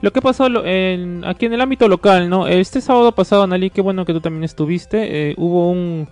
lo 0.00 0.10
que 0.10 0.20
pasó 0.20 0.46
en, 0.64 1.24
aquí 1.24 1.46
en 1.46 1.52
el 1.52 1.60
ámbito 1.60 1.86
local, 1.86 2.28
¿no? 2.28 2.48
Este 2.48 2.80
sábado 2.80 3.12
pasado, 3.12 3.42
Annelies, 3.42 3.72
qué 3.72 3.80
bueno 3.80 4.04
que 4.04 4.12
tú 4.12 4.20
también 4.20 4.44
estuviste. 4.44 5.30
Eh, 5.30 5.34
hubo 5.38 5.70
un 5.70 6.08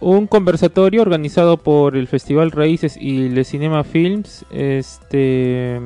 un 0.00 0.26
conversatorio 0.26 1.02
organizado 1.02 1.56
por 1.56 1.96
el 1.96 2.06
Festival 2.06 2.50
Raíces 2.50 2.96
y 2.96 3.28
Le 3.28 3.44
Cinema 3.44 3.84
Films, 3.84 4.44
este, 4.50 5.80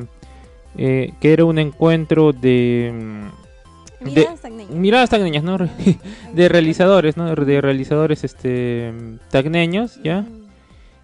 eh, 0.76 1.12
que 1.20 1.32
era 1.32 1.44
un 1.44 1.58
encuentro 1.58 2.32
de... 2.32 2.92
Miradas 4.70 5.10
tagneñas. 5.10 5.44
¿no? 5.44 5.58
de 6.34 6.48
realizadores, 6.48 7.16
¿no? 7.16 7.34
De 7.34 7.60
realizadores 7.60 8.24
este, 8.24 8.92
tagneños, 9.30 10.00
¿ya? 10.02 10.26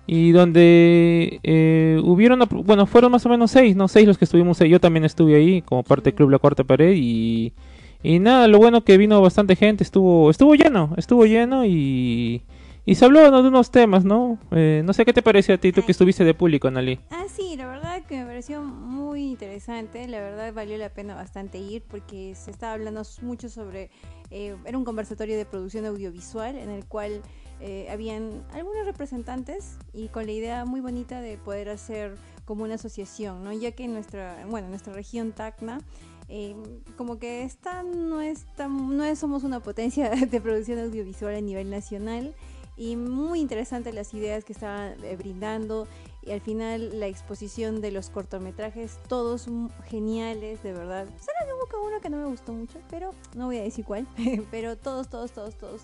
Y 0.06 0.32
donde 0.32 1.38
eh, 1.42 2.00
hubieron, 2.02 2.40
bueno, 2.64 2.86
fueron 2.86 3.12
más 3.12 3.24
o 3.26 3.28
menos 3.28 3.50
seis, 3.50 3.76
¿no? 3.76 3.88
Seis 3.88 4.06
los 4.06 4.18
que 4.18 4.24
estuvimos 4.24 4.60
ahí. 4.60 4.70
Yo 4.70 4.80
también 4.80 5.04
estuve 5.04 5.36
ahí 5.36 5.62
como 5.62 5.82
parte 5.82 6.10
del 6.10 6.14
Club 6.14 6.30
La 6.30 6.38
Cuarta 6.38 6.64
Pared 6.64 6.94
y... 6.96 7.52
Y 8.00 8.20
nada, 8.20 8.46
lo 8.46 8.58
bueno 8.58 8.84
que 8.84 8.96
vino 8.96 9.20
bastante 9.20 9.56
gente, 9.56 9.82
estuvo 9.82 10.30
estuvo 10.30 10.54
lleno, 10.54 10.94
estuvo 10.96 11.26
lleno 11.26 11.64
y... 11.64 12.42
Y 12.88 12.94
se 12.94 13.04
habló 13.04 13.20
de 13.20 13.48
unos 13.48 13.70
temas, 13.70 14.06
¿no? 14.06 14.38
Eh, 14.50 14.80
no 14.82 14.94
sé 14.94 15.04
qué 15.04 15.12
te 15.12 15.20
parece 15.20 15.52
a 15.52 15.58
ti, 15.58 15.72
tú 15.72 15.84
que 15.84 15.92
estuviste 15.92 16.24
de 16.24 16.32
público, 16.32 16.70
Nali. 16.70 16.98
Ah, 17.10 17.26
sí, 17.28 17.54
la 17.54 17.66
verdad 17.66 18.02
que 18.06 18.16
me 18.16 18.24
pareció 18.24 18.62
muy 18.62 19.24
interesante. 19.24 20.08
La 20.08 20.20
verdad 20.20 20.54
valió 20.54 20.78
la 20.78 20.88
pena 20.88 21.14
bastante 21.14 21.58
ir 21.58 21.82
porque 21.82 22.34
se 22.34 22.50
estaba 22.50 22.72
hablando 22.72 23.02
mucho 23.20 23.50
sobre. 23.50 23.90
Eh, 24.30 24.56
era 24.64 24.78
un 24.78 24.86
conversatorio 24.86 25.36
de 25.36 25.44
producción 25.44 25.84
audiovisual 25.84 26.56
en 26.56 26.70
el 26.70 26.86
cual 26.86 27.20
eh, 27.60 27.88
habían 27.90 28.42
algunos 28.54 28.86
representantes 28.86 29.76
y 29.92 30.08
con 30.08 30.24
la 30.24 30.32
idea 30.32 30.64
muy 30.64 30.80
bonita 30.80 31.20
de 31.20 31.36
poder 31.36 31.68
hacer 31.68 32.14
como 32.46 32.64
una 32.64 32.76
asociación, 32.76 33.44
¿no? 33.44 33.52
Ya 33.52 33.72
que 33.72 33.84
en 33.84 33.92
nuestra, 33.92 34.46
bueno, 34.48 34.70
nuestra 34.70 34.94
región 34.94 35.32
Tacna. 35.32 35.82
como 36.96 37.18
que 37.18 37.42
esta 37.42 37.82
no 37.82 38.22
es 38.22 38.46
no 38.66 39.04
es, 39.04 39.18
somos 39.18 39.44
una 39.44 39.60
potencia 39.60 40.08
de 40.30 40.40
producción 40.40 40.78
audiovisual 40.78 41.34
a 41.34 41.42
nivel 41.42 41.68
nacional 41.68 42.34
y 42.78 42.96
muy 42.96 43.40
interesantes 43.40 43.94
las 43.94 44.14
ideas 44.14 44.44
que 44.44 44.52
estaban 44.52 44.94
eh, 45.04 45.16
brindando 45.16 45.88
y 46.22 46.30
al 46.30 46.40
final 46.40 47.00
la 47.00 47.08
exposición 47.08 47.80
de 47.80 47.90
los 47.90 48.08
cortometrajes, 48.08 49.00
todos 49.08 49.46
geniales, 49.86 50.62
de 50.62 50.72
verdad. 50.72 51.06
Solo 51.18 51.56
hubo 51.56 51.86
uno 51.86 52.00
que 52.00 52.08
no 52.08 52.18
me 52.18 52.26
gustó 52.26 52.52
mucho, 52.52 52.78
pero 52.88 53.10
no 53.34 53.46
voy 53.46 53.58
a 53.58 53.62
decir 53.62 53.84
cuál, 53.84 54.06
pero 54.50 54.76
todos, 54.76 55.08
todos, 55.08 55.32
todos, 55.32 55.56
todos, 55.56 55.82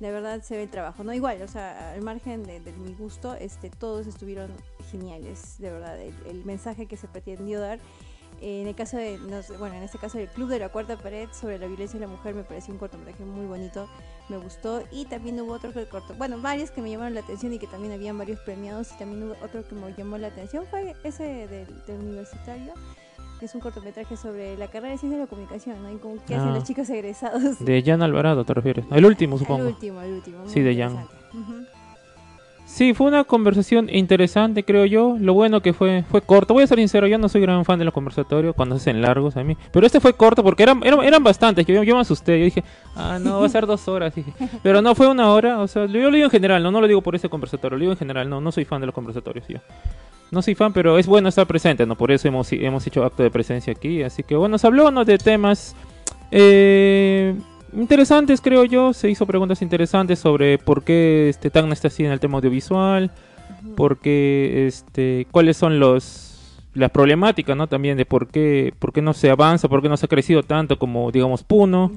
de 0.00 0.10
verdad 0.10 0.42
se 0.42 0.56
ve 0.56 0.64
el 0.64 0.70
trabajo, 0.70 1.04
¿no? 1.04 1.14
Igual, 1.14 1.40
o 1.42 1.48
sea, 1.48 1.92
al 1.92 2.02
margen 2.02 2.42
de, 2.42 2.60
mi 2.60 2.94
gusto, 2.94 3.34
este, 3.34 3.70
todos 3.70 4.06
estuvieron 4.06 4.50
geniales, 4.90 5.56
de 5.58 5.70
verdad, 5.70 6.00
el 6.00 6.44
mensaje 6.44 6.86
que 6.86 6.96
se 6.96 7.06
pretendió 7.06 7.60
dar 7.60 7.78
en 8.40 8.66
el 8.66 8.74
caso 8.74 8.96
de, 8.96 9.18
bueno, 9.58 9.76
en 9.76 9.82
este 9.82 9.98
caso 9.98 10.18
del 10.18 10.28
Club 10.28 10.48
de 10.48 10.58
la 10.58 10.68
Cuarta 10.68 10.96
Pared 10.96 11.28
sobre 11.32 11.58
la 11.58 11.66
violencia 11.66 11.98
de 11.98 12.06
la 12.06 12.12
mujer 12.12 12.34
me 12.34 12.44
pareció 12.44 12.72
un 12.72 12.78
cortometraje 12.78 13.24
muy 13.24 13.46
bonito, 13.46 13.88
me 14.28 14.36
gustó 14.36 14.82
y 14.90 15.04
también 15.06 15.40
hubo 15.40 15.52
otro 15.52 15.72
que 15.72 15.86
corto, 15.86 16.14
bueno, 16.16 16.38
varios 16.40 16.70
que 16.70 16.82
me 16.82 16.90
llamaron 16.90 17.14
la 17.14 17.20
atención 17.20 17.52
y 17.52 17.58
que 17.58 17.66
también 17.66 17.92
habían 17.92 18.18
varios 18.18 18.40
premiados 18.40 18.92
y 18.92 18.98
también 18.98 19.22
hubo 19.22 19.34
otro 19.44 19.66
que 19.66 19.74
me 19.74 19.92
llamó 19.94 20.18
la 20.18 20.28
atención 20.28 20.64
fue 20.70 20.94
ese 21.04 21.48
del, 21.48 21.68
universitario 22.00 22.72
que 23.38 23.46
es 23.46 23.54
un 23.54 23.60
cortometraje 23.60 24.16
sobre 24.16 24.56
la 24.56 24.68
carrera 24.68 24.92
de 24.92 24.98
ciencia 24.98 25.18
de 25.18 25.24
la 25.24 25.28
comunicación, 25.28 25.82
¿no? 25.82 25.90
Y 25.90 25.96
como 25.96 26.24
qué 26.24 26.36
hacen 26.36 26.50
ah. 26.50 26.54
los 26.54 26.62
chicos 26.62 26.88
egresados. 26.88 27.58
De 27.58 27.82
Jan 27.82 28.00
Alvarado, 28.00 28.44
¿te 28.44 28.54
refieres? 28.54 28.84
El 28.92 29.04
último, 29.04 29.38
supongo. 29.38 29.62
El 29.62 29.68
último, 29.70 30.00
el 30.00 30.12
último. 30.12 30.48
Sí, 30.48 30.60
de 30.60 30.76
Jan. 30.76 31.08
Sí, 32.66 32.94
fue 32.94 33.06
una 33.06 33.24
conversación 33.24 33.88
interesante, 33.90 34.64
creo 34.64 34.86
yo. 34.86 35.16
Lo 35.20 35.34
bueno 35.34 35.60
que 35.60 35.72
fue 35.72 36.02
fue 36.10 36.22
corto. 36.22 36.54
Voy 36.54 36.64
a 36.64 36.66
ser 36.66 36.78
sincero, 36.78 37.06
yo 37.06 37.18
no 37.18 37.28
soy 37.28 37.42
gran 37.42 37.64
fan 37.64 37.78
de 37.78 37.84
los 37.84 37.92
conversatorios 37.92 38.54
cuando 38.54 38.76
se 38.78 38.90
hacen 38.90 39.02
largos 39.02 39.36
a 39.36 39.44
mí. 39.44 39.56
Pero 39.70 39.86
este 39.86 40.00
fue 40.00 40.14
corto 40.14 40.42
porque 40.42 40.62
eran, 40.62 40.82
eran, 40.82 41.04
eran 41.04 41.22
bastantes. 41.22 41.66
Yo, 41.66 41.82
yo 41.82 41.94
me 41.94 42.00
asusté. 42.00 42.38
Yo 42.38 42.44
dije, 42.46 42.64
ah, 42.96 43.18
no, 43.20 43.40
va 43.40 43.46
a 43.46 43.50
ser 43.50 43.66
dos 43.66 43.86
horas. 43.86 44.14
Dije. 44.14 44.32
Pero 44.62 44.80
no 44.80 44.94
fue 44.94 45.08
una 45.08 45.30
hora. 45.30 45.60
O 45.60 45.68
sea, 45.68 45.86
yo 45.86 46.10
lo 46.10 46.10
digo 46.10 46.24
en 46.24 46.30
general, 46.30 46.62
no, 46.62 46.70
no 46.70 46.80
lo 46.80 46.88
digo 46.88 47.02
por 47.02 47.14
ese 47.14 47.28
conversatorio. 47.28 47.76
Lo 47.76 47.80
digo 47.80 47.92
en 47.92 47.98
general, 47.98 48.28
no, 48.30 48.40
no 48.40 48.50
soy 48.50 48.64
fan 48.64 48.80
de 48.80 48.86
los 48.86 48.94
conversatorios. 48.94 49.46
Yo. 49.46 49.58
No 50.30 50.40
soy 50.40 50.54
fan, 50.54 50.72
pero 50.72 50.98
es 50.98 51.06
bueno 51.06 51.28
estar 51.28 51.46
presente, 51.46 51.86
¿no? 51.86 51.96
Por 51.96 52.10
eso 52.10 52.26
hemos, 52.26 52.50
hemos 52.52 52.86
hecho 52.86 53.04
acto 53.04 53.22
de 53.22 53.30
presencia 53.30 53.72
aquí. 53.72 54.02
Así 54.02 54.22
que 54.22 54.36
bueno, 54.36 54.56
se 54.58 54.66
habló 54.66 54.90
¿no? 54.90 55.04
de 55.04 55.18
temas... 55.18 55.76
Eh, 56.30 57.36
interesantes, 57.76 58.40
creo 58.40 58.64
yo. 58.64 58.92
Se 58.92 59.10
hizo 59.10 59.26
preguntas 59.26 59.62
interesantes 59.62 60.18
sobre 60.18 60.58
por 60.58 60.84
qué 60.84 61.28
este 61.28 61.50
Tacna 61.50 61.72
está 61.72 61.88
así 61.88 62.04
en 62.04 62.12
el 62.12 62.20
tema 62.20 62.38
audiovisual, 62.38 63.10
por 63.76 63.98
qué, 63.98 64.66
este, 64.66 65.26
cuáles 65.30 65.56
son 65.56 65.78
los 65.78 66.30
las 66.74 66.90
problemáticas, 66.90 67.56
¿no? 67.56 67.68
También 67.68 67.96
de 67.96 68.04
por 68.04 68.26
qué, 68.28 68.74
por 68.78 68.92
qué 68.92 69.00
no 69.00 69.12
se 69.12 69.30
avanza, 69.30 69.68
por 69.68 69.80
qué 69.80 69.88
no 69.88 69.96
se 69.96 70.06
ha 70.06 70.08
crecido 70.08 70.42
tanto 70.42 70.78
como, 70.78 71.10
digamos, 71.12 71.44
Puno. 71.44 71.92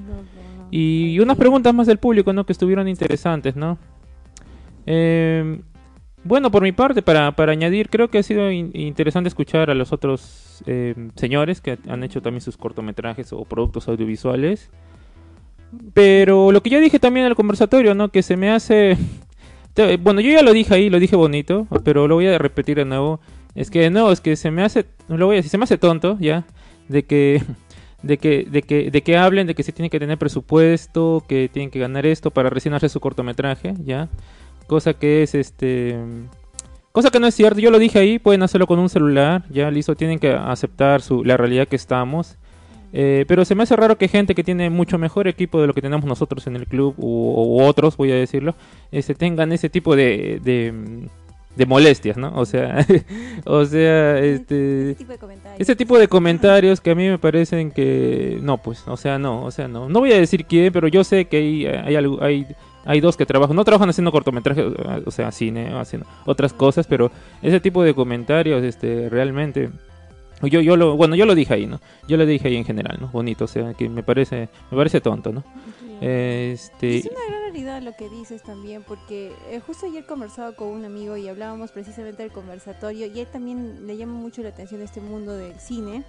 Y 0.70 1.18
unas 1.18 1.36
preguntas 1.36 1.74
más 1.74 1.86
del 1.86 1.98
público, 1.98 2.32
¿no? 2.32 2.44
Que 2.44 2.52
estuvieron 2.52 2.86
interesantes, 2.86 3.56
¿no? 3.56 3.78
Eh, 4.86 5.60
bueno, 6.24 6.50
por 6.50 6.62
mi 6.62 6.72
parte, 6.72 7.02
para, 7.02 7.32
para 7.32 7.52
añadir, 7.52 7.88
creo 7.88 8.08
que 8.08 8.18
ha 8.18 8.22
sido 8.22 8.50
interesante 8.50 9.28
escuchar 9.28 9.70
a 9.70 9.74
los 9.74 9.92
otros 9.92 10.62
eh, 10.66 10.94
señores 11.16 11.60
que 11.60 11.78
han 11.88 12.04
hecho 12.04 12.22
también 12.22 12.40
sus 12.40 12.56
cortometrajes 12.56 13.32
o 13.32 13.44
productos 13.44 13.88
audiovisuales. 13.88 14.70
Pero 15.94 16.52
lo 16.52 16.62
que 16.62 16.70
yo 16.70 16.80
dije 16.80 16.98
también 16.98 17.26
en 17.26 17.30
el 17.30 17.36
conversatorio, 17.36 17.94
¿no? 17.94 18.10
Que 18.10 18.22
se 18.22 18.36
me 18.36 18.50
hace... 18.50 18.96
Bueno, 20.00 20.20
yo 20.20 20.32
ya 20.32 20.42
lo 20.42 20.52
dije 20.52 20.74
ahí, 20.74 20.90
lo 20.90 20.98
dije 20.98 21.14
bonito, 21.14 21.68
pero 21.84 22.08
lo 22.08 22.16
voy 22.16 22.26
a 22.26 22.36
repetir 22.36 22.78
de 22.78 22.84
nuevo. 22.84 23.20
Es 23.54 23.70
que 23.70 23.90
no, 23.90 24.10
es 24.10 24.20
que 24.20 24.34
se 24.34 24.50
me 24.50 24.64
hace, 24.64 24.86
lo 25.06 25.26
voy 25.26 25.34
a 25.34 25.36
decir, 25.36 25.52
se 25.52 25.58
me 25.58 25.64
hace 25.64 25.78
tonto, 25.78 26.16
¿ya? 26.18 26.46
De 26.88 27.04
que, 27.04 27.44
de 28.02 28.18
que, 28.18 28.44
de 28.50 28.62
que, 28.62 28.90
de 28.90 29.02
que 29.02 29.16
hablen 29.16 29.46
de 29.46 29.54
que 29.54 29.62
se 29.62 29.70
tiene 29.70 29.88
que 29.88 30.00
tener 30.00 30.18
presupuesto, 30.18 31.22
que 31.28 31.48
tienen 31.52 31.70
que 31.70 31.78
ganar 31.78 32.06
esto 32.06 32.32
para 32.32 32.50
recién 32.50 32.74
hacer 32.74 32.90
su 32.90 32.98
cortometraje, 32.98 33.74
¿ya? 33.84 34.08
Cosa 34.66 34.94
que 34.94 35.22
es, 35.22 35.36
este, 35.36 35.96
Cosa 36.98 37.10
que 37.10 37.20
no 37.20 37.28
es 37.28 37.34
cierto, 37.36 37.60
yo 37.60 37.70
lo 37.70 37.78
dije 37.78 38.00
ahí, 38.00 38.18
pueden 38.18 38.42
hacerlo 38.42 38.66
con 38.66 38.80
un 38.80 38.88
celular, 38.88 39.44
ya 39.50 39.70
listo, 39.70 39.94
tienen 39.94 40.18
que 40.18 40.32
aceptar 40.32 41.00
su, 41.00 41.22
la 41.22 41.36
realidad 41.36 41.68
que 41.68 41.76
estamos. 41.76 42.38
Eh, 42.92 43.24
pero 43.28 43.44
se 43.44 43.54
me 43.54 43.62
hace 43.62 43.76
raro 43.76 43.98
que 43.98 44.08
gente 44.08 44.34
que 44.34 44.44
tiene 44.44 44.70
mucho 44.70 44.98
mejor 44.98 45.28
equipo 45.28 45.60
de 45.60 45.66
lo 45.66 45.74
que 45.74 45.82
tenemos 45.82 46.06
nosotros 46.06 46.46
en 46.46 46.56
el 46.56 46.66
club, 46.66 46.94
u, 46.96 47.60
otros, 47.62 47.96
voy 47.96 48.12
a 48.12 48.14
decirlo, 48.14 48.54
este, 48.90 49.14
tengan 49.14 49.52
ese 49.52 49.68
tipo 49.68 49.94
de, 49.94 50.40
de, 50.42 51.66
molestias, 51.66 52.16
¿no? 52.16 52.32
O 52.36 52.46
sea, 52.46 52.86
o 53.44 53.64
sea, 53.64 54.18
este, 54.20 54.92
ese 55.58 55.76
tipo 55.76 55.98
de 55.98 56.08
comentarios 56.08 56.80
que 56.80 56.92
a 56.92 56.94
mí 56.94 57.08
me 57.08 57.18
parecen 57.18 57.72
que, 57.72 58.38
no, 58.42 58.58
pues, 58.58 58.86
o 58.86 58.96
sea, 58.96 59.18
no, 59.18 59.44
o 59.44 59.50
sea, 59.50 59.68
no. 59.68 59.88
No 59.88 60.00
voy 60.00 60.12
a 60.12 60.18
decir 60.18 60.46
quién, 60.46 60.72
pero 60.72 60.88
yo 60.88 61.02
sé 61.04 61.26
que 61.26 61.36
hay, 61.36 61.66
hay, 61.66 61.96
hay 62.20 62.46
hay 62.88 63.02
dos 63.02 63.18
que 63.18 63.26
trabajan, 63.26 63.54
no 63.54 63.64
trabajan 63.64 63.90
haciendo 63.90 64.10
cortometrajes, 64.10 64.64
o 65.04 65.10
sea, 65.10 65.30
cine, 65.30 65.78
haciendo 65.78 66.06
otras 66.24 66.54
cosas, 66.54 66.86
pero 66.86 67.10
ese 67.42 67.60
tipo 67.60 67.82
de 67.82 67.92
comentarios, 67.92 68.64
este, 68.64 69.10
realmente, 69.10 69.68
yo, 70.42 70.60
yo 70.60 70.76
lo, 70.76 70.96
bueno, 70.96 71.16
yo 71.16 71.26
lo 71.26 71.34
dije 71.34 71.54
ahí, 71.54 71.66
¿no? 71.66 71.80
Yo 72.06 72.16
lo 72.16 72.26
dije 72.26 72.48
ahí 72.48 72.56
en 72.56 72.64
general, 72.64 72.98
¿no? 73.00 73.08
Bonito, 73.08 73.44
o 73.44 73.48
sea, 73.48 73.74
que 73.74 73.88
me 73.88 74.02
parece, 74.02 74.48
me 74.70 74.76
parece 74.76 75.00
tonto, 75.00 75.32
¿no? 75.32 75.44
Este... 76.00 76.98
Es 76.98 77.06
una 77.06 77.26
gran 77.28 77.42
realidad 77.42 77.82
lo 77.82 77.92
que 77.96 78.08
dices 78.08 78.42
también, 78.42 78.82
porque 78.82 79.32
eh, 79.50 79.60
justo 79.66 79.86
ayer 79.86 80.06
conversaba 80.06 80.52
con 80.52 80.68
un 80.68 80.84
amigo 80.84 81.16
y 81.16 81.28
hablábamos 81.28 81.72
precisamente 81.72 82.22
del 82.22 82.30
conversatorio 82.32 83.06
y 83.06 83.18
él 83.18 83.26
también 83.26 83.86
le 83.86 83.96
llama 83.96 84.14
mucho 84.14 84.42
la 84.42 84.50
atención 84.50 84.80
este 84.80 85.00
mundo 85.00 85.32
del 85.32 85.58
cine 85.58 86.04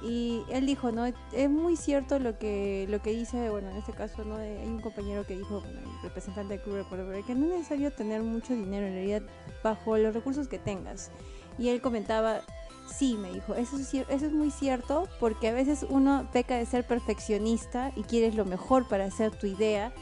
y 0.00 0.44
él 0.48 0.66
dijo, 0.66 0.92
¿no? 0.92 1.06
Es 1.32 1.50
muy 1.50 1.76
cierto 1.76 2.18
lo 2.18 2.38
que 2.38 2.86
lo 2.88 3.02
que 3.02 3.10
dice, 3.10 3.50
bueno, 3.50 3.70
en 3.70 3.78
este 3.78 3.92
caso, 3.92 4.24
¿no? 4.24 4.36
Hay 4.36 4.64
un 4.64 4.80
compañero 4.80 5.26
que 5.26 5.36
dijo, 5.36 5.62
el 5.66 6.02
representante 6.02 6.54
del 6.54 6.62
club, 6.62 6.86
que 7.26 7.34
no 7.34 7.46
es 7.46 7.52
necesario 7.52 7.90
tener 7.90 8.22
mucho 8.22 8.54
dinero, 8.54 8.86
en 8.86 8.94
realidad, 8.94 9.22
bajo 9.62 9.98
los 9.98 10.14
recursos 10.14 10.46
que 10.46 10.58
tengas. 10.58 11.10
Y 11.58 11.68
él 11.70 11.80
comentaba, 11.80 12.42
sí, 12.88 13.16
me 13.20 13.32
dijo, 13.32 13.54
eso 13.54 13.76
es, 13.76 14.32
muy 14.32 14.50
cierto, 14.50 15.08
porque 15.20 15.48
a 15.48 15.52
veces 15.52 15.86
uno 15.88 16.28
peca 16.32 16.56
de 16.56 16.66
ser 16.66 16.86
perfeccionista 16.86 17.92
y 17.96 18.02
quieres 18.02 18.34
lo 18.34 18.44
mejor 18.44 18.88
para 18.88 19.04
hacer 19.04 19.30
tu 19.30 19.46
idea. 19.46 19.92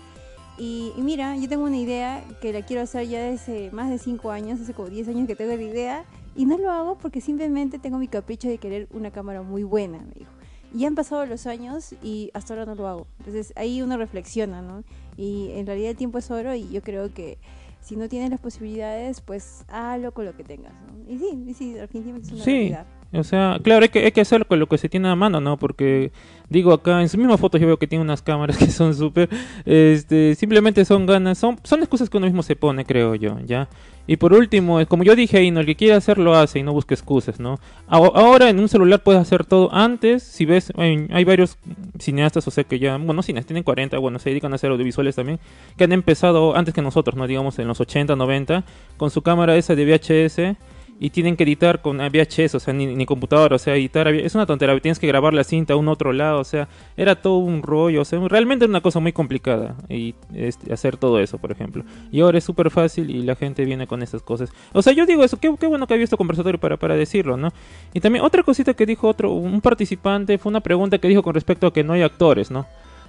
Y, 0.58 0.92
y 0.96 1.02
mira, 1.02 1.36
yo 1.36 1.48
tengo 1.48 1.64
una 1.64 1.76
idea 1.76 2.24
que 2.40 2.52
la 2.52 2.62
quiero 2.62 2.82
hacer 2.82 3.06
ya 3.08 3.20
desde 3.20 3.70
más 3.72 3.90
de 3.90 3.98
5 3.98 4.30
años, 4.30 4.60
hace 4.60 4.72
como 4.72 4.88
10 4.88 5.08
años 5.08 5.26
que 5.26 5.36
tengo 5.36 5.54
la 5.54 5.62
idea 5.62 6.04
y 6.36 6.44
no 6.44 6.58
lo 6.58 6.70
hago 6.70 6.98
porque 6.98 7.20
simplemente 7.20 7.78
tengo 7.78 7.98
mi 7.98 8.08
capricho 8.08 8.48
de 8.48 8.58
querer 8.58 8.88
una 8.92 9.10
cámara 9.10 9.42
muy 9.42 9.62
buena, 9.62 9.98
me 9.98 10.12
dijo. 10.14 10.30
Y 10.74 10.84
han 10.84 10.94
pasado 10.94 11.24
los 11.24 11.46
años 11.46 11.94
y 12.02 12.30
hasta 12.34 12.52
ahora 12.52 12.66
no 12.66 12.74
lo 12.74 12.86
hago. 12.86 13.06
Entonces 13.18 13.52
ahí 13.56 13.80
uno 13.80 13.96
reflexiona, 13.96 14.60
¿no? 14.60 14.84
Y 15.16 15.50
en 15.52 15.66
realidad 15.66 15.92
el 15.92 15.96
tiempo 15.96 16.18
es 16.18 16.30
oro 16.30 16.54
y 16.54 16.68
yo 16.68 16.82
creo 16.82 17.14
que 17.14 17.38
si 17.86 17.94
no 17.94 18.08
tienes 18.08 18.30
las 18.30 18.40
posibilidades, 18.40 19.20
pues 19.20 19.64
hazlo 19.68 20.12
con 20.12 20.24
lo 20.24 20.36
que 20.36 20.42
tengas, 20.42 20.72
¿no? 20.72 21.08
Y 21.08 21.18
sí, 21.18 21.44
y 21.46 21.54
sí, 21.54 21.72
definitivamente 21.72 22.26
es 22.26 22.32
una 22.32 22.44
sí. 22.44 22.74
O 23.18 23.24
sea, 23.24 23.58
claro, 23.62 23.82
hay 23.82 23.88
que, 23.88 24.04
hay 24.04 24.12
que 24.12 24.20
hacerlo 24.20 24.46
con 24.46 24.58
lo 24.58 24.66
que 24.68 24.78
se 24.78 24.88
tiene 24.88 25.08
a 25.08 25.14
mano, 25.14 25.40
¿no? 25.40 25.56
Porque, 25.56 26.12
digo, 26.48 26.72
acá 26.72 27.00
en 27.00 27.08
su 27.08 27.18
misma 27.18 27.38
foto 27.38 27.58
yo 27.58 27.66
veo 27.66 27.78
que 27.78 27.86
tiene 27.86 28.02
unas 28.02 28.22
cámaras 28.22 28.56
que 28.58 28.70
son 28.70 28.94
súper, 28.94 29.28
este, 29.64 30.34
simplemente 30.34 30.84
son 30.84 31.06
ganas, 31.06 31.38
son, 31.38 31.58
son 31.62 31.80
excusas 31.80 32.10
que 32.10 32.16
uno 32.16 32.26
mismo 32.26 32.42
se 32.42 32.56
pone, 32.56 32.84
creo 32.84 33.14
yo, 33.14 33.38
¿ya? 33.44 33.68
Y 34.08 34.18
por 34.18 34.32
último, 34.32 34.84
como 34.86 35.02
yo 35.02 35.16
dije 35.16 35.38
ahí, 35.38 35.50
¿no? 35.50 35.60
el 35.60 35.66
que 35.66 35.74
quiere 35.74 35.94
hacer 35.94 36.18
lo 36.18 36.36
hace 36.36 36.60
y 36.60 36.62
no 36.62 36.72
busque 36.72 36.94
excusas, 36.94 37.40
¿no? 37.40 37.58
Ahora 37.88 38.48
en 38.48 38.60
un 38.60 38.68
celular 38.68 39.02
puedes 39.02 39.20
hacer 39.20 39.44
todo. 39.44 39.72
Antes, 39.74 40.22
si 40.22 40.44
ves, 40.44 40.72
hay, 40.76 41.24
varios 41.24 41.58
cineastas, 41.98 42.46
o 42.46 42.50
sea 42.52 42.62
que 42.62 42.78
ya, 42.78 42.96
bueno, 42.98 43.22
cineastas 43.22 43.48
tienen 43.48 43.64
40, 43.64 43.98
bueno, 43.98 44.20
se 44.20 44.30
dedican 44.30 44.52
a 44.52 44.56
hacer 44.56 44.70
audiovisuales 44.70 45.16
también, 45.16 45.40
que 45.76 45.84
han 45.84 45.92
empezado 45.92 46.56
antes 46.56 46.72
que 46.72 46.82
nosotros, 46.82 47.16
¿no? 47.16 47.26
Digamos 47.26 47.58
en 47.58 47.66
los 47.66 47.80
80, 47.80 48.14
90, 48.14 48.64
con 48.96 49.10
su 49.10 49.22
cámara 49.22 49.56
esa 49.56 49.74
de 49.74 49.84
VHS 49.84 50.56
y 50.98 51.10
tienen 51.10 51.36
que 51.36 51.44
editar 51.44 51.82
con 51.82 51.98
VHS, 51.98 52.54
o 52.54 52.60
sea, 52.60 52.72
ni, 52.72 52.86
ni 52.86 53.06
computadora, 53.06 53.56
o 53.56 53.58
sea, 53.58 53.74
editar, 53.76 54.08
es 54.08 54.34
una 54.34 54.46
tontería, 54.46 54.78
tienes 54.80 54.98
que 54.98 55.06
grabar 55.06 55.34
la 55.34 55.44
cinta 55.44 55.74
a 55.74 55.76
un 55.76 55.88
otro 55.88 56.12
lado, 56.12 56.40
o 56.40 56.44
sea, 56.44 56.68
era 56.96 57.16
todo 57.16 57.38
un 57.38 57.62
rollo, 57.62 58.02
o 58.02 58.04
sea, 58.04 58.18
realmente 58.28 58.64
era 58.64 58.70
una 58.70 58.80
cosa 58.80 59.00
muy 59.00 59.12
complicada 59.12 59.76
y 59.88 60.14
este, 60.34 60.72
hacer 60.72 60.96
todo 60.96 61.20
eso, 61.20 61.38
por 61.38 61.52
ejemplo. 61.52 61.84
Y 62.10 62.20
ahora 62.20 62.38
es 62.38 62.44
súper 62.44 62.70
fácil 62.70 63.10
y 63.10 63.22
la 63.22 63.36
gente 63.36 63.64
viene 63.64 63.86
con 63.86 64.02
esas 64.02 64.22
cosas. 64.22 64.50
O 64.72 64.82
sea, 64.82 64.92
yo 64.92 65.06
digo 65.06 65.22
eso, 65.24 65.38
qué, 65.38 65.54
qué 65.58 65.66
bueno 65.66 65.86
que 65.86 65.94
había 65.94 66.04
este 66.04 66.16
conversatorio 66.16 66.58
para, 66.58 66.76
para 66.76 66.94
decirlo, 66.94 67.36
¿no? 67.36 67.52
Y 67.92 68.00
también 68.00 68.24
otra 68.24 68.42
cosita 68.42 68.74
que 68.74 68.86
dijo 68.86 69.08
otro, 69.08 69.32
un 69.32 69.60
participante, 69.60 70.38
fue 70.38 70.50
una 70.50 70.60
pregunta 70.60 70.98
que 70.98 71.08
dijo 71.08 71.22
con 71.22 71.34
respecto 71.34 71.66
a 71.66 71.72
que 71.72 71.84
no 71.84 71.92
hay 71.92 72.02
actores, 72.02 72.50
¿no? 72.50 72.66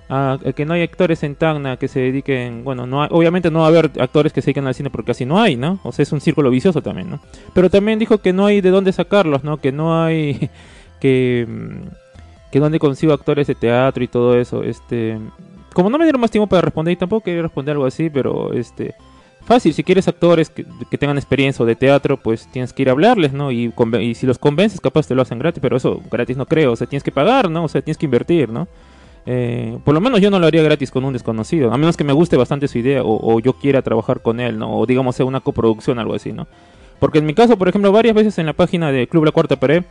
A, 0.09 0.39
que 0.55 0.65
no 0.65 0.73
hay 0.73 0.83
actores 0.83 1.23
en 1.23 1.35
Tacna 1.35 1.77
que 1.77 1.87
se 1.87 1.99
dediquen, 1.99 2.63
bueno, 2.63 2.87
no 2.87 3.03
obviamente 3.05 3.51
no 3.51 3.59
va 3.59 3.65
a 3.65 3.69
haber 3.69 3.91
actores 3.99 4.31
que 4.31 4.41
se 4.41 4.47
dediquen 4.47 4.67
al 4.67 4.73
cine 4.73 4.89
porque 4.89 5.07
casi 5.07 5.25
no 5.25 5.39
hay, 5.39 5.55
¿no? 5.55 5.79
O 5.83 5.91
sea, 5.91 6.03
es 6.03 6.11
un 6.11 6.21
círculo 6.21 6.49
vicioso 6.49 6.81
también, 6.81 7.09
¿no? 7.09 7.19
Pero 7.53 7.69
también 7.69 7.99
dijo 7.99 8.19
que 8.19 8.33
no 8.33 8.45
hay 8.45 8.61
de 8.61 8.69
dónde 8.69 8.93
sacarlos, 8.93 9.43
¿no? 9.43 9.57
Que 9.57 9.71
no 9.71 10.03
hay 10.03 10.49
que 10.99 11.45
mm, 11.47 11.87
que 12.51 12.59
dónde 12.59 12.79
consigo 12.79 13.13
actores 13.13 13.47
de 13.47 13.55
teatro 13.55 14.03
y 14.03 14.07
todo 14.07 14.37
eso, 14.39 14.63
este 14.63 15.19
como 15.73 15.89
no 15.89 15.97
me 15.97 16.05
dieron 16.05 16.21
más 16.21 16.31
tiempo 16.31 16.47
para 16.47 16.61
responder 16.61 16.93
y 16.93 16.95
tampoco 16.95 17.25
quería 17.25 17.43
responder 17.43 17.73
algo 17.73 17.85
así, 17.85 18.09
pero 18.09 18.53
este 18.53 18.95
fácil, 19.47 19.73
si 19.73 19.83
quieres 19.83 20.07
actores 20.07 20.49
que, 20.49 20.65
tengan 20.97 21.17
experiencia 21.17 21.63
de 21.65 21.75
teatro, 21.75 22.17
pues 22.17 22.47
tienes 22.51 22.73
que 22.73 22.81
ir 22.81 22.89
a 22.89 22.91
hablarles, 22.91 23.31
¿no? 23.31 23.51
Y, 23.51 23.73
y 24.01 24.15
si 24.15 24.25
los 24.27 24.37
convences, 24.37 24.81
capaz 24.81 25.07
te 25.07 25.15
lo 25.15 25.21
hacen 25.21 25.39
gratis, 25.39 25.61
pero 25.61 25.77
eso 25.77 26.01
gratis 26.11 26.35
no 26.35 26.45
creo, 26.45 26.73
o 26.73 26.75
sea, 26.75 26.87
tienes 26.87 27.03
que 27.03 27.11
pagar, 27.11 27.49
¿no? 27.49 27.63
O 27.63 27.67
sea, 27.67 27.81
tienes 27.81 27.97
que 27.97 28.05
invertir, 28.05 28.49
¿no? 28.49 28.67
Eh, 29.29 29.77
por 29.83 29.93
lo 29.93 29.99
menos 29.99 30.21
yo 30.21 30.31
no 30.31 30.39
lo 30.39 30.47
haría 30.47 30.63
gratis 30.63 30.89
con 30.89 31.03
un 31.03 31.11
desconocido, 31.11 31.73
a 31.73 31.77
menos 31.77 31.97
que 31.97 32.05
me 32.05 32.13
guste 32.13 32.37
bastante 32.37 32.69
su 32.69 32.77
idea 32.77 33.01
o, 33.03 33.41
yo 33.41 33.51
quiera 33.51 33.81
trabajar 33.81 34.21
con 34.21 34.39
él, 34.39 34.57
¿no? 34.57 34.79
O 34.79 34.85
digamos 34.85 35.17
sea 35.17 35.25
una 35.25 35.41
coproducción, 35.41 35.99
algo 35.99 36.13
así, 36.13 36.31
¿no? 36.31 36.47
Porque 36.97 37.19
en 37.19 37.25
mi 37.25 37.33
caso, 37.33 37.57
por 37.57 37.67
ejemplo, 37.67 37.91
varias 37.91 38.15
veces 38.15 38.37
en 38.39 38.45
la 38.45 38.53
página 38.53 38.89
de 38.89 39.05
Club 39.05 39.25
La 39.25 39.33
Cuarta 39.33 39.57
Pared 39.57 39.83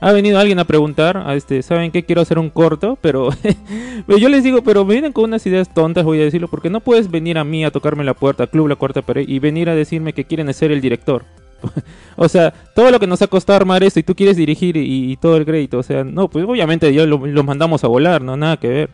ha 0.00 0.12
venido 0.12 0.38
alguien 0.38 0.60
a 0.60 0.64
preguntar, 0.64 1.16
a 1.16 1.34
este, 1.34 1.60
¿saben 1.62 1.90
qué? 1.90 2.04
Quiero 2.04 2.22
hacer 2.22 2.38
un 2.38 2.50
corto, 2.50 2.96
pero 3.00 3.30
yo 4.06 4.28
les 4.28 4.44
digo, 4.44 4.62
pero 4.62 4.84
vienen 4.84 5.12
con 5.12 5.24
unas 5.24 5.44
ideas 5.44 5.74
tontas, 5.74 6.04
voy 6.04 6.20
a 6.20 6.24
decirlo, 6.24 6.46
porque 6.46 6.70
no 6.70 6.78
puedes 6.78 7.10
venir 7.10 7.36
a 7.36 7.42
mí 7.42 7.64
a 7.64 7.72
tocarme 7.72 8.04
la 8.04 8.14
puerta, 8.14 8.46
Club 8.46 8.68
La 8.68 8.76
Cuarta 8.76 9.02
Pared, 9.02 9.26
y 9.26 9.40
venir 9.40 9.68
a 9.70 9.74
decirme 9.74 10.12
que 10.12 10.24
quieren 10.24 10.54
ser 10.54 10.70
el 10.70 10.80
director. 10.80 11.24
o 12.16 12.28
sea, 12.28 12.52
todo 12.74 12.90
lo 12.90 13.00
que 13.00 13.06
nos 13.06 13.22
ha 13.22 13.26
costado 13.26 13.56
armar 13.56 13.82
esto 13.82 14.00
y 14.00 14.02
tú 14.02 14.14
quieres 14.14 14.36
dirigir 14.36 14.76
y, 14.76 15.16
todo 15.16 15.36
el 15.36 15.44
crédito, 15.44 15.78
o 15.78 15.82
sea, 15.82 16.04
no, 16.04 16.28
pues 16.28 16.44
obviamente 16.44 16.92
ya 16.92 17.04
lo, 17.06 17.18
mandamos 17.44 17.84
a 17.84 17.88
volar, 17.88 18.22
no, 18.22 18.36
nada 18.36 18.56
que 18.56 18.68
ver. 18.68 18.90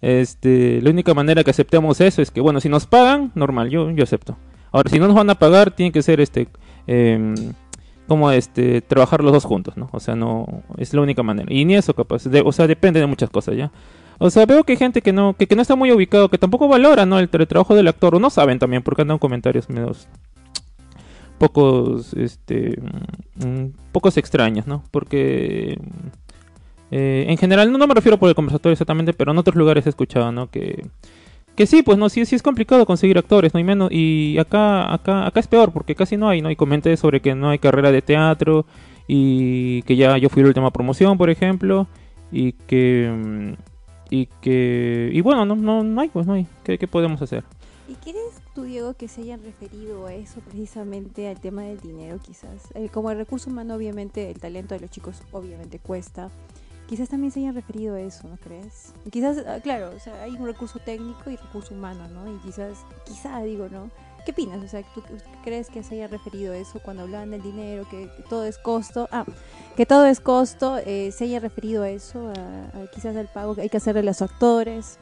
Este, 0.00 0.80
la 0.80 0.90
única 0.90 1.12
manera 1.14 1.42
que 1.42 1.50
aceptemos 1.50 2.00
eso 2.00 2.22
es 2.22 2.30
que, 2.30 2.40
bueno, 2.40 2.60
si 2.60 2.68
nos 2.68 2.86
pagan, 2.86 3.32
normal, 3.34 3.70
yo, 3.70 3.90
yo 3.90 4.04
acepto. 4.04 4.36
Ahora, 4.70 4.90
si 4.90 4.98
no 4.98 5.06
nos 5.06 5.16
van 5.16 5.30
a 5.30 5.34
pagar, 5.34 5.70
tiene 5.70 5.92
que 5.92 6.02
ser 6.02 6.20
este, 6.20 6.48
eh, 6.86 7.34
como 8.06 8.30
este, 8.30 8.80
trabajar 8.80 9.22
los 9.22 9.32
dos 9.32 9.44
juntos, 9.44 9.76
¿no? 9.76 9.88
O 9.92 10.00
sea, 10.00 10.16
no, 10.16 10.62
es 10.76 10.94
la 10.94 11.02
única 11.02 11.22
manera. 11.22 11.52
Y 11.52 11.64
ni 11.64 11.76
eso 11.76 11.94
capaz, 11.94 12.26
o 12.26 12.52
sea, 12.52 12.66
depende 12.66 13.00
de 13.00 13.06
muchas 13.06 13.30
cosas, 13.30 13.56
¿ya? 13.56 13.70
O 14.18 14.30
sea, 14.30 14.46
veo 14.46 14.64
que 14.64 14.72
hay 14.72 14.78
gente 14.78 15.02
que 15.02 15.12
no, 15.12 15.34
que, 15.34 15.46
que 15.46 15.54
no 15.54 15.62
está 15.62 15.76
muy 15.76 15.92
ubicado, 15.92 16.28
que 16.28 16.38
tampoco 16.38 16.66
valora, 16.66 17.06
¿no? 17.06 17.18
El, 17.18 17.28
el, 17.30 17.46
trabajo 17.46 17.74
del 17.74 17.86
actor, 17.86 18.16
o 18.16 18.18
no 18.18 18.30
saben 18.30 18.58
también, 18.58 18.82
porque 18.82 19.02
andan 19.02 19.18
comentarios 19.18 19.68
medios 19.68 20.08
pocos, 21.38 22.14
este, 22.14 22.80
mm, 23.36 23.66
pocos 23.92 24.16
extraños, 24.16 24.66
¿no? 24.66 24.84
Porque 24.90 25.78
eh, 26.90 27.26
en 27.28 27.36
general, 27.36 27.70
no, 27.70 27.86
me 27.86 27.94
refiero 27.94 28.18
por 28.18 28.28
el 28.28 28.34
conversatorio 28.34 28.72
exactamente, 28.72 29.12
pero 29.12 29.32
en 29.32 29.38
otros 29.38 29.56
lugares 29.56 29.86
he 29.86 29.90
escuchado, 29.90 30.32
¿no? 30.32 30.50
Que, 30.50 30.86
que 31.54 31.66
sí, 31.66 31.82
pues 31.82 31.98
no, 31.98 32.08
sí, 32.08 32.24
sí 32.24 32.34
es 32.34 32.42
complicado 32.42 32.86
conseguir 32.86 33.18
actores, 33.18 33.54
no 33.54 33.58
hay 33.58 33.64
menos, 33.64 33.90
y 33.92 34.38
acá, 34.38 34.92
acá, 34.92 35.26
acá 35.26 35.40
es 35.40 35.46
peor, 35.46 35.72
porque 35.72 35.94
casi 35.94 36.16
no 36.16 36.28
hay, 36.28 36.42
¿no? 36.42 36.50
Y 36.50 36.56
comenté 36.56 36.96
sobre 36.96 37.20
que 37.20 37.34
no 37.34 37.50
hay 37.50 37.58
carrera 37.58 37.92
de 37.92 38.02
teatro, 38.02 38.66
y 39.06 39.82
que 39.82 39.96
ya 39.96 40.18
yo 40.18 40.28
fui 40.28 40.42
la 40.42 40.48
última 40.48 40.70
promoción, 40.70 41.18
por 41.18 41.30
ejemplo, 41.30 41.86
y 42.30 42.52
que, 42.52 43.10
mm, 43.10 43.52
y 44.10 44.26
que, 44.40 45.10
y 45.12 45.20
bueno, 45.20 45.44
no, 45.44 45.56
no, 45.56 45.82
no 45.82 46.00
hay, 46.00 46.08
pues 46.08 46.26
no 46.26 46.34
hay, 46.34 46.46
¿qué, 46.64 46.78
qué 46.78 46.86
podemos 46.86 47.20
hacer? 47.22 47.44
¿Y 47.88 47.94
quieres 47.94 48.40
tú, 48.58 48.64
Diego, 48.64 48.94
que 48.94 49.06
se 49.06 49.20
hayan 49.20 49.40
referido 49.44 50.06
a 50.06 50.14
eso 50.14 50.40
precisamente 50.40 51.28
al 51.28 51.40
tema 51.40 51.62
del 51.62 51.78
dinero 51.78 52.18
quizás? 52.18 52.72
Eh, 52.74 52.88
como 52.88 53.08
el 53.12 53.16
recurso 53.16 53.50
humano, 53.50 53.76
obviamente, 53.76 54.28
el 54.32 54.40
talento 54.40 54.74
de 54.74 54.80
los 54.80 54.90
chicos 54.90 55.22
obviamente 55.30 55.78
cuesta. 55.78 56.28
Quizás 56.88 57.08
también 57.08 57.30
se 57.30 57.38
hayan 57.38 57.54
referido 57.54 57.94
a 57.94 58.00
eso, 58.00 58.26
¿no 58.26 58.36
crees? 58.36 58.94
Quizás, 59.12 59.44
ah, 59.46 59.60
claro, 59.62 59.92
o 59.96 60.00
sea, 60.00 60.24
hay 60.24 60.32
un 60.32 60.44
recurso 60.44 60.80
técnico 60.80 61.30
y 61.30 61.36
recurso 61.36 61.72
humano, 61.72 62.08
¿no? 62.08 62.34
Y 62.34 62.36
quizás, 62.38 62.78
quizá 63.06 63.40
digo, 63.44 63.68
¿no? 63.70 63.92
¿Qué 64.24 64.32
opinas? 64.32 64.60
O 64.64 64.66
sea, 64.66 64.82
¿tú 64.92 65.04
crees 65.44 65.68
que 65.68 65.84
se 65.84 65.94
haya 65.94 66.08
referido 66.08 66.52
a 66.52 66.56
eso 66.56 66.80
cuando 66.82 67.04
hablaban 67.04 67.30
del 67.30 67.42
dinero, 67.42 67.86
que, 67.88 68.10
todo 68.28 68.44
es 68.44 68.58
costo? 68.58 69.08
Ah, 69.12 69.24
que 69.76 69.86
todo 69.86 70.04
es 70.06 70.18
costo, 70.18 70.78
eh, 70.78 71.12
se 71.12 71.24
haya 71.24 71.38
referido 71.38 71.84
a 71.84 71.90
eso, 71.90 72.32
a, 72.32 72.90
quizás 72.92 73.14
al 73.14 73.28
pago 73.28 73.54
que 73.54 73.60
hay 73.60 73.68
que 73.68 73.76
hacerle 73.76 74.00
a 74.00 74.04
los 74.04 74.20
actores 74.20 74.98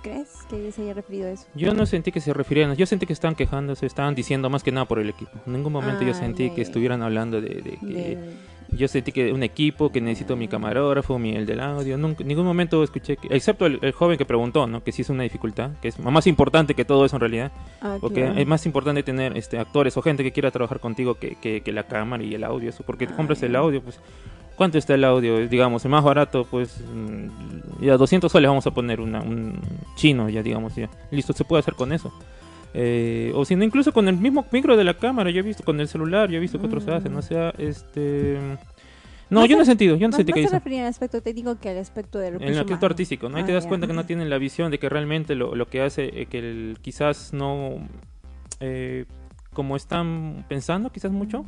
crees 0.00 0.28
que 0.48 0.72
se 0.72 0.82
haya 0.82 0.94
referido 0.94 1.28
a 1.28 1.30
eso? 1.32 1.46
Yo 1.54 1.74
no 1.74 1.86
sentí 1.86 2.12
que 2.12 2.20
se 2.20 2.32
refirieran, 2.32 2.74
yo 2.76 2.86
sentí 2.86 3.06
que 3.06 3.12
estaban 3.12 3.34
quejándose, 3.34 3.86
estaban 3.86 4.14
diciendo 4.14 4.50
más 4.50 4.62
que 4.62 4.72
nada 4.72 4.86
por 4.86 4.98
el 4.98 5.08
equipo. 5.08 5.30
En 5.46 5.52
ningún 5.52 5.72
momento 5.72 6.04
yo 6.04 6.12
ah, 6.12 6.14
sentí 6.14 6.50
que 6.50 6.62
estuvieran 6.62 7.02
hablando 7.02 7.40
de, 7.40 7.78
yo 8.70 8.86
sentí 8.86 9.12
que 9.12 9.32
un 9.32 9.42
equipo, 9.42 9.90
que 9.90 10.00
necesito 10.00 10.36
mi 10.36 10.46
camarógrafo, 10.46 11.18
mi, 11.18 11.34
el 11.34 11.46
del 11.46 11.60
audio. 11.60 11.96
Nunca, 11.96 12.22
en 12.22 12.28
ningún 12.28 12.44
momento 12.44 12.82
escuché, 12.84 13.16
que, 13.16 13.28
excepto 13.34 13.66
el, 13.66 13.92
joven 13.92 14.18
que 14.18 14.26
preguntó, 14.26 14.66
¿no? 14.66 14.84
Que 14.84 14.92
sí 14.92 15.02
es 15.02 15.10
una 15.10 15.22
dificultad, 15.22 15.70
que 15.80 15.88
es 15.88 15.98
más 15.98 16.26
importante 16.26 16.74
que 16.74 16.84
todo 16.84 17.04
eso 17.06 17.16
en 17.16 17.20
realidad. 17.20 17.52
Ah, 17.80 17.96
porque 18.00 18.30
es 18.36 18.46
más 18.46 18.66
importante 18.66 19.02
tener 19.02 19.36
este 19.36 19.58
actores 19.58 19.96
o 19.96 20.02
gente 20.02 20.22
que 20.22 20.32
quiera 20.32 20.50
trabajar 20.50 20.80
contigo 20.80 21.14
que, 21.14 21.36
que, 21.36 21.72
la 21.72 21.84
cámara 21.84 22.22
y 22.22 22.34
el 22.34 22.44
audio. 22.44 22.68
Eso, 22.68 22.84
porque 22.84 23.06
te 23.06 23.14
compras 23.14 23.42
el 23.42 23.56
audio, 23.56 23.82
pues. 23.82 24.00
¿Cuánto 24.58 24.76
está 24.76 24.94
el 24.94 25.04
audio? 25.04 25.46
Digamos, 25.46 25.84
el 25.84 25.92
más 25.92 26.02
barato, 26.02 26.44
pues. 26.44 26.80
Mm, 26.92 27.84
ya 27.84 27.96
200 27.96 28.30
soles 28.30 28.48
vamos 28.48 28.66
a 28.66 28.72
poner 28.72 29.00
una, 29.00 29.20
un 29.20 29.60
chino, 29.94 30.28
ya 30.28 30.42
digamos, 30.42 30.74
ya. 30.74 30.90
Listo, 31.12 31.32
se 31.32 31.44
puede 31.44 31.60
hacer 31.60 31.74
con 31.74 31.92
eso. 31.92 32.12
Eh, 32.74 33.30
o 33.36 33.44
si 33.44 33.54
no, 33.54 33.62
incluso 33.62 33.92
con 33.92 34.08
el 34.08 34.16
mismo 34.16 34.44
micro 34.50 34.76
de 34.76 34.82
la 34.82 34.94
cámara, 34.94 35.30
yo 35.30 35.38
he 35.38 35.42
visto 35.42 35.62
con 35.62 35.78
el 35.78 35.86
celular, 35.86 36.28
yo 36.28 36.38
he 36.38 36.40
visto 36.40 36.58
que 36.58 36.66
otros 36.66 36.88
hacen, 36.88 37.14
o 37.14 37.22
sea, 37.22 37.54
este... 37.56 38.36
No, 39.30 39.46
yo 39.46 39.56
no 39.56 39.62
he 39.62 39.66
sentido, 39.66 39.94
yo 39.94 40.08
no 40.08 40.16
sentí 40.16 40.32
que 40.32 40.42
se 40.42 40.54
refería 40.54 40.82
al 40.82 40.88
aspecto 40.88 41.20
técnico 41.20 41.56
que 41.60 41.68
al 41.68 41.78
aspecto 41.78 42.18
del 42.18 42.34
En 42.36 42.48
el 42.48 42.58
aspecto 42.58 42.86
artístico, 42.86 43.28
¿no? 43.28 43.36
Ahí 43.36 43.44
te 43.44 43.52
ah, 43.52 43.56
das 43.56 43.66
cuenta 43.66 43.86
que 43.86 43.92
no 43.92 44.06
tienen 44.06 44.28
la 44.28 44.38
visión 44.38 44.72
de 44.72 44.78
que 44.78 44.88
realmente 44.88 45.36
lo, 45.36 45.54
lo 45.54 45.68
que 45.68 45.82
hace, 45.82 46.20
eh, 46.20 46.26
que 46.26 46.40
el, 46.40 46.78
quizás 46.82 47.32
no... 47.32 47.76
Eh, 48.58 49.04
como 49.58 49.74
están 49.74 50.44
pensando 50.48 50.92
quizás 50.92 51.10
mucho, 51.10 51.44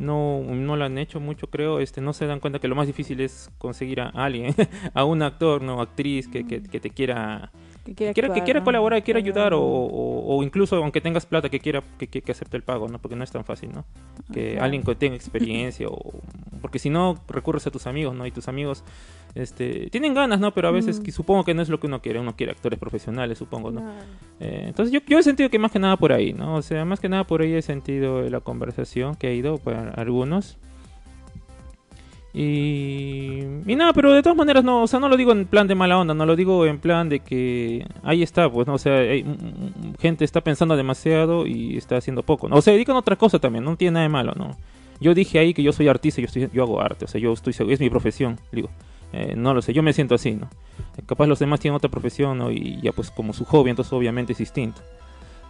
no, 0.00 0.40
no 0.40 0.74
lo 0.74 0.84
han 0.84 0.98
hecho 0.98 1.20
mucho 1.20 1.46
creo, 1.50 1.78
este 1.78 2.00
no 2.00 2.12
se 2.12 2.26
dan 2.26 2.40
cuenta 2.40 2.58
que 2.58 2.66
lo 2.66 2.74
más 2.74 2.88
difícil 2.88 3.20
es 3.20 3.48
conseguir 3.58 4.00
a 4.00 4.08
alguien, 4.08 4.52
a 4.92 5.04
un 5.04 5.22
actor, 5.22 5.62
no 5.62 5.80
actriz 5.80 6.26
que, 6.26 6.44
que, 6.44 6.64
que 6.64 6.80
te 6.80 6.90
quiera 6.90 7.52
que 7.84 7.94
quiera, 7.94 8.34
que 8.34 8.42
quiera, 8.42 8.64
colaborar, 8.64 8.98
que 8.98 9.04
quiera 9.04 9.20
ayudar 9.20 9.54
o, 9.54 9.62
o, 9.62 10.42
incluso 10.42 10.74
aunque 10.74 11.00
tengas 11.00 11.26
plata 11.26 11.48
que 11.48 11.60
quiera 11.60 11.84
que, 11.96 12.08
que, 12.08 12.32
acepte 12.32 12.56
el 12.56 12.64
pago, 12.64 12.88
¿no? 12.88 12.98
Porque 12.98 13.14
no 13.14 13.22
es 13.22 13.30
tan 13.30 13.44
fácil, 13.44 13.70
¿no? 13.72 13.84
Que 14.32 14.58
alguien 14.58 14.82
que 14.82 14.96
tenga 14.96 15.14
experiencia 15.14 15.86
o 15.86 16.12
porque 16.60 16.80
si 16.80 16.90
no 16.90 17.22
recurres 17.28 17.68
a 17.68 17.70
tus 17.70 17.86
amigos, 17.86 18.16
¿no? 18.16 18.26
Y 18.26 18.32
tus 18.32 18.48
amigos 18.48 18.82
este 19.34 19.88
tienen 19.90 20.14
ganas, 20.14 20.40
¿no? 20.40 20.52
Pero 20.52 20.68
a 20.68 20.70
veces 20.70 21.00
mm. 21.00 21.10
supongo 21.10 21.44
que 21.44 21.54
no 21.54 21.62
es 21.62 21.68
lo 21.68 21.80
que 21.80 21.86
uno 21.86 22.00
quiere, 22.00 22.20
uno 22.20 22.36
quiere 22.36 22.52
actores 22.52 22.78
profesionales, 22.78 23.38
supongo, 23.38 23.70
¿no? 23.70 23.82
Eh, 24.40 24.64
entonces 24.68 24.92
yo, 24.92 25.00
yo 25.06 25.18
he 25.18 25.22
sentido 25.22 25.50
que 25.50 25.58
más 25.58 25.72
que 25.72 25.78
nada 25.78 25.96
por 25.96 26.12
ahí, 26.12 26.32
¿no? 26.32 26.56
O 26.56 26.62
sea, 26.62 26.84
más 26.84 27.00
que 27.00 27.08
nada 27.08 27.24
por 27.24 27.42
ahí 27.42 27.54
he 27.54 27.62
sentido 27.62 28.28
la 28.28 28.40
conversación 28.40 29.14
que 29.14 29.28
ha 29.28 29.32
ido 29.32 29.58
para 29.58 29.90
algunos 29.90 30.58
y, 32.36 33.42
y 33.64 33.76
nada, 33.76 33.92
pero 33.92 34.12
de 34.12 34.20
todas 34.20 34.36
maneras 34.36 34.64
no, 34.64 34.82
o 34.82 34.86
sea, 34.88 34.98
no 34.98 35.08
lo 35.08 35.16
digo 35.16 35.30
en 35.30 35.46
plan 35.46 35.68
de 35.68 35.76
mala 35.76 35.96
onda, 35.96 36.14
no 36.14 36.26
lo 36.26 36.34
digo 36.34 36.66
en 36.66 36.80
plan 36.80 37.08
de 37.08 37.20
que 37.20 37.86
ahí 38.02 38.24
está, 38.24 38.50
pues, 38.50 38.66
¿no? 38.66 38.74
o 38.74 38.78
sea, 38.78 38.96
hay, 38.98 39.24
gente 40.00 40.24
está 40.24 40.40
pensando 40.40 40.76
demasiado 40.76 41.46
y 41.46 41.76
está 41.76 41.96
haciendo 41.96 42.24
poco, 42.24 42.48
¿no? 42.48 42.56
o 42.56 42.60
sea, 42.60 42.72
dedican 42.72 42.96
otra 42.96 43.14
cosa 43.14 43.38
también, 43.38 43.62
no 43.62 43.76
tiene 43.76 43.92
nada 43.92 44.02
de 44.02 44.08
malo, 44.08 44.32
¿no? 44.36 44.56
Yo 45.00 45.14
dije 45.14 45.38
ahí 45.38 45.54
que 45.54 45.62
yo 45.62 45.72
soy 45.72 45.86
artista, 45.86 46.20
yo 46.20 46.26
estoy, 46.26 46.48
yo 46.52 46.64
hago 46.64 46.80
arte, 46.80 47.04
o 47.04 47.08
sea, 47.08 47.20
yo 47.20 47.32
estoy, 47.32 47.54
es 47.70 47.78
mi 47.78 47.88
profesión, 47.88 48.40
digo, 48.50 48.68
eh, 49.16 49.34
no 49.36 49.54
lo 49.54 49.62
sé, 49.62 49.72
yo 49.72 49.82
me 49.82 49.92
siento 49.92 50.16
así, 50.16 50.32
¿no? 50.32 50.50
Capaz 51.06 51.26
los 51.26 51.38
demás 51.38 51.60
tienen 51.60 51.76
otra 51.76 51.88
profesión, 51.88 52.36
¿no? 52.36 52.50
Y 52.50 52.80
ya 52.82 52.90
pues 52.90 53.12
como 53.12 53.32
su 53.32 53.44
hobby, 53.44 53.70
entonces 53.70 53.92
obviamente 53.92 54.32
es 54.32 54.38
distinto. 54.38 54.80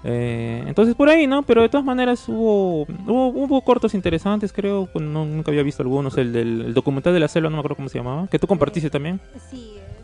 Eh, 0.06 0.62
entonces 0.66 0.94
por 0.94 1.08
ahí, 1.08 1.26
¿no? 1.26 1.42
Pero 1.44 1.62
de 1.62 1.70
todas 1.70 1.84
maneras 1.84 2.28
hubo, 2.28 2.82
hubo, 2.82 3.28
hubo 3.28 3.60
cortos 3.62 3.94
interesantes, 3.94 4.52
creo. 4.52 4.86
No, 4.94 5.24
nunca 5.24 5.50
había 5.50 5.62
visto 5.62 5.82
algunos. 5.82 6.18
El 6.18 6.32
del 6.32 6.74
documental 6.74 7.14
de 7.14 7.20
la 7.20 7.28
selva, 7.28 7.48
no 7.48 7.56
me 7.56 7.60
acuerdo 7.60 7.76
cómo 7.76 7.88
se 7.88 7.98
llamaba. 7.98 8.26
Que 8.28 8.38
tú 8.38 8.46
compartiste 8.46 8.90
también. 8.90 9.18
Sí, 9.50 9.76
el 9.78 10.03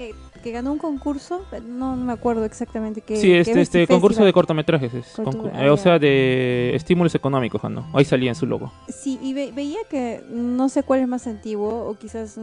que, 0.00 0.14
que 0.42 0.50
ganó 0.50 0.72
un 0.72 0.78
concurso. 0.78 1.44
No, 1.66 1.94
me 1.94 2.14
acuerdo 2.14 2.46
exactamente 2.46 3.02
qué. 3.02 3.16
Sí, 3.16 3.34
este, 3.34 3.60
este 3.60 3.86
concurso 3.86 4.24
de 4.24 4.32
cortometrajes. 4.32 4.94
Es, 4.94 5.18
eh, 5.18 5.68
o 5.68 5.76
sea, 5.76 5.98
de 5.98 6.74
estímulos 6.74 7.14
económicos, 7.14 7.62
¿no? 7.70 7.86
Ahí 7.92 8.06
salía 8.06 8.30
en 8.30 8.34
su 8.34 8.46
logo. 8.46 8.72
Sí, 8.88 9.18
y 9.22 9.34
veía 9.34 9.80
que 9.90 10.22
no 10.30 10.70
sé 10.70 10.84
cuál 10.84 11.00
es 11.00 11.08
más 11.08 11.26
antiguo, 11.26 11.86
o 11.86 11.98
quizás. 11.98 12.38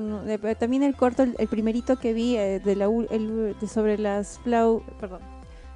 también 0.60 0.84
el 0.84 0.96
corto, 0.96 1.24
el, 1.24 1.48
primerito 1.48 1.98
que 1.98 2.14
vi 2.14 2.38
eh, 2.38 2.62
de 2.64 2.76
la, 2.76 2.86
el, 3.10 3.56
de 3.60 3.68
sobre 3.68 3.98
las 3.98 4.40
flau. 4.44 4.84
Perdón 5.00 5.22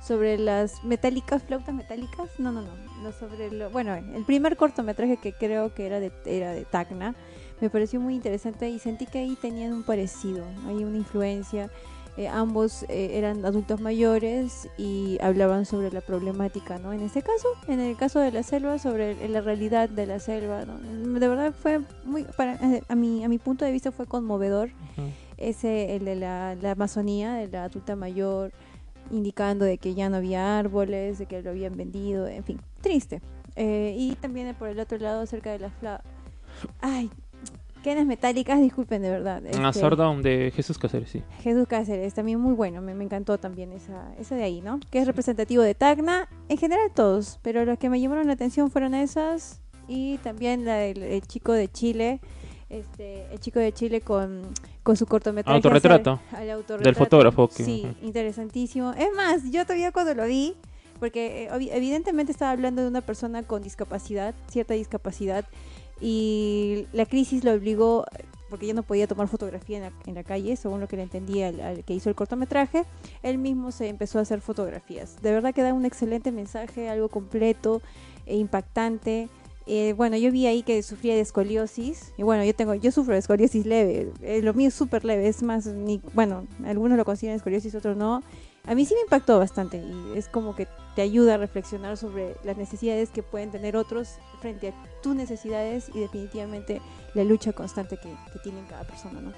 sobre 0.01 0.39
las 0.39 0.83
metálicas, 0.83 1.43
flautas 1.43 1.75
metálicas, 1.75 2.27
no, 2.39 2.51
no, 2.51 2.61
no, 2.61 3.11
sobre 3.11 3.51
lo, 3.51 3.69
bueno, 3.69 3.93
el 3.93 4.25
primer 4.25 4.57
cortometraje 4.57 5.17
que 5.17 5.31
creo 5.31 5.75
que 5.75 5.85
era 5.85 5.99
de, 5.99 6.11
era 6.25 6.53
de 6.53 6.65
Tacna, 6.65 7.13
me 7.61 7.69
pareció 7.69 7.99
muy 8.01 8.15
interesante 8.15 8.69
y 8.69 8.79
sentí 8.79 9.05
que 9.05 9.19
ahí 9.19 9.37
tenían 9.39 9.71
un 9.73 9.83
parecido, 9.83 10.43
hay 10.67 10.83
una 10.83 10.97
influencia, 10.97 11.69
eh, 12.17 12.27
ambos 12.27 12.83
eh, 12.89 13.11
eran 13.13 13.45
adultos 13.45 13.79
mayores 13.79 14.67
y 14.77 15.17
hablaban 15.21 15.65
sobre 15.65 15.91
la 15.91 16.01
problemática, 16.01 16.77
¿no? 16.77 16.91
En 16.91 17.01
este 17.01 17.21
caso, 17.21 17.47
en 17.67 17.79
el 17.79 17.95
caso 17.95 18.19
de 18.19 18.31
la 18.31 18.43
selva, 18.43 18.79
sobre 18.79 19.29
la 19.29 19.39
realidad 19.39 19.87
de 19.87 20.05
la 20.07 20.19
selva, 20.19 20.65
De 20.65 21.27
verdad 21.27 21.53
fue 21.53 21.79
muy, 22.03 22.23
para, 22.23 22.55
eh, 22.55 22.83
a, 22.89 22.95
mi, 22.95 23.23
a 23.23 23.29
mi 23.29 23.37
punto 23.37 23.63
de 23.63 23.71
vista 23.71 23.91
fue 23.91 24.07
conmovedor, 24.07 24.71
ese, 25.37 25.95
el 25.95 26.05
de 26.05 26.15
la, 26.15 26.55
la 26.55 26.71
Amazonía, 26.71 27.33
de 27.33 27.47
la 27.47 27.63
adulta 27.63 27.95
mayor, 27.95 28.51
indicando 29.09 29.65
de 29.65 29.77
que 29.77 29.93
ya 29.93 30.09
no 30.09 30.17
había 30.17 30.59
árboles, 30.59 31.19
de 31.19 31.25
que 31.25 31.41
lo 31.41 31.51
habían 31.51 31.75
vendido, 31.77 32.27
en 32.27 32.43
fin, 32.43 32.59
triste. 32.81 33.21
Eh, 33.55 33.95
y 33.97 34.15
también 34.15 34.53
por 34.55 34.69
el 34.69 34.79
otro 34.79 34.97
lado, 34.97 35.25
cerca 35.25 35.51
de 35.51 35.59
las. 35.59 35.71
Ay, 36.79 37.09
quenas 37.81 38.05
metálicas, 38.05 38.59
disculpen 38.59 39.01
de 39.01 39.09
verdad. 39.09 39.45
Este, 39.45 39.59
ah, 39.61 40.15
de 40.21 40.51
Jesús 40.55 40.77
Cáceres, 40.77 41.09
sí. 41.09 41.23
Jesús 41.41 41.67
Cáceres, 41.67 42.13
también 42.13 42.39
muy 42.39 42.53
bueno, 42.53 42.81
me, 42.81 42.91
encantó 43.03 43.37
también 43.37 43.71
esa, 43.71 44.13
esa 44.19 44.35
de 44.35 44.43
ahí, 44.43 44.61
¿no? 44.61 44.79
Que 44.89 44.99
es 44.99 45.07
representativo 45.07 45.63
de 45.63 45.75
Tacna, 45.75 46.29
en 46.49 46.57
general 46.57 46.91
todos, 46.93 47.39
pero 47.41 47.65
los 47.65 47.77
que 47.77 47.89
me 47.89 47.99
llamaron 47.99 48.27
la 48.27 48.33
atención 48.33 48.71
fueron 48.71 48.93
esas 48.93 49.61
y 49.87 50.17
también 50.19 50.65
la 50.65 50.75
del 50.75 51.21
chico 51.27 51.53
de 51.53 51.69
Chile, 51.69 52.21
este, 52.69 53.25
el 53.31 53.39
chico 53.39 53.59
de 53.59 53.73
Chile 53.73 54.01
con, 54.01 54.43
con 54.83 54.95
su 54.95 55.05
cortometraje. 55.05 55.55
Autorretrato. 55.55 56.19
Del 56.81 56.95
fotógrafo. 56.95 57.49
Sí, 57.51 57.85
interesantísimo. 58.01 58.93
Es 58.93 59.09
más, 59.15 59.51
yo 59.51 59.63
todavía 59.65 59.91
cuando 59.91 60.15
lo 60.15 60.25
vi, 60.25 60.55
porque 60.99 61.45
eh, 61.45 61.69
evidentemente 61.73 62.31
estaba 62.31 62.51
hablando 62.51 62.81
de 62.81 62.87
una 62.87 63.01
persona 63.01 63.43
con 63.43 63.61
discapacidad, 63.61 64.33
cierta 64.47 64.73
discapacidad, 64.73 65.45
y 66.01 66.87
la 66.93 67.05
crisis 67.05 67.43
lo 67.43 67.53
obligó, 67.53 68.05
porque 68.49 68.67
ya 68.67 68.73
no 68.73 68.83
podía 68.83 69.07
tomar 69.07 69.27
fotografía 69.27 69.77
en 69.77 69.83
la, 69.83 69.91
en 70.07 70.15
la 70.15 70.23
calle, 70.23 70.55
según 70.55 70.81
lo 70.81 70.87
que 70.87 70.97
le 70.97 71.03
entendía 71.03 71.47
al, 71.47 71.83
que 71.85 71.93
hizo 71.93 72.09
el 72.09 72.15
cortometraje, 72.15 72.85
él 73.23 73.37
mismo 73.37 73.71
se 73.71 73.87
empezó 73.87 74.19
a 74.19 74.23
hacer 74.23 74.41
fotografías. 74.41 75.21
De 75.21 75.31
verdad 75.31 75.53
que 75.53 75.61
da 75.61 75.73
un 75.73 75.85
excelente 75.85 76.31
mensaje, 76.31 76.89
algo 76.89 77.07
completo 77.07 77.81
e 78.25 78.37
impactante. 78.37 79.29
Eh, 79.67 79.93
bueno, 79.95 80.17
yo 80.17 80.31
vi 80.31 80.47
ahí 80.47 80.63
que 80.63 80.81
sufría 80.81 81.13
de 81.13 81.21
escoliosis. 81.21 82.13
Y 82.17 82.23
bueno, 82.23 82.43
yo 82.43 82.53
tengo, 82.55 82.73
yo 82.73 82.91
sufro 82.91 83.13
de 83.13 83.19
escoliosis 83.19 83.65
leve. 83.65 84.11
Eh, 84.21 84.41
lo 84.41 84.53
mío 84.53 84.69
es 84.69 84.73
súper 84.73 85.05
leve. 85.05 85.27
Es 85.27 85.43
más, 85.43 85.67
ni, 85.67 86.01
bueno, 86.13 86.45
algunos 86.65 86.97
lo 86.97 87.05
consideran 87.05 87.37
escoliosis, 87.37 87.75
otros 87.75 87.95
no. 87.95 88.23
A 88.65 88.75
mí 88.75 88.85
sí 88.85 88.95
me 88.95 89.01
impactó 89.01 89.37
bastante. 89.37 89.77
Y 89.77 90.17
es 90.17 90.27
como 90.27 90.55
que 90.55 90.67
te 90.95 91.01
ayuda 91.01 91.35
a 91.35 91.37
reflexionar 91.37 91.97
sobre 91.97 92.35
las 92.43 92.57
necesidades 92.57 93.09
que 93.09 93.23
pueden 93.23 93.51
tener 93.51 93.75
otros 93.75 94.15
frente 94.41 94.69
a 94.69 95.01
tus 95.01 95.15
necesidades 95.15 95.89
y 95.93 95.99
definitivamente 95.99 96.81
la 97.13 97.23
lucha 97.23 97.53
constante 97.53 97.97
que, 97.97 98.09
que 98.33 98.39
tiene 98.39 98.59
cada 98.69 98.83
persona, 98.83 99.21
¿no? 99.21 99.31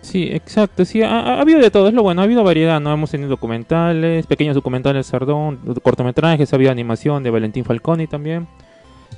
Sí, 0.00 0.28
exacto, 0.30 0.84
sí, 0.84 1.02
ha, 1.02 1.40
habido 1.40 1.58
de 1.58 1.70
todo, 1.70 1.88
es 1.88 1.94
lo 1.94 2.02
bueno, 2.02 2.20
ha 2.20 2.24
habido 2.24 2.44
variedad, 2.44 2.80
¿no? 2.80 2.92
Hemos 2.92 3.10
tenido 3.10 3.28
documentales, 3.28 4.26
pequeños 4.26 4.54
documentales 4.54 5.06
Sardón, 5.06 5.58
cortometrajes, 5.82 6.52
ha 6.52 6.56
habido 6.56 6.70
animación 6.70 7.22
de 7.22 7.30
Valentín 7.30 7.64
Falconi 7.64 8.06
también. 8.06 8.46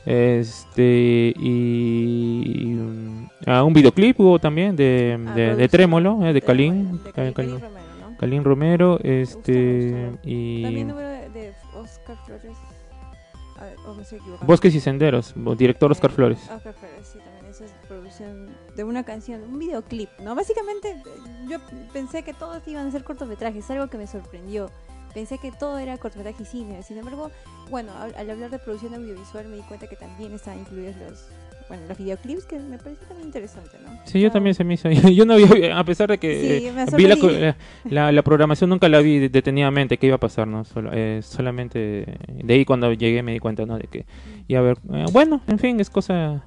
Este 0.06 1.35
y, 1.37 2.78
ah, 3.47 3.62
un 3.64 3.75
videoclip 3.75 4.18
hubo 4.18 4.38
también 4.38 4.75
de, 4.75 5.18
ah, 5.28 5.35
de, 5.35 5.68
Trémolo, 5.68 6.25
eh, 6.25 6.32
de 6.32 6.40
Kalin, 6.40 7.00
Kalin, 8.18 8.44
Romero, 8.44 8.99
este 9.02 10.12
y 10.25 10.87
también 12.17 12.55
hubo 13.85 13.95
de, 13.95 14.00
Oscar 14.02 14.21
Flores. 14.21 14.47
Bosques 14.47 14.75
y 14.75 14.81
Senderos, 14.81 15.35
director 15.57 15.90
Oscar 15.90 16.11
Flores. 16.11 16.50
Oscar 16.50 16.75
Flores, 16.75 17.07
sí, 17.07 17.19
también 17.19 17.47
esa 17.47 17.64
es 17.64 17.73
producción 17.88 18.49
de 18.75 18.85
una 18.85 19.05
canción, 19.05 19.43
un 19.43 19.59
videoclip, 19.59 20.09
¿no? 20.21 20.35
Básicamente 20.35 21.02
yo 21.49 21.59
pensé 21.93 22.23
que 22.23 22.33
todos 22.33 22.67
iban 22.67 22.87
a 22.87 22.90
ser 22.90 23.05
cortometrajes, 23.05 23.71
algo 23.71 23.88
que 23.88 23.99
me 23.99 24.07
sorprendió 24.07 24.71
pensé 25.12 25.38
que 25.38 25.52
todo 25.52 25.79
era 25.79 25.99
cortometraje 25.99 26.43
y 26.43 26.47
cine. 26.47 26.83
Sin 26.83 26.99
embargo, 26.99 27.31
bueno, 27.69 27.93
al, 27.99 28.31
hablar 28.31 28.50
de 28.50 28.59
producción 28.59 28.95
audiovisual 28.95 29.49
me 29.49 29.57
di 29.57 29.62
cuenta 29.62 29.87
que 29.87 29.97
también 29.97 30.33
estaban 30.33 30.61
incluidos 30.61 30.97
los, 30.97 31.29
bueno, 31.71 31.85
los 31.89 31.97
videoclips, 31.99 32.47
que 32.47 32.59
me 32.59 32.79
pareció 32.79 33.07
también 33.07 33.29
interesante, 33.29 33.79
¿no? 33.85 33.97
Sí, 34.05 34.21
yo 34.21 34.33
también 34.33 34.57
se 34.57 34.65
me 34.65 34.75
hizo. 34.75 34.91
Yo 35.15 35.25
no 35.25 35.37
vi, 35.37 35.67
a 35.67 35.85
pesar 35.85 36.11
de 36.11 36.19
que 36.19 36.67
eh, 36.67 36.73
vi 36.97 37.07
la, 37.85 38.11
la, 38.11 38.23
programación, 38.23 38.71
nunca 38.71 38.89
la 38.89 38.99
vi 38.99 39.29
detenidamente, 39.29 39.97
qué 39.97 40.09
iba 40.09 40.17
a 40.17 40.21
pasar, 40.21 40.49
¿no? 40.49 40.65
Solo, 40.65 40.91
eh, 40.93 41.21
solamente 41.23 42.19
de 42.29 42.55
ahí 42.55 42.65
cuando 42.65 42.93
llegué 42.93 43.23
me 43.23 43.33
di 43.33 43.39
cuenta, 43.39 43.67
¿no? 43.67 43.79
De 43.79 43.85
que, 43.85 44.05
y 44.49 44.57
a 44.57 44.61
ver, 44.62 44.79
eh, 44.93 45.05
bueno, 45.12 45.43
en 45.47 45.61
fin, 45.61 45.79
es 45.79 45.91
cosa 45.91 46.43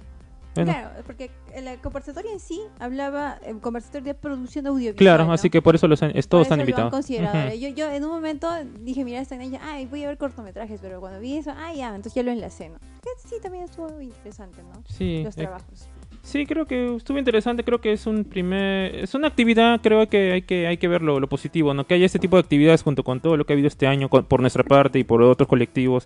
Claro, 0.53 0.89
porque 1.05 1.31
el 1.53 1.79
conversatorio 1.79 2.31
en 2.31 2.39
sí 2.39 2.59
hablaba, 2.79 3.39
el 3.45 3.59
conversatorio 3.59 4.13
de 4.13 4.13
producción 4.13 4.67
audiovisual. 4.67 4.95
Claro, 4.95 5.31
así 5.31 5.49
que 5.49 5.61
por 5.61 5.75
eso 5.75 5.87
los 5.87 6.01
han, 6.01 6.13
todos 6.27 6.43
están 6.43 6.59
invitados. 6.59 6.91
Considerado. 6.91 7.53
yo, 7.55 7.69
yo 7.69 7.91
en 7.91 8.03
un 8.03 8.11
momento 8.11 8.49
dije, 8.81 9.03
mira, 9.03 9.21
esta 9.21 9.35
niña, 9.35 9.59
ay, 9.63 9.85
voy 9.85 10.03
a 10.03 10.07
ver 10.07 10.17
cortometrajes, 10.17 10.79
pero 10.81 10.99
cuando 10.99 11.19
vi 11.19 11.37
eso, 11.37 11.51
ah, 11.55 11.73
ya, 11.73 11.89
entonces 11.89 12.15
ya 12.15 12.23
lo 12.23 12.31
enlacé, 12.31 12.69
¿no? 12.69 12.77
Sí, 13.25 13.35
también 13.41 13.65
estuvo 13.65 14.01
interesante, 14.01 14.61
¿no? 14.63 14.83
Sí. 14.87 15.23
Los 15.23 15.35
trabajos. 15.35 15.87
Sí, 16.23 16.45
creo 16.45 16.65
que 16.65 16.95
estuvo 16.95 17.17
interesante, 17.19 17.63
creo 17.63 17.81
que 17.81 17.91
es 17.91 18.07
un 18.07 18.23
primer 18.23 18.95
es 18.95 19.13
una 19.13 19.27
actividad, 19.27 19.81
creo 19.81 20.07
que 20.07 20.31
hay 20.31 20.41
que 20.43 20.67
hay 20.67 20.77
que 20.77 20.87
ver 20.87 21.01
lo, 21.01 21.27
positivo, 21.27 21.73
¿no? 21.73 21.85
Que 21.85 21.95
haya 21.95 22.05
este 22.05 22.17
tipo 22.17 22.37
de 22.37 22.41
actividades 22.41 22.81
junto 22.81 23.03
con 23.03 23.19
todo 23.19 23.35
lo 23.35 23.45
que 23.45 23.51
ha 23.51 23.55
habido 23.55 23.67
este 23.67 23.87
año 23.87 24.07
por 24.09 24.39
nuestra 24.39 24.63
parte 24.63 24.99
y 24.99 25.03
por 25.03 25.21
otros 25.21 25.49
colectivos. 25.49 26.05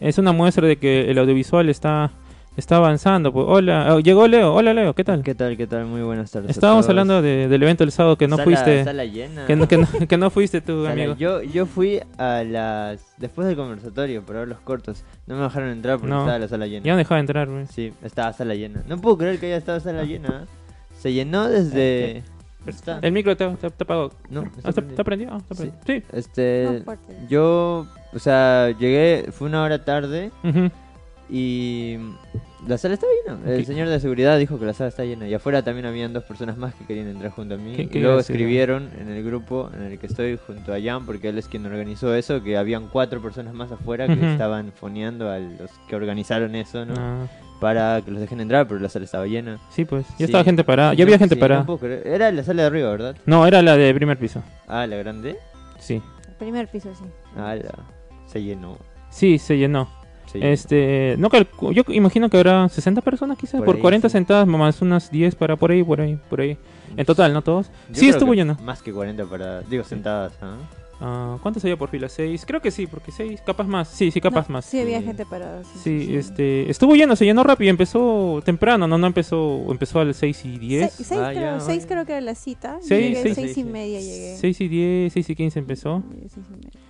Es 0.00 0.16
una 0.16 0.32
muestra 0.32 0.66
de 0.66 0.78
que 0.78 1.10
el 1.10 1.18
audiovisual 1.18 1.68
está 1.68 2.12
está 2.58 2.76
avanzando. 2.76 3.32
Pues, 3.32 3.46
hola, 3.48 3.94
oh, 3.94 4.00
llegó 4.00 4.26
Leo. 4.26 4.52
Hola 4.52 4.74
Leo, 4.74 4.94
¿qué 4.94 5.04
tal? 5.04 5.22
¿Qué 5.22 5.34
tal? 5.34 5.56
¿Qué 5.56 5.66
tal? 5.66 5.86
Muy 5.86 6.02
buenas 6.02 6.30
tardes. 6.30 6.50
Estábamos 6.50 6.88
hablando 6.88 7.22
del 7.22 7.62
evento 7.62 7.84
del 7.84 7.92
sábado 7.92 8.16
que 8.18 8.26
no 8.26 8.36
fuiste. 8.38 8.84
Sala 8.84 9.04
llena. 9.04 9.46
Que, 9.46 9.56
no, 9.56 9.68
que, 9.68 10.16
no, 10.18 10.30
fuiste 10.30 10.60
tú, 10.60 10.86
amigo. 10.86 11.14
Yo, 11.16 11.42
yo 11.42 11.66
fui 11.66 12.00
a 12.18 12.42
las. 12.42 13.14
Después 13.16 13.46
del 13.46 13.56
conversatorio 13.56 14.22
para 14.24 14.40
ver 14.40 14.48
los 14.48 14.60
cortos. 14.60 15.04
No 15.26 15.36
me 15.36 15.42
dejaron 15.42 15.70
entrar 15.70 15.98
porque 15.98 16.14
estaba 16.14 16.38
la 16.38 16.48
sala 16.48 16.66
llena. 16.66 16.84
Ya 16.84 16.92
no 16.92 16.98
dejaba 16.98 17.20
entrar, 17.20 17.48
güey. 17.48 17.66
Sí, 17.66 17.92
estaba 18.02 18.32
sala 18.32 18.54
llena. 18.54 18.82
No 18.88 19.00
puedo 19.00 19.16
creer 19.18 19.38
que 19.38 19.46
haya 19.46 19.56
estado 19.56 19.80
sala 19.80 20.02
llena. 20.02 20.46
Se 20.98 21.12
llenó 21.12 21.48
desde. 21.48 22.24
El 23.00 23.12
micro 23.12 23.36
te, 23.36 23.48
te, 23.48 23.66
apagó. 23.66 24.10
No, 24.28 24.42
está, 24.64 24.82
ah, 24.98 25.04
prendido. 25.04 25.32
Ah, 25.32 25.40
sí. 25.54 25.70
sí. 25.86 26.02
Este. 26.12 26.82
yo. 27.28 27.86
O 28.12 28.18
sea, 28.18 28.70
llegué. 28.78 29.30
Fue 29.30 29.48
una 29.48 29.62
hora 29.62 29.84
tarde. 29.84 30.32
Y 31.30 31.98
la 32.66 32.76
sala 32.76 32.94
está 32.94 33.06
llena. 33.24 33.38
El 33.50 33.64
señor 33.64 33.88
de 33.88 34.00
seguridad 34.00 34.38
dijo 34.38 34.58
que 34.58 34.66
la 34.66 34.72
sala 34.72 34.88
está 34.88 35.04
llena. 35.04 35.28
Y 35.28 35.34
afuera 35.34 35.62
también 35.62 35.86
habían 35.86 36.12
dos 36.12 36.24
personas 36.24 36.56
más 36.56 36.74
que 36.74 36.84
querían 36.84 37.06
entrar 37.06 37.30
junto 37.30 37.54
a 37.54 37.58
mí. 37.58 37.74
y 37.76 37.98
luego 37.98 38.18
escribieron 38.18 38.90
en 38.98 39.08
el 39.08 39.22
grupo 39.22 39.70
en 39.74 39.82
el 39.82 39.98
que 39.98 40.06
estoy 40.06 40.38
junto 40.44 40.72
a 40.72 40.80
Jan, 40.80 41.06
porque 41.06 41.28
él 41.28 41.38
es 41.38 41.46
quien 41.46 41.64
organizó 41.66 42.14
eso, 42.14 42.42
que 42.42 42.56
habían 42.56 42.88
cuatro 42.88 43.22
personas 43.22 43.54
más 43.54 43.70
afuera 43.70 44.06
que 44.06 44.32
estaban 44.32 44.72
foneando 44.72 45.30
a 45.30 45.38
los 45.38 45.70
que 45.88 45.96
organizaron 45.96 46.54
eso, 46.54 46.84
¿no? 46.84 46.94
Ah. 46.96 47.26
Para 47.60 48.02
que 48.02 48.10
los 48.12 48.20
dejen 48.20 48.40
entrar, 48.40 48.68
pero 48.68 48.78
la 48.78 48.88
sala 48.88 49.04
estaba 49.04 49.26
llena. 49.26 49.58
Sí, 49.70 49.84
pues. 49.84 50.06
Ya 50.18 50.26
estaba 50.26 50.44
gente 50.44 50.62
parada. 50.62 50.94
Ya 50.94 51.04
había 51.04 51.18
gente 51.18 51.36
parada. 51.36 51.66
era 52.04 52.30
la 52.30 52.44
sala 52.44 52.62
de 52.62 52.68
arriba, 52.68 52.90
¿verdad? 52.90 53.16
No, 53.26 53.46
era 53.46 53.62
la 53.62 53.76
de 53.76 53.92
primer 53.94 54.16
piso. 54.18 54.42
Ah, 54.68 54.86
la 54.86 54.96
grande. 54.96 55.36
Sí. 55.78 56.00
primer 56.38 56.68
piso, 56.68 56.94
sí. 56.94 57.04
Ah, 57.36 57.56
se 58.26 58.42
llenó. 58.42 58.78
Sí, 59.10 59.38
se 59.38 59.56
llenó. 59.56 59.97
Este, 60.34 61.16
no 61.18 61.30
yo 61.72 61.82
imagino 61.88 62.28
que 62.28 62.36
habrá 62.36 62.68
60 62.68 63.00
personas 63.00 63.38
quizás, 63.38 63.62
por, 63.62 63.78
40 63.78 64.08
sentadas, 64.08 64.46
más 64.46 64.82
unas 64.82 65.10
10 65.10 65.34
para 65.34 65.56
por 65.56 65.70
ahí, 65.70 65.82
por 65.82 66.00
ahí, 66.00 66.18
por 66.28 66.40
ahí. 66.40 66.56
En 66.96 67.04
total, 67.04 67.32
¿no 67.32 67.42
todos? 67.42 67.70
sí, 67.92 68.08
estuvo 68.08 68.34
lleno. 68.34 68.56
Más 68.62 68.82
que 68.82 68.92
40 68.92 69.24
para, 69.26 69.60
digo, 69.62 69.84
sentadas, 69.84 70.32
¿ah? 70.40 70.56
ah 71.00 71.38
¿Cuántos 71.42 71.62
había 71.64 71.76
por 71.76 71.90
fila? 71.90 72.08
¿6? 72.08 72.44
Creo 72.46 72.60
que 72.60 72.70
sí, 72.70 72.86
porque 72.86 73.12
6, 73.12 73.42
capaz 73.44 73.64
más. 73.64 73.88
Sí, 73.88 74.10
sí, 74.10 74.20
capaz 74.20 74.48
más. 74.48 74.64
Sí, 74.64 74.80
había 74.80 75.02
gente 75.02 75.26
para... 75.26 75.62
Sí, 75.64 76.16
este, 76.16 76.70
estuvo 76.70 76.94
lleno, 76.94 77.14
se 77.14 77.24
llenó 77.24 77.44
rápido, 77.44 77.70
empezó 77.70 78.40
temprano, 78.44 78.86
no, 78.88 78.98
no 78.98 79.06
empezó, 79.06 79.64
empezó 79.70 80.00
al 80.00 80.14
6 80.14 80.44
y 80.44 80.58
10. 80.58 80.92
6, 80.92 81.12
ah, 81.12 81.30
creo, 81.32 81.86
creo, 81.86 82.06
que 82.06 82.12
era 82.12 82.20
la 82.20 82.34
cita. 82.34 82.78
6, 82.80 83.56
y 83.56 83.64
media 83.64 84.00
llegué. 84.00 84.36
6 84.36 84.60
y 84.60 84.68
10, 84.68 85.12
6 85.12 85.30
y 85.30 85.36
15 85.36 85.58
empezó. 85.58 86.02
6 86.10 86.32
y 86.36 86.54
media. 86.54 86.87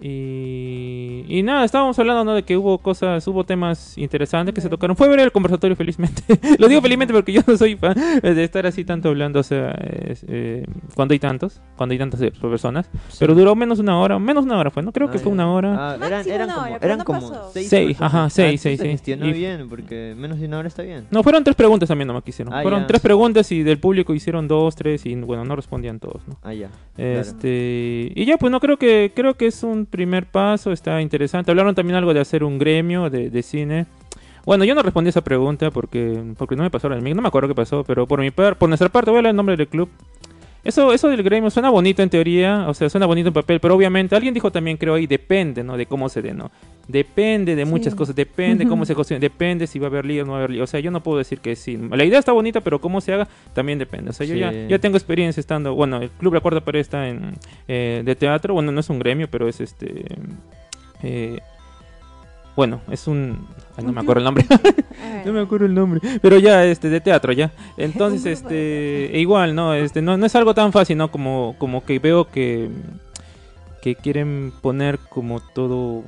Y, 0.00 1.24
y 1.28 1.42
nada, 1.42 1.64
estábamos 1.64 1.98
hablando 1.98 2.24
¿no? 2.24 2.34
de 2.34 2.42
que 2.42 2.56
hubo 2.56 2.78
cosas, 2.78 3.26
hubo 3.28 3.44
temas 3.44 3.98
interesantes 3.98 4.54
que 4.54 4.60
se 4.60 4.68
tocaron. 4.68 4.96
Fue 4.96 5.08
ver 5.08 5.20
el 5.20 5.30
conversatorio 5.30 5.76
felizmente. 5.76 6.22
Lo 6.58 6.68
digo 6.68 6.80
felizmente 6.80 7.12
porque 7.12 7.32
yo 7.32 7.42
no 7.46 7.56
soy 7.56 7.76
fan 7.76 7.94
de 8.22 8.42
estar 8.42 8.66
así 8.66 8.84
tanto 8.84 9.10
hablando, 9.10 9.40
o 9.40 9.42
sea, 9.42 9.74
eh, 9.78 10.64
cuando 10.94 11.12
hay 11.12 11.18
tantos, 11.18 11.60
cuando 11.76 11.92
hay 11.92 11.98
tantas 11.98 12.22
eh, 12.22 12.32
personas. 12.40 12.88
Pero 13.18 13.34
duró 13.34 13.54
menos 13.54 13.78
una 13.78 13.98
hora, 13.98 14.18
menos 14.18 14.44
una 14.44 14.58
hora 14.58 14.70
fue, 14.70 14.82
¿no? 14.82 14.92
Creo 14.92 15.08
ah, 15.08 15.10
que 15.10 15.18
fue 15.18 15.32
una 15.32 15.52
hora. 15.52 15.92
Ah, 15.92 15.96
eran, 16.06 16.28
eran, 16.28 16.50
como, 16.50 16.76
eran 16.80 17.04
como 17.04 17.50
seis. 17.52 17.68
seis 17.68 18.00
ajá, 18.00 18.30
seis, 18.30 18.60
seis, 18.60 18.80
seis. 18.80 19.02
bien, 19.04 19.68
porque 19.68 20.14
menos 20.16 20.40
de 20.40 20.46
una 20.46 20.58
hora 20.58 20.68
está 20.68 20.82
bien. 20.82 21.06
No, 21.10 21.22
fueron 21.22 21.44
tres 21.44 21.56
preguntas 21.56 21.88
también 21.88 22.08
nomás 22.08 22.22
que 22.22 22.30
hicieron. 22.30 22.54
Ah, 22.54 22.62
fueron 22.62 22.86
tres 22.86 23.00
preguntas 23.00 23.50
y 23.52 23.62
del 23.62 23.78
público 23.78 24.14
hicieron 24.14 24.48
dos, 24.48 24.74
tres 24.76 25.04
y 25.04 25.14
bueno, 25.14 25.44
no 25.44 25.56
respondían 25.56 26.00
todos, 26.00 26.26
¿no? 26.26 26.38
Ah, 26.42 26.54
ya. 26.54 26.70
Este, 26.96 28.12
y 28.14 28.24
ya, 28.24 28.36
pues 28.36 28.50
no 28.50 28.60
creo 28.60 28.76
que, 28.76 29.12
creo 29.14 29.34
que 29.34 29.46
es 29.46 29.62
un 29.62 29.86
primer 29.90 30.26
paso 30.26 30.72
está 30.72 31.00
interesante. 31.00 31.50
Hablaron 31.50 31.74
también 31.74 31.96
algo 31.96 32.14
de 32.14 32.20
hacer 32.20 32.44
un 32.44 32.58
gremio 32.58 33.10
de, 33.10 33.42
cine. 33.42 33.86
Bueno, 34.46 34.64
yo 34.64 34.74
no 34.74 34.82
respondí 34.82 35.10
esa 35.10 35.22
pregunta 35.22 35.70
porque, 35.70 36.22
porque 36.38 36.56
no 36.56 36.62
me 36.62 36.70
pasó 36.70 36.88
el 36.88 37.04
no 37.14 37.22
me 37.22 37.28
acuerdo 37.28 37.48
qué 37.48 37.54
pasó, 37.54 37.84
pero 37.84 38.06
por 38.06 38.20
mi 38.20 38.30
por 38.30 38.68
nuestra 38.68 38.88
parte 38.88 39.10
voy 39.10 39.18
a 39.18 39.20
hablar 39.20 39.30
el 39.30 39.36
nombre 39.36 39.56
del 39.56 39.68
club. 39.68 39.90
Eso, 40.62 40.92
eso 40.92 41.08
del 41.08 41.22
gremio 41.22 41.48
suena 41.50 41.70
bonito 41.70 42.02
en 42.02 42.10
teoría, 42.10 42.66
o 42.68 42.74
sea, 42.74 42.90
suena 42.90 43.06
bonito 43.06 43.28
en 43.28 43.34
papel, 43.34 43.60
pero 43.60 43.74
obviamente 43.74 44.14
alguien 44.14 44.34
dijo 44.34 44.52
también, 44.52 44.76
creo 44.76 44.94
ahí, 44.94 45.06
depende, 45.06 45.64
¿no? 45.64 45.76
De 45.76 45.86
cómo 45.86 46.08
se 46.08 46.20
dé, 46.20 46.34
¿no? 46.34 46.50
Depende 46.86 47.56
de 47.56 47.64
muchas 47.64 47.94
cosas, 47.94 48.14
depende 48.14 48.66
cómo 48.66 48.84
se 48.84 48.94
cocine, 48.94 49.20
depende 49.20 49.66
si 49.66 49.78
va 49.78 49.86
a 49.86 49.90
haber 49.90 50.04
lío 50.04 50.22
o 50.22 50.26
no 50.26 50.32
va 50.32 50.38
a 50.38 50.40
haber 50.40 50.50
lío. 50.50 50.64
O 50.64 50.66
sea, 50.66 50.80
yo 50.80 50.90
no 50.90 51.02
puedo 51.02 51.18
decir 51.18 51.40
que 51.40 51.56
sí. 51.56 51.78
La 51.90 52.04
idea 52.04 52.18
está 52.18 52.32
bonita, 52.32 52.60
pero 52.60 52.80
cómo 52.80 53.00
se 53.00 53.12
haga 53.12 53.28
también 53.54 53.78
depende. 53.78 54.10
O 54.10 54.12
sea, 54.12 54.26
yo 54.26 54.34
ya, 54.34 54.52
ya 54.52 54.78
tengo 54.78 54.96
experiencia 54.96 55.40
estando, 55.40 55.74
bueno, 55.74 55.98
el 55.98 56.10
Club 56.10 56.34
La 56.34 56.40
Cuarta 56.40 56.60
Pared 56.60 56.80
está 56.80 57.08
en, 57.08 57.34
eh, 57.68 58.02
de 58.04 58.16
teatro, 58.16 58.54
bueno, 58.54 58.72
no 58.72 58.80
es 58.80 58.90
un 58.90 58.98
gremio, 58.98 59.30
pero 59.30 59.48
es 59.48 59.60
este 59.60 60.04
eh, 61.02 61.40
bueno, 62.56 62.80
es 62.90 63.06
un... 63.06 63.46
no 63.82 63.92
me 63.92 64.00
acuerdo 64.00 64.20
el 64.20 64.24
nombre. 64.24 64.44
no 65.24 65.32
me 65.32 65.40
acuerdo 65.40 65.66
el 65.66 65.74
nombre. 65.74 66.00
Pero 66.20 66.38
ya, 66.38 66.64
este, 66.64 66.88
de 66.90 67.00
teatro 67.00 67.32
ya. 67.32 67.52
Entonces, 67.76 68.26
este, 68.40 69.14
e 69.14 69.20
igual, 69.20 69.54
¿no? 69.54 69.74
Este, 69.74 70.02
no, 70.02 70.16
no 70.16 70.26
es 70.26 70.34
algo 70.34 70.54
tan 70.54 70.72
fácil, 70.72 70.98
¿no? 70.98 71.10
Como, 71.10 71.54
como 71.58 71.84
que 71.84 71.98
veo 71.98 72.26
que, 72.26 72.68
que 73.82 73.94
quieren 73.94 74.52
poner 74.60 74.98
como 74.98 75.40
todo... 75.40 76.02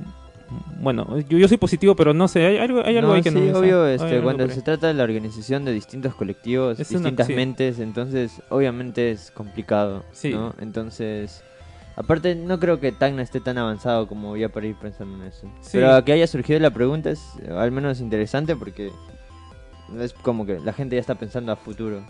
Bueno, 0.79 1.19
yo, 1.21 1.39
yo 1.39 1.47
soy 1.47 1.57
positivo, 1.57 1.95
pero 1.95 2.13
no 2.13 2.27
sé, 2.27 2.45
hay 2.45 2.57
algo, 2.57 2.85
hay 2.85 2.95
algo 2.97 3.13
ahí 3.13 3.23
que 3.23 3.31
sí, 3.31 3.39
no 3.39 3.57
obvio, 3.57 3.87
este, 3.87 4.21
cuando 4.21 4.47
se 4.49 4.61
trata 4.61 4.85
de 4.85 4.93
la 4.93 5.03
organización 5.03 5.65
de 5.65 5.73
distintos 5.73 6.13
colectivos, 6.13 6.77
distintas 6.77 7.27
mentes, 7.29 7.79
entonces 7.79 8.39
obviamente 8.49 9.09
es 9.09 9.31
complicado, 9.31 10.03
¿no? 10.25 10.53
Entonces 10.59 11.43
Aparte, 11.95 12.35
no 12.35 12.59
creo 12.59 12.79
que 12.79 12.91
Tacna 12.91 13.21
esté 13.21 13.39
tan 13.39 13.57
avanzado 13.57 14.07
como 14.07 14.35
ya 14.35 14.49
para 14.49 14.65
ir 14.65 14.75
pensando 14.75 15.15
en 15.15 15.29
eso. 15.29 15.47
Pero 15.71 16.03
que 16.03 16.13
haya 16.13 16.27
surgido 16.27 16.59
la 16.59 16.71
pregunta 16.71 17.11
es 17.11 17.21
al 17.49 17.71
menos 17.71 17.99
interesante 17.99 18.55
porque 18.55 18.91
es 19.99 20.13
como 20.13 20.45
que 20.45 20.59
la 20.59 20.73
gente 20.73 20.95
ya 20.95 21.01
está 21.01 21.15
pensando 21.15 21.51
a 21.51 21.55
futuro. 21.55 22.03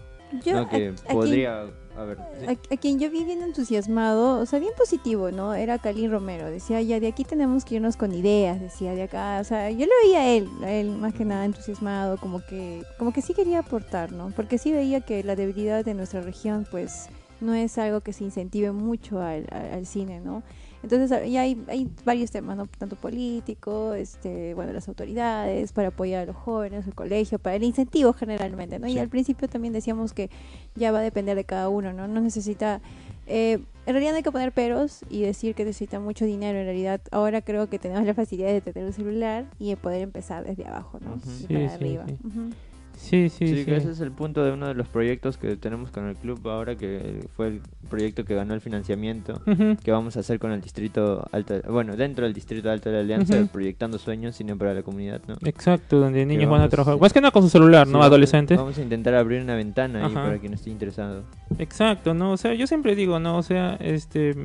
Yo, 0.43 0.67
que 0.67 0.93
podría 1.11 1.65
a, 1.95 2.75
quien 2.77 2.99
yo 2.99 3.11
vi 3.11 3.23
bien 3.23 3.43
entusiasmado, 3.43 4.39
o 4.39 4.45
sea, 4.47 4.57
bien 4.57 4.73
positivo, 4.75 5.29
¿no? 5.31 5.53
Era 5.53 5.77
Calín 5.77 6.09
Romero. 6.09 6.49
Decía, 6.49 6.81
ya 6.81 6.99
de 6.99 7.07
aquí 7.07 7.23
tenemos 7.23 7.65
que 7.65 7.75
irnos 7.75 7.97
con 7.97 8.13
ideas, 8.13 8.59
decía 8.59 8.93
de 8.93 9.03
acá. 9.03 9.39
O 9.39 9.43
sea, 9.43 9.69
yo 9.69 9.85
lo 9.85 9.91
veía 10.03 10.21
a 10.21 10.27
él, 10.29 10.49
a 10.63 10.71
él 10.71 10.89
más 10.89 11.13
que 11.13 11.25
nada 11.25 11.45
entusiasmado, 11.45 12.17
como 12.17 12.43
que, 12.45 12.83
como 12.97 13.13
que 13.13 13.21
sí 13.21 13.33
quería 13.33 13.59
aportar, 13.59 14.11
¿no? 14.11 14.31
Porque 14.35 14.57
sí 14.57 14.71
veía 14.71 15.01
que 15.01 15.23
la 15.23 15.35
debilidad 15.35 15.85
de 15.85 15.93
nuestra 15.93 16.21
región, 16.21 16.65
pues 16.71 17.09
no 17.43 17.53
es 17.53 17.77
algo 17.77 18.01
que 18.01 18.13
se 18.13 18.23
incentive 18.23 18.71
mucho 18.71 19.21
al, 19.21 19.85
cine, 19.85 20.19
¿no? 20.19 20.43
Entonces 20.81 21.31
ya 21.31 21.41
hay, 21.41 21.63
hay 21.67 21.89
varios 22.03 22.31
temas, 22.31 22.57
¿no? 22.57 22.67
Tanto 22.67 22.95
político, 22.95 23.93
este, 23.93 24.53
bueno, 24.53 24.73
las 24.73 24.87
autoridades, 24.89 25.71
para 25.71 25.89
apoyar 25.89 26.23
a 26.23 26.25
los 26.25 26.35
jóvenes, 26.35 26.85
el 26.85 26.93
colegio, 26.93 27.39
para 27.39 27.55
el 27.55 27.63
incentivo 27.63 28.11
generalmente, 28.13 28.79
¿no? 28.79 28.87
Y 28.87 28.97
al 28.97 29.07
principio 29.07 29.47
también 29.47 29.73
decíamos 29.73 30.13
que 30.13 30.29
ya 30.75 30.91
va 30.91 30.99
a 30.99 31.03
depender 31.03 31.35
de 31.35 31.43
cada 31.45 31.69
uno, 31.69 31.93
¿no? 31.93 32.07
No 32.07 32.21
necesita... 32.21 32.81
Eh, 33.25 33.59
en 33.85 33.93
realidad 33.93 34.11
no 34.11 34.17
hay 34.17 34.23
que 34.23 34.31
poner 34.31 34.51
peros 34.51 34.99
y 35.09 35.21
decir 35.21 35.55
que 35.55 35.65
necesita 35.65 35.99
mucho 35.99 36.25
dinero. 36.25 36.57
En 36.59 36.65
realidad, 36.65 37.01
ahora 37.11 37.41
creo 37.41 37.67
que 37.67 37.79
tenemos 37.79 38.05
la 38.05 38.13
facilidad 38.13 38.47
de 38.47 38.61
tener 38.61 38.85
un 38.85 38.93
celular 38.93 39.45
y 39.59 39.69
de 39.69 39.77
poder 39.77 40.01
empezar 40.01 40.45
desde 40.45 40.65
abajo, 40.65 40.99
¿no? 41.01 41.19
arriba. 41.69 42.05
Sí, 42.97 43.29
sí, 43.29 43.47
sí, 43.47 43.65
ese 43.67 43.91
es 43.91 43.99
el 43.99 44.11
punto 44.11 44.43
de 44.43 44.51
uno 44.51 44.67
de 44.67 44.73
los 44.73 44.87
proyectos 44.87 45.37
que 45.37 45.55
tenemos 45.55 45.91
con 45.91 46.07
el 46.07 46.15
club 46.15 46.47
ahora, 46.47 46.75
que 46.75 47.27
fue 47.35 47.47
el 47.47 47.61
proyecto 47.89 48.23
que 48.23 48.33
ganó 48.33 48.53
el 48.53 48.61
financiamiento, 48.61 49.41
que 49.83 49.91
vamos 49.91 50.15
a 50.17 50.21
hacer 50.21 50.39
con 50.39 50.51
el 50.51 50.61
distrito 50.61 51.27
alto, 51.31 51.55
bueno, 51.69 51.95
dentro 51.95 52.25
del 52.25 52.33
distrito 52.33 52.69
alto 52.71 52.89
de 52.89 52.95
la 52.95 53.01
Alianza, 53.01 53.45
proyectando 53.51 53.99
sueños 53.99 54.35
cine 54.35 54.55
para 54.55 54.73
la 54.73 54.83
comunidad, 54.83 55.21
¿no? 55.27 55.35
Exacto, 55.43 55.99
donde 55.99 56.25
niños 56.25 56.49
van 56.49 56.61
a 56.61 56.69
trabajar, 56.69 56.99
más 56.99 57.13
que 57.13 57.21
nada 57.21 57.31
con 57.31 57.43
su 57.43 57.49
celular, 57.49 57.87
¿no? 57.87 58.01
Adolescentes. 58.01 58.57
Vamos 58.57 58.77
a 58.77 58.81
intentar 58.81 59.15
abrir 59.15 59.41
una 59.41 59.55
ventana 59.55 60.05
ahí 60.05 60.13
para 60.13 60.37
quien 60.37 60.53
esté 60.53 60.69
interesado. 60.69 61.23
Exacto, 61.59 62.13
¿no? 62.13 62.31
O 62.31 62.37
sea, 62.37 62.53
yo 62.53 62.67
siempre 62.67 62.95
digo, 62.95 63.19
¿no? 63.19 63.37
O 63.37 63.43
sea, 63.43 63.75
este 63.75 64.35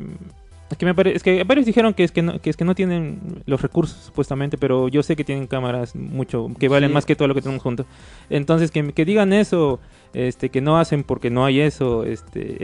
Es 0.71 0.77
que 0.77 0.85
me 0.85 0.95
parece, 0.95 1.17
es 1.17 1.23
que 1.23 1.45
varios 1.45 1.65
dijeron 1.67 1.95
que 1.95 2.05
es 2.05 2.13
que 2.13 2.21
no, 2.21 2.41
que 2.41 2.51
es 2.51 2.57
que 2.57 2.65
no 2.65 2.75
tienen 2.75 3.43
los 3.47 3.63
recursos 3.63 3.97
supuestamente, 3.97 4.59
pero 4.59 4.89
yo 4.89 5.03
sé 5.03 5.17
que 5.17 5.25
tienen 5.25 5.47
cámaras 5.47 5.95
mucho 5.97 6.49
que 6.59 6.69
valen 6.69 6.93
más 6.93 7.07
que 7.07 7.17
todo 7.17 7.27
lo 7.27 7.35
que 7.35 7.41
tenemos 7.41 7.63
juntos. 7.63 7.87
Entonces 8.29 8.71
que, 8.71 8.93
que 8.93 9.05
digan 9.07 9.33
eso, 9.33 9.81
este, 10.13 10.51
que 10.51 10.61
no 10.61 10.79
hacen 10.79 11.05
porque 11.05 11.31
no 11.31 11.45
hay 11.45 11.61
eso, 11.61 12.05
este, 12.05 12.59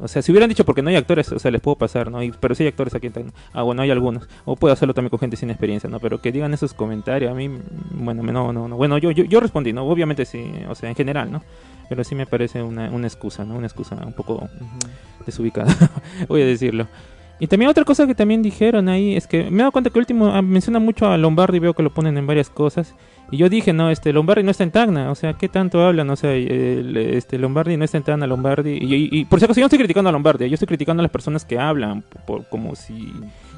o 0.00 0.08
sea, 0.08 0.22
si 0.22 0.32
hubieran 0.32 0.48
dicho 0.48 0.64
porque 0.64 0.82
no 0.82 0.90
hay 0.90 0.96
actores, 0.96 1.30
o 1.32 1.38
sea, 1.38 1.50
les 1.50 1.60
puedo 1.60 1.76
pasar, 1.76 2.10
¿no? 2.10 2.20
pero 2.40 2.54
sí 2.54 2.62
hay 2.62 2.68
actores 2.68 2.94
aquí, 2.94 3.10
ah, 3.52 3.62
bueno, 3.62 3.82
hay 3.82 3.90
algunos, 3.90 4.28
o 4.44 4.56
puedo 4.56 4.72
hacerlo 4.72 4.94
también 4.94 5.10
con 5.10 5.18
gente 5.18 5.36
sin 5.36 5.50
experiencia, 5.50 5.88
¿no? 5.88 6.00
Pero 6.00 6.20
que 6.20 6.32
digan 6.32 6.54
esos 6.54 6.74
comentarios, 6.74 7.30
a 7.30 7.34
mí, 7.34 7.48
bueno, 7.92 8.22
no, 8.22 8.52
no, 8.52 8.68
no, 8.68 8.76
bueno, 8.76 8.98
yo, 8.98 9.10
yo, 9.10 9.24
yo 9.24 9.40
respondí, 9.40 9.72
¿no? 9.72 9.84
Obviamente 9.84 10.24
sí, 10.24 10.52
o 10.68 10.74
sea, 10.74 10.88
en 10.88 10.96
general, 10.96 11.30
¿no? 11.30 11.42
Pero 11.88 12.04
sí 12.04 12.14
me 12.14 12.26
parece 12.26 12.62
una, 12.62 12.90
una 12.90 13.06
excusa, 13.06 13.44
¿no? 13.44 13.56
Una 13.56 13.66
excusa 13.66 13.96
un 14.04 14.12
poco 14.12 14.48
desubicada, 15.24 15.74
voy 16.28 16.42
a 16.42 16.46
decirlo. 16.46 16.88
Y 17.42 17.48
también 17.48 17.68
otra 17.68 17.82
cosa 17.82 18.06
que 18.06 18.14
también 18.14 18.40
dijeron 18.40 18.88
ahí 18.88 19.16
es 19.16 19.26
que 19.26 19.50
me 19.50 19.56
he 19.56 19.58
dado 19.58 19.72
cuenta 19.72 19.90
que 19.90 19.98
el 19.98 20.02
último 20.02 20.26
ah, 20.28 20.42
menciona 20.42 20.78
mucho 20.78 21.08
a 21.08 21.18
Lombardi, 21.18 21.58
veo 21.58 21.74
que 21.74 21.82
lo 21.82 21.92
ponen 21.92 22.16
en 22.16 22.24
varias 22.24 22.48
cosas. 22.48 22.94
Y 23.32 23.36
yo 23.36 23.48
dije, 23.48 23.72
no, 23.72 23.90
este 23.90 24.12
Lombardi 24.12 24.44
no 24.44 24.52
está 24.52 24.62
en 24.62 24.70
Tacna, 24.70 25.10
o 25.10 25.16
sea, 25.16 25.32
¿qué 25.32 25.48
tanto 25.48 25.84
hablan? 25.84 26.08
O 26.10 26.14
sea, 26.14 26.32
este 26.36 27.38
Lombardi 27.38 27.76
no 27.76 27.84
está 27.84 27.96
en 27.96 28.04
Tacna, 28.04 28.28
Lombardi. 28.28 28.78
Y, 28.80 29.24
por 29.24 29.40
si 29.40 29.46
acaso 29.46 29.58
yo 29.58 29.64
no 29.64 29.66
estoy 29.66 29.80
criticando 29.80 30.08
a 30.08 30.12
Lombardi, 30.12 30.48
yo 30.48 30.54
estoy 30.54 30.68
criticando 30.68 31.00
a 31.00 31.02
las 31.02 31.10
personas 31.10 31.44
que 31.44 31.58
hablan 31.58 32.04
por, 32.28 32.48
como 32.48 32.76
si 32.76 33.12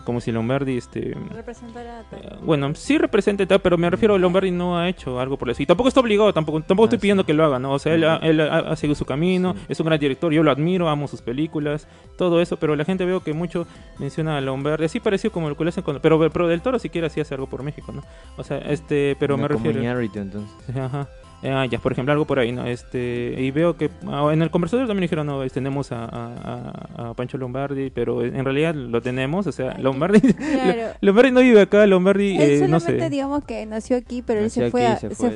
como 0.04 0.20
si 0.20 0.30
Lombardi 0.32 0.76
este 0.76 1.16
representara 1.30 2.02
eh, 2.12 2.36
bueno 2.42 2.74
sí 2.74 2.98
representa 2.98 3.58
pero 3.58 3.76
me 3.78 3.90
refiero 3.90 4.14
a 4.14 4.18
Lombardi 4.18 4.50
no 4.50 4.78
ha 4.78 4.88
hecho 4.88 5.18
algo 5.18 5.36
por 5.36 5.50
eso. 5.50 5.62
Y 5.62 5.66
tampoco 5.66 5.88
está 5.88 6.00
obligado 6.00 6.32
tampoco 6.32 6.60
tampoco 6.60 6.86
estoy 6.86 6.98
ah, 6.98 7.00
pidiendo 7.00 7.24
que 7.24 7.34
lo 7.34 7.44
haga 7.44 7.58
no 7.58 7.72
o 7.72 7.78
sea 7.78 7.94
él, 7.94 8.04
ha, 8.04 8.16
él 8.16 8.40
ha, 8.40 8.76
seguido 8.76 8.94
su 8.94 9.04
camino 9.04 9.54
es 9.68 9.80
un 9.80 9.86
gran 9.86 9.98
director 9.98 10.32
yo 10.32 10.42
lo 10.42 10.50
admiro 10.50 10.88
amo 10.88 11.08
sus 11.08 11.22
películas 11.22 11.88
todo 12.16 12.40
eso 12.40 12.56
pero 12.56 12.76
la 12.76 12.84
gente 12.84 13.04
veo 13.04 13.20
que 13.20 13.32
mucho 13.32 13.66
menciona 13.98 14.38
a 14.38 14.40
Lombardi 14.40 14.84
así 14.84 15.00
parecido 15.00 15.32
como 15.32 15.48
lo 15.48 15.56
que 15.56 15.68
hacen 15.68 15.82
con 15.82 15.98
pero 16.00 16.30
pero 16.30 16.48
del 16.48 16.62
Toro 16.62 16.78
siquiera 16.78 17.08
sí 17.08 17.20
hace 17.20 17.34
algo 17.34 17.48
por 17.48 17.62
México 17.62 17.92
no 17.92 18.02
o 18.36 18.44
sea 18.44 18.58
este 18.58 19.16
pero 19.18 19.36
me 19.36 19.48
refiero. 19.48 19.80
Entonces. 19.80 20.76
Ajá 20.76 21.08
Ah, 21.44 21.66
ya, 21.66 21.78
por 21.78 21.92
ejemplo, 21.92 22.12
algo 22.12 22.24
por 22.24 22.38
ahí, 22.38 22.52
¿no? 22.52 22.66
Este, 22.66 23.34
y 23.38 23.50
veo 23.50 23.76
que 23.76 23.90
ah, 24.06 24.30
en 24.32 24.42
el 24.42 24.50
conversador 24.50 24.86
también 24.86 25.02
dijeron, 25.02 25.26
no, 25.26 25.42
este, 25.42 25.60
tenemos 25.60 25.92
a, 25.92 26.04
a, 26.04 27.10
a, 27.10 27.14
Pancho 27.14 27.38
Lombardi, 27.38 27.90
pero 27.90 28.24
en 28.24 28.44
realidad 28.44 28.74
lo 28.74 29.00
tenemos, 29.02 29.46
o 29.46 29.52
sea, 29.52 29.76
Lombardi, 29.78 30.20
Lombardi 31.00 31.30
no 31.30 31.40
vive 31.40 31.60
acá, 31.60 31.86
Lombardi, 31.86 32.36
eh, 32.40 32.66
no 32.68 32.80
sé. 32.80 33.08
digamos 33.10 33.44
que 33.44 33.64
nació 33.66 33.96
aquí, 33.96 34.22
pero 34.22 34.40
él 34.40 34.50
se 34.50 34.70
fue, 34.70 34.86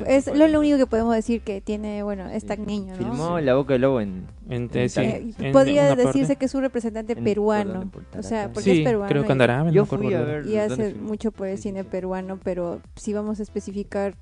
es 0.07 0.27
lo, 0.27 0.59
único 0.59 0.77
que 0.77 0.87
podemos 0.87 1.15
decir 1.15 1.41
que 1.41 1.61
tiene, 1.61 2.03
bueno, 2.03 2.27
es 2.29 2.45
tan 2.45 2.65
niño, 2.65 2.93
¿no? 2.93 2.97
Filmó 2.97 3.39
La 3.39 3.55
Boca 3.55 3.73
del 3.73 3.81
Lobo 3.83 4.01
en... 4.01 4.27
Eh, 4.51 5.51
podría 5.53 5.95
decirse 5.95 6.35
que 6.35 6.45
es 6.45 6.55
un 6.55 6.61
representante 6.61 7.15
peruano, 7.15 7.91
o 8.17 8.23
sea, 8.23 8.51
porque 8.51 8.79
es 8.79 8.83
peruano. 8.83 9.07
creo 9.07 9.23
que 9.23 9.31
andará, 9.31 9.69
Yo 9.69 9.85
fui 9.85 10.11
a 10.13 10.21
ver 10.21 10.47
y 10.47 10.57
hace 10.57 10.95
mucho 10.95 11.31
por 11.31 11.47
el 11.47 11.59
cine 11.59 11.83
peruano, 11.83 12.39
pero 12.43 12.81
si 12.95 13.13
vamos 13.13 13.39
a 13.39 13.43
especificar 13.43 14.15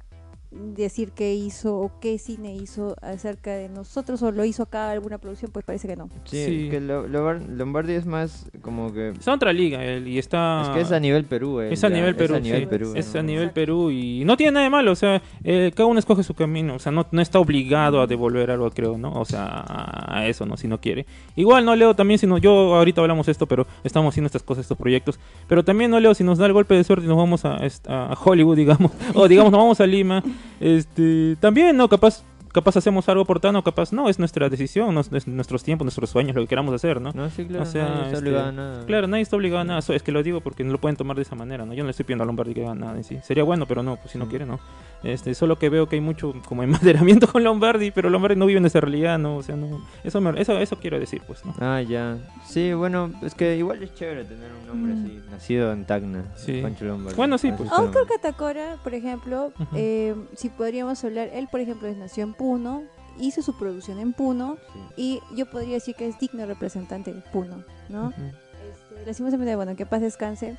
decir 0.52 1.12
qué 1.12 1.34
hizo 1.34 1.78
o 1.78 1.92
qué 2.00 2.18
cine 2.18 2.56
hizo 2.56 2.96
acerca 3.02 3.52
de 3.52 3.68
nosotros 3.68 4.22
o 4.24 4.32
lo 4.32 4.46
hizo 4.46 4.64
acá 4.64 4.92
alguna 4.92 5.18
producción, 5.18 5.52
pues 5.52 5.66
parece 5.66 5.88
que 5.88 5.96
no. 5.96 6.10
Sí, 6.24 6.70
que 6.70 6.80
Lombardi 6.80 7.94
es 7.94 8.06
más 8.06 8.50
como 8.62 8.94
que... 8.94 9.10
Es 9.10 9.28
otra 9.28 9.52
liga 9.52 9.84
él, 9.84 10.08
y 10.08 10.18
está... 10.18 10.62
Es 10.64 10.70
que 10.70 10.82
es 10.82 10.92
a 10.92 11.00
nivel 11.00 11.26
Perú. 11.26 11.60
es 11.60 11.84
a 11.84 11.90
nivel 11.90 12.16
Perú, 12.16 12.36
es 12.36 12.40
a 12.40 12.44
nivel 12.44 12.68
Perú. 12.68 12.94
Es 12.96 13.16
a 13.16 13.24
nivel 13.24 13.52
Perú 13.52 13.92
y 13.92 14.24
no 14.26 14.38
tiene 14.38 14.54
nada 14.54 14.64
de 14.64 14.70
malo, 14.70 14.92
o 14.92 14.96
sea, 14.96 15.22
eh, 15.44 15.72
cada 15.76 15.88
uno 15.88 16.00
escoge 16.00 16.24
su 16.24 16.34
camino, 16.34 16.76
o 16.76 16.80
sea, 16.80 16.92
no, 16.92 17.06
no 17.12 17.22
está 17.22 17.40
obligado 17.40 18.02
a 18.02 18.08
devolver 18.08 18.50
algo, 18.50 18.70
creo, 18.72 18.98
¿no? 18.98 19.14
O 19.14 19.26
sea, 19.26 19.66
a 19.68 20.28
eso, 20.28 20.46
¿no? 20.46 20.56
Si 20.56 20.68
no 20.68 20.80
quiere. 20.80 21.06
Igual 21.36 21.66
no 21.66 21.76
leo 21.76 21.94
también, 21.94 22.20
si 22.20 22.28
no, 22.28 22.38
yo 22.38 22.76
ahorita 22.76 23.02
hablamos 23.02 23.28
esto, 23.28 23.48
pero 23.48 23.68
estamos 23.84 24.14
haciendo 24.14 24.28
estas 24.28 24.44
cosas, 24.44 24.64
estos 24.64 24.78
proyectos, 24.78 25.20
pero 25.48 25.64
también 25.64 25.92
no 25.92 26.00
leo 26.00 26.14
si 26.14 26.24
nos 26.24 26.38
da 26.38 26.46
el 26.46 26.54
golpe 26.54 26.76
de 26.76 26.84
suerte 26.84 27.06
y 27.06 27.10
nos 27.10 27.18
vamos 27.18 27.44
a, 27.44 27.58
a 27.88 28.18
Hollywood, 28.24 28.56
digamos, 28.56 28.92
o 29.14 29.28
digamos, 29.28 29.52
nos 29.52 29.60
vamos 29.60 29.82
a 29.82 29.86
Lima 29.86 30.24
este, 30.60 31.36
también, 31.40 31.76
¿no? 31.78 31.88
Capaz 31.88 32.24
capaz 32.58 32.76
hacemos 32.76 33.08
algo 33.08 33.24
por 33.24 33.40
Tano, 33.40 33.64
capaz 33.64 33.94
no, 33.94 34.10
es 34.10 34.18
nuestra 34.18 34.50
decisión, 34.50 34.96
no, 34.96 35.02
es 35.02 35.28
nuestros 35.28 35.64
tiempos, 35.64 35.86
nuestros 35.86 36.10
sueños, 36.10 36.36
lo 36.36 36.42
que 36.42 36.48
queramos 36.48 36.74
hacer, 36.74 37.00
¿no? 37.00 37.12
No, 37.14 37.30
sí, 37.30 37.46
claro, 37.46 37.66
nadie 37.66 37.82
está 37.82 38.04
este, 38.06 38.18
obligado 38.18 38.48
a 38.48 38.52
nada. 38.52 38.86
Claro, 38.86 39.08
nadie 39.08 39.22
está 39.22 39.36
obligado 39.36 39.62
a 39.62 39.64
nada, 39.64 39.80
es 39.88 40.04
que 40.04 40.12
lo 40.12 40.24
digo 40.24 40.42
porque 40.42 40.64
no 40.64 40.72
lo 40.72 40.80
pueden 40.80 40.96
tomar 40.96 41.16
de 41.16 41.22
esa 41.22 41.36
manera, 41.36 41.66
¿no? 41.66 41.74
Yo 41.74 41.84
no 41.84 41.88
le 41.88 41.92
estoy 41.92 42.06
pidiendo 42.06 42.24
a 42.24 42.26
Lombardi 42.26 42.56
que 42.56 42.64
haga 42.64 42.74
nada 42.74 42.98
en 42.98 43.04
sí. 43.04 43.20
Sería 43.22 43.44
bueno, 43.44 43.68
pero 43.68 43.84
no, 43.84 43.98
pues 43.98 44.12
si 44.12 44.18
no 44.18 44.26
mm. 44.26 44.30
quiere, 44.30 44.46
no. 44.48 44.60
Este, 45.04 45.36
solo 45.36 45.58
que 45.58 45.70
veo 45.70 45.88
que 45.88 45.96
hay 45.96 46.02
mucho 46.02 46.34
como 46.46 46.64
enmaderamiento 46.64 47.28
con 47.32 47.44
Lombardi, 47.44 47.92
pero 47.92 48.10
Lombardi 48.10 48.36
no 48.36 48.46
vive 48.46 48.60
en 48.60 48.66
esa 48.66 48.82
realidad, 48.82 49.20
¿no? 49.20 49.38
O 49.38 49.44
sea, 49.44 49.56
no, 49.56 49.84
eso, 50.04 50.20
eso, 50.36 50.58
eso 50.58 50.76
quiero 50.78 51.00
decir, 51.00 51.22
pues, 51.26 51.46
¿no? 51.46 51.54
Ah, 51.60 51.82
ya. 51.82 52.18
Sí, 52.46 52.74
bueno, 52.74 53.12
es 53.22 53.36
que 53.36 53.58
igual 53.58 53.84
es 53.84 53.94
chévere 53.94 54.26
tener 54.26 54.50
un 54.52 54.68
nombre 54.68 54.94
mm. 54.94 55.06
así, 55.06 55.22
nacido 55.32 55.72
en 55.72 55.86
Tacna, 55.86 56.26
sí. 56.36 56.62
Pancho 56.62 56.86
Lombardi. 56.86 57.16
Bueno, 57.16 57.38
sí, 57.38 57.52
pues. 57.56 57.72
Oscar 57.72 58.06
Catacora, 58.08 58.78
por 58.84 58.94
ejemplo, 58.94 59.52
eh, 59.76 60.16
si 60.36 60.50
podríamos 60.50 61.04
hablar, 61.04 61.30
él, 61.34 61.48
por 61.52 61.60
ejemplo, 61.60 61.88
nació 61.96 62.24
en 62.24 62.34
Puno, 62.34 62.84
hizo 63.20 63.42
su 63.42 63.58
producción 63.58 64.00
en 64.00 64.14
Puno 64.14 64.58
y 64.96 65.22
yo 65.36 65.46
podría 65.48 65.76
decir 65.76 65.96
que 65.96 66.08
es 66.08 66.20
digno 66.20 66.46
representante 66.46 67.14
de 67.14 67.22
Puno, 67.22 67.64
¿no? 67.90 68.10
este, 68.10 69.06
lastimosamente, 69.06 69.56
bueno, 69.56 69.76
que 69.76 69.86
paz 69.86 70.02
descanse. 70.02 70.58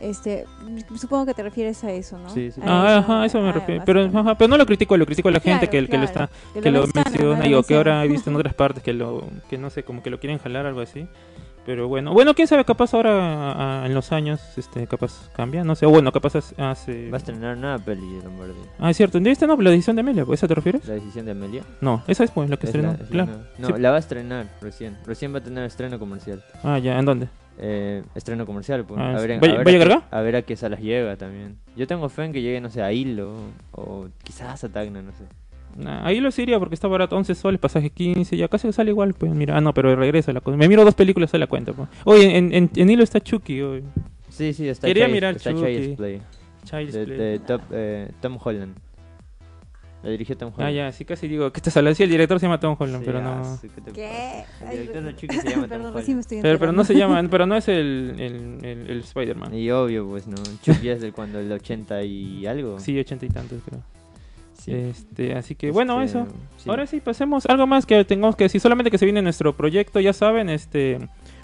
Este, 0.00 0.46
supongo 0.96 1.26
que 1.26 1.34
te 1.34 1.42
refieres 1.42 1.84
a 1.84 1.92
eso, 1.92 2.18
¿no? 2.18 2.30
Sí, 2.30 2.50
sí. 2.50 2.60
Ah, 2.64 2.98
ajá, 2.98 3.26
eso 3.26 3.40
me 3.40 3.50
ah, 3.50 3.52
refiero. 3.52 3.82
Pero, 3.84 4.10
pero 4.38 4.48
no 4.48 4.56
lo 4.56 4.64
critico, 4.64 4.96
lo 4.96 5.04
critico 5.04 5.28
a 5.28 5.32
la 5.32 5.40
gente 5.40 5.68
que, 5.68 5.86
que 5.86 5.98
lo 5.98 6.04
está, 6.04 6.30
que, 6.54 6.70
lo, 6.70 6.86
menciona, 6.86 7.46
y 7.46 7.62
que 7.64 7.76
ahora 7.76 8.02
he 8.04 8.08
visto 8.08 8.30
en 8.30 8.36
otras 8.36 8.54
partes 8.54 8.82
que 8.82 8.94
lo, 8.94 9.24
que 9.50 9.58
no 9.58 9.68
sé, 9.68 9.82
como 9.82 10.02
que 10.02 10.08
lo 10.08 10.18
quieren 10.18 10.38
jalar 10.38 10.64
algo 10.64 10.80
así. 10.80 11.06
Pero 11.66 11.88
bueno, 11.88 12.12
bueno, 12.14 12.34
quién 12.34 12.48
sabe, 12.48 12.64
capaz 12.64 12.94
ahora 12.94 13.82
en 13.84 13.94
los 13.94 14.12
años, 14.12 14.40
este, 14.56 14.86
capaz 14.86 15.30
cambia, 15.34 15.62
no 15.62 15.74
sé, 15.74 15.84
o 15.84 15.90
bueno, 15.90 16.10
capaz 16.10 16.36
hace... 16.56 17.10
Va 17.10 17.16
a 17.16 17.18
estrenar 17.18 17.56
una 17.56 17.78
peli 17.78 18.14
de 18.14 18.22
Lombardi. 18.24 18.54
Ah, 18.78 18.90
es 18.90 18.96
cierto, 18.96 19.18
¿esta 19.18 19.46
no? 19.46 19.56
¿La 19.56 19.70
decisión 19.70 19.96
de 19.96 20.00
Amelia? 20.00 20.24
¿Esa 20.32 20.48
te 20.48 20.54
refieres? 20.54 20.88
¿La 20.88 20.94
decisión 20.94 21.26
de 21.26 21.32
Amelia? 21.32 21.62
No, 21.82 22.02
esa 22.08 22.24
es 22.24 22.30
pues 22.30 22.48
la 22.48 22.56
que 22.56 22.66
estrenó, 22.66 22.96
claro. 23.10 23.32
No, 23.58 23.76
la 23.76 23.90
va 23.90 23.96
a 23.96 24.00
estrenar 24.00 24.46
recién, 24.62 24.96
recién 25.06 25.34
va 25.34 25.38
a 25.38 25.42
tener 25.42 25.64
estreno 25.64 25.98
comercial. 25.98 26.42
Ah, 26.64 26.78
ya, 26.78 26.98
¿en 26.98 27.04
dónde? 27.04 27.28
Eh, 27.58 28.02
estreno 28.14 28.46
comercial, 28.46 28.84
pues. 28.84 29.00
Ah, 29.00 29.16
a, 29.16 29.20
ver, 29.20 29.42
¿Va, 29.42 29.60
a, 29.60 29.64
llegar 29.64 29.92
acá? 29.92 30.06
A 30.10 30.20
ver 30.22 30.36
a 30.36 30.42
qué 30.42 30.56
salas 30.56 30.80
llega 30.80 31.16
también. 31.16 31.58
Yo 31.76 31.86
tengo 31.86 32.08
fe 32.08 32.24
en 32.24 32.32
que 32.32 32.40
llegue, 32.40 32.60
no 32.60 32.70
sé, 32.70 32.82
a 32.82 32.92
Hilo 32.92 33.34
o 33.72 34.08
quizás 34.24 34.64
a 34.64 34.68
Tacna, 34.68 35.02
no 35.02 35.12
sé 35.12 35.24
ahí 35.86 36.20
lo 36.20 36.30
sería 36.30 36.58
porque 36.58 36.74
está 36.74 36.88
barato, 36.88 37.16
11 37.16 37.34
soles, 37.34 37.60
pasaje 37.60 37.90
15, 37.90 38.36
ya 38.36 38.48
casi 38.48 38.72
sale 38.72 38.90
igual, 38.90 39.14
pues 39.14 39.32
mira, 39.32 39.56
ah 39.56 39.60
no, 39.60 39.74
pero 39.74 39.94
regresa 39.96 40.32
la 40.32 40.40
cosa. 40.40 40.56
Me 40.56 40.68
miro 40.68 40.84
dos 40.84 40.94
películas 40.94 41.32
a 41.34 41.38
la 41.38 41.46
cuenta, 41.46 41.72
pues. 41.72 41.88
Oye, 42.04 42.36
en, 42.36 42.52
en, 42.52 42.70
en 42.74 42.90
hilo 42.90 43.02
está 43.02 43.20
Chucky 43.20 43.60
hoy. 43.60 43.84
Sí, 44.28 44.52
sí, 44.52 44.68
está 44.68 44.86
Quería 44.86 45.08
mirar 45.08 45.36
está 45.36 45.52
Chucky. 45.52 45.96
Play. 45.96 46.22
de, 46.72 47.40
eh, 47.72 48.10
Tom 48.20 48.38
Holland. 48.42 48.76
La 50.02 50.10
dirigió 50.10 50.36
Tom 50.36 50.52
Holland. 50.54 50.68
Ah, 50.68 50.72
ya, 50.72 50.92
sí, 50.92 51.04
casi 51.04 51.28
digo 51.28 51.52
que 51.52 51.58
estás 51.58 51.76
hablando. 51.76 51.94
Sí, 51.94 52.04
el 52.04 52.10
director 52.10 52.40
se 52.40 52.46
llama 52.46 52.58
Tom 52.58 52.74
Holland, 52.78 53.04
pero 53.04 53.20
no. 53.20 53.30
Ah, 53.30 53.58
¿Qué? 53.92 54.44
El 54.64 54.70
director 54.70 55.02
de 55.02 55.16
Chucky 55.16 55.36
se 55.36 55.50
llama 55.50 55.68
Tom 55.68 55.84
Holland. 55.84 56.26
pero, 56.42 56.58
pero 56.58 56.72
no 56.72 56.84
se 56.84 56.94
llama, 56.94 57.22
pero 57.30 57.46
no 57.46 57.56
es 57.56 57.68
el, 57.68 58.14
el, 58.18 58.64
el, 58.64 58.90
el 58.90 58.98
Spider-Man. 59.00 59.54
Y 59.54 59.70
obvio, 59.70 60.08
pues 60.08 60.26
no. 60.26 60.36
Chucky 60.62 60.88
es 60.88 61.02
del 61.02 61.12
cuando 61.12 61.38
el 61.38 61.52
80 61.52 62.02
y 62.04 62.46
algo. 62.46 62.80
Sí, 62.80 62.98
80 62.98 63.26
y 63.26 63.28
tantos, 63.28 63.60
creo. 63.64 63.82
Este, 64.66 65.34
así 65.34 65.54
que 65.54 65.70
bueno, 65.70 66.02
este, 66.02 66.20
eso. 66.20 66.28
Ahora 66.66 66.86
sí, 66.86 67.00
pasemos. 67.00 67.46
Algo 67.46 67.66
más 67.66 67.86
que 67.86 68.04
tengamos 68.04 68.36
que 68.36 68.44
decir. 68.44 68.60
Solamente 68.60 68.90
que 68.90 68.98
se 68.98 69.04
viene 69.04 69.22
nuestro 69.22 69.54
proyecto, 69.56 70.00
ya 70.00 70.12
saben, 70.12 70.48
este. 70.48 70.98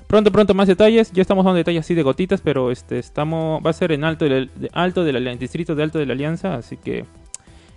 Pronto, 0.07 0.31
pronto 0.31 0.55
más 0.55 0.69
detalles. 0.69 1.11
Ya 1.13 1.23
estamos 1.23 1.45
dando 1.45 1.57
detalles 1.57 1.81
así 1.81 1.95
de 1.95 2.03
gotitas, 2.03 2.41
pero 2.41 2.71
este 2.71 2.99
estamos 2.99 3.65
va 3.65 3.71
a 3.71 3.73
ser 3.73 3.93
en 3.93 4.05
alto 4.05 4.25
del 4.25 4.51
de, 4.55 4.71
alto 4.73 5.05
del 5.05 5.39
distrito 5.39 5.75
de 5.75 5.83
alto 5.83 5.99
de 5.99 6.07
la 6.07 6.13
alianza, 6.13 6.55
así 6.55 6.77
que 6.77 7.05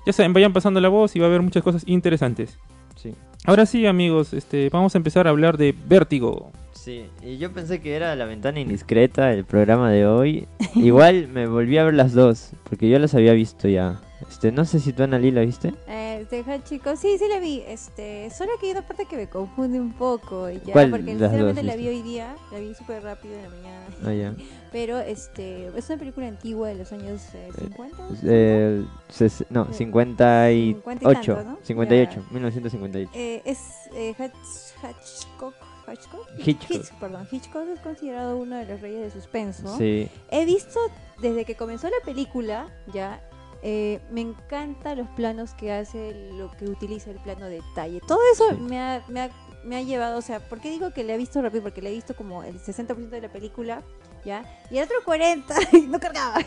ya 0.09 0.13
saben, 0.13 0.33
vayan 0.33 0.53
pasando 0.53 0.81
la 0.81 0.89
voz 0.89 1.15
y 1.15 1.19
va 1.19 1.25
a 1.25 1.29
haber 1.29 1.41
muchas 1.41 1.63
cosas 1.63 1.83
interesantes. 1.85 2.57
Sí. 2.95 3.13
Ahora 3.45 3.65
sí, 3.65 3.85
amigos, 3.85 4.33
este 4.33 4.69
vamos 4.69 4.95
a 4.95 4.97
empezar 4.97 5.27
a 5.27 5.29
hablar 5.29 5.57
de 5.57 5.75
Vértigo. 5.87 6.51
Sí, 6.73 7.05
y 7.21 7.37
yo 7.37 7.51
pensé 7.51 7.81
que 7.81 7.95
era 7.95 8.15
la 8.15 8.25
ventana 8.25 8.59
indiscreta 8.59 9.31
el 9.31 9.45
programa 9.45 9.91
de 9.91 10.07
hoy. 10.07 10.47
Igual 10.75 11.27
me 11.27 11.45
volví 11.45 11.77
a 11.77 11.83
ver 11.83 11.93
las 11.93 12.13
dos, 12.13 12.51
porque 12.63 12.89
yo 12.89 12.97
las 12.99 13.13
había 13.13 13.33
visto 13.33 13.67
ya. 13.67 14.01
Este, 14.27 14.51
no 14.51 14.65
sé 14.65 14.79
si 14.79 14.93
tú, 14.93 15.03
Analí, 15.03 15.31
la 15.31 15.41
viste. 15.41 15.73
Eh, 15.87 15.98
deja, 16.37 16.63
chicos. 16.63 16.99
Sí, 16.99 17.17
sí 17.17 17.27
la 17.27 17.39
vi. 17.39 17.63
Este, 17.67 18.29
solo 18.29 18.51
que 18.59 18.67
hay 18.67 18.71
una 18.73 18.81
parte 18.81 19.05
que 19.05 19.15
me 19.15 19.27
confunde 19.27 19.79
un 19.79 19.93
poco. 19.93 20.49
Ya, 20.49 20.73
¿Cuál 20.73 20.89
porque 20.91 21.11
sinceramente 21.11 21.63
la 21.63 21.75
vi 21.75 21.87
hoy 21.87 22.01
día. 22.01 22.35
La 22.51 22.59
vi 22.59 22.73
súper 22.75 23.03
rápido 23.03 23.35
en 23.35 23.43
la 23.43 23.49
mañana. 23.49 23.85
Ah, 24.05 24.13
ya. 24.13 24.35
Pero 24.71 24.99
este, 24.99 25.67
es 25.75 25.89
una 25.89 25.97
película 25.97 26.27
antigua 26.27 26.67
de 26.69 26.75
los 26.75 26.91
años 26.91 27.21
50. 27.57 28.03
Eh, 28.23 28.85
eh 29.19 29.29
no, 29.49 29.73
58. 29.73 31.43
¿no? 31.43 31.59
58, 31.63 32.25
1958. 32.29 33.11
Eh, 33.15 33.41
es 33.45 33.59
eh, 33.93 34.13
Hitchcock. 34.19 35.55
Hitchcock? 35.91 36.27
Hitchcock. 36.37 36.99
perdón, 36.99 37.27
Hitchcock 37.31 37.67
es 37.73 37.79
considerado 37.79 38.37
uno 38.37 38.57
de 38.57 38.65
los 38.67 38.79
reyes 38.79 39.01
de 39.01 39.09
suspenso. 39.09 39.75
Sí. 39.77 40.07
He 40.29 40.45
visto 40.45 40.79
desde 41.19 41.45
que 41.45 41.55
comenzó 41.55 41.87
la 41.87 42.05
película, 42.05 42.67
ya 42.93 43.19
eh, 43.61 43.99
me 44.11 44.21
encanta 44.21 44.95
los 44.95 45.07
planos 45.09 45.53
que 45.53 45.71
hace, 45.71 46.31
lo 46.33 46.51
que 46.51 46.65
utiliza 46.65 47.11
el 47.11 47.19
plano 47.19 47.45
de 47.45 47.55
detalle. 47.55 48.01
Todo 48.07 48.19
eso 48.33 48.57
me, 48.57 48.79
ha, 48.79 49.03
me, 49.09 49.21
ha, 49.21 49.29
me 49.63 49.75
ha 49.75 49.81
llevado, 49.81 50.17
o 50.17 50.21
sea, 50.21 50.39
¿por 50.39 50.59
qué 50.59 50.69
digo 50.69 50.91
que 50.91 51.03
le 51.03 51.13
he 51.13 51.17
visto 51.17 51.41
rápido? 51.41 51.63
Porque 51.63 51.81
le 51.81 51.89
he 51.89 51.93
visto 51.93 52.15
como 52.15 52.43
el 52.43 52.59
60% 52.59 53.09
de 53.09 53.21
la 53.21 53.29
película, 53.29 53.83
¿ya? 54.23 54.45
Y 54.71 54.77
el 54.77 54.85
otro 54.85 54.97
40% 55.05 55.87
no 55.89 55.99
cargaba. 55.99 56.37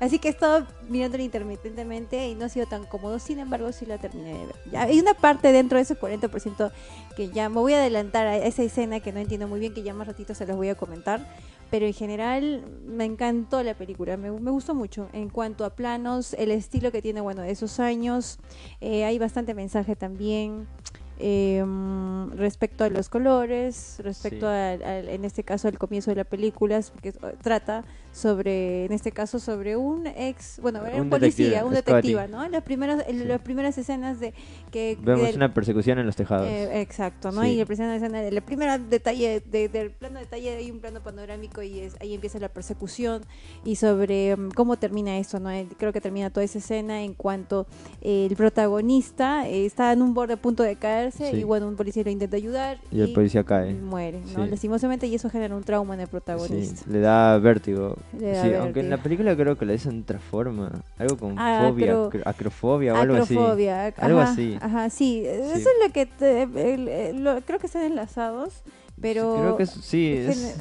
Así 0.00 0.18
que 0.18 0.28
he 0.28 0.30
estado 0.30 0.66
mirándolo 0.88 1.22
intermitentemente 1.22 2.28
y 2.28 2.34
no 2.34 2.46
ha 2.46 2.48
sido 2.48 2.66
tan 2.66 2.84
cómodo. 2.84 3.18
Sin 3.18 3.38
embargo, 3.38 3.70
sí 3.72 3.84
la 3.84 3.98
terminé 3.98 4.32
de 4.32 4.46
ver. 4.46 4.56
¿ya? 4.72 4.82
Hay 4.82 4.98
una 4.98 5.14
parte 5.14 5.52
dentro 5.52 5.76
de 5.76 5.82
ese 5.82 5.98
40% 5.98 6.72
que 7.16 7.28
ya 7.28 7.48
me 7.48 7.56
voy 7.56 7.74
a 7.74 7.78
adelantar 7.78 8.26
a 8.26 8.36
esa 8.36 8.62
escena 8.62 9.00
que 9.00 9.12
no 9.12 9.20
entiendo 9.20 9.48
muy 9.48 9.60
bien, 9.60 9.74
que 9.74 9.82
ya 9.82 9.92
más 9.92 10.06
ratito 10.06 10.34
se 10.34 10.46
los 10.46 10.56
voy 10.56 10.68
a 10.68 10.74
comentar. 10.74 11.20
Pero 11.74 11.86
en 11.86 11.92
general 11.92 12.62
me 12.86 13.04
encantó 13.04 13.60
la 13.64 13.74
película, 13.74 14.16
me, 14.16 14.30
me 14.30 14.52
gustó 14.52 14.76
mucho. 14.76 15.08
En 15.12 15.28
cuanto 15.28 15.64
a 15.64 15.70
planos, 15.70 16.32
el 16.34 16.52
estilo 16.52 16.92
que 16.92 17.02
tiene, 17.02 17.20
bueno, 17.20 17.42
de 17.42 17.50
esos 17.50 17.80
años, 17.80 18.38
eh, 18.80 19.04
hay 19.04 19.18
bastante 19.18 19.54
mensaje 19.54 19.96
también. 19.96 20.68
Eh, 21.18 21.64
respecto 22.34 22.84
a 22.84 22.88
los 22.88 23.08
colores, 23.08 23.98
respecto 24.02 24.48
al, 24.48 24.82
en 24.82 25.24
este 25.24 25.44
caso 25.44 25.68
al 25.68 25.78
comienzo 25.78 26.10
de 26.10 26.16
la 26.16 26.24
película, 26.24 26.80
que 27.00 27.12
trata 27.12 27.84
sobre, 28.10 28.84
en 28.84 28.92
este 28.92 29.12
caso, 29.12 29.38
sobre 29.38 29.76
un 29.76 30.06
ex, 30.06 30.60
bueno, 30.60 30.80
un, 30.96 31.10
policía, 31.10 31.64
un 31.64 31.74
detective, 31.74 32.28
¿no? 32.28 32.48
Las 32.48 32.62
primeras, 32.62 33.04
las 33.12 33.40
primeras 33.40 33.76
escenas 33.76 34.20
de 34.20 34.34
que... 34.70 34.96
Vemos 35.00 35.34
una 35.34 35.52
persecución 35.52 35.98
en 35.98 36.06
los 36.06 36.16
tejados. 36.16 36.48
Eh, 36.48 36.80
exacto, 36.80 37.32
¿no? 37.32 37.44
Y 37.44 37.56
la 37.56 37.66
primera 37.66 37.96
escena, 37.96 38.22
la 38.22 38.40
primera 38.40 38.78
detalle, 38.78 39.40
del 39.40 39.90
plano 39.90 40.20
detalle 40.20 40.56
hay 40.56 40.70
un 40.70 40.80
plano 40.80 41.00
panorámico 41.00 41.62
y 41.62 41.80
es, 41.80 41.96
ahí 42.00 42.14
empieza 42.14 42.38
la 42.38 42.48
persecución 42.48 43.22
y 43.64 43.76
sobre 43.76 44.34
um, 44.34 44.50
cómo 44.50 44.76
termina 44.76 45.18
eso, 45.18 45.40
¿no? 45.40 45.50
Creo 45.76 45.92
que 45.92 46.00
termina 46.00 46.30
toda 46.30 46.44
esa 46.44 46.58
escena 46.58 47.02
en 47.02 47.14
cuanto 47.14 47.66
el 48.00 48.34
protagonista 48.36 49.48
está 49.48 49.92
en 49.92 50.02
un 50.02 50.14
borde 50.14 50.34
a 50.34 50.36
punto 50.36 50.62
de 50.62 50.76
y 51.32 51.44
bueno, 51.44 51.68
un 51.68 51.76
policía 51.76 52.02
lo 52.04 52.10
intenta 52.10 52.36
ayudar 52.36 52.78
y, 52.90 53.00
el 53.00 53.12
policía 53.12 53.44
cae. 53.44 53.74
muere, 53.74 54.20
¿no? 54.36 54.46
Lastimosamente 54.46 55.06
y 55.06 55.14
eso 55.14 55.30
genera 55.30 55.54
un 55.54 55.62
trauma 55.62 55.94
en 55.94 56.00
el 56.00 56.08
protagonista. 56.08 56.82
le 56.90 57.00
da 57.00 57.38
vértigo 57.38 57.96
sí, 58.18 58.54
aunque 58.58 58.80
en 58.80 58.90
la 58.90 58.98
película 58.98 59.36
creo 59.36 59.56
que 59.56 59.64
le 59.64 59.74
dicen 59.74 60.02
otra 60.02 60.18
forma. 60.18 60.70
Algo 60.98 61.16
con 61.16 61.38
ah, 61.38 61.66
fobia, 61.68 61.96
acrofobia 62.24 62.94
o 62.94 62.96
algo 62.96 63.16
así. 63.16 63.36
algo 63.96 64.20
así. 64.20 64.58
Ajá, 64.60 64.90
sí. 64.90 65.24
Eso 65.24 65.54
es 65.54 65.66
lo 65.86 65.92
que 65.92 66.08
creo 67.46 67.58
que 67.58 67.66
están 67.66 67.84
enlazados. 67.84 68.62
Pero 69.04 69.36
creo 69.36 69.56
que 69.58 69.66
sí, 69.66 70.14
eh, 70.16 70.54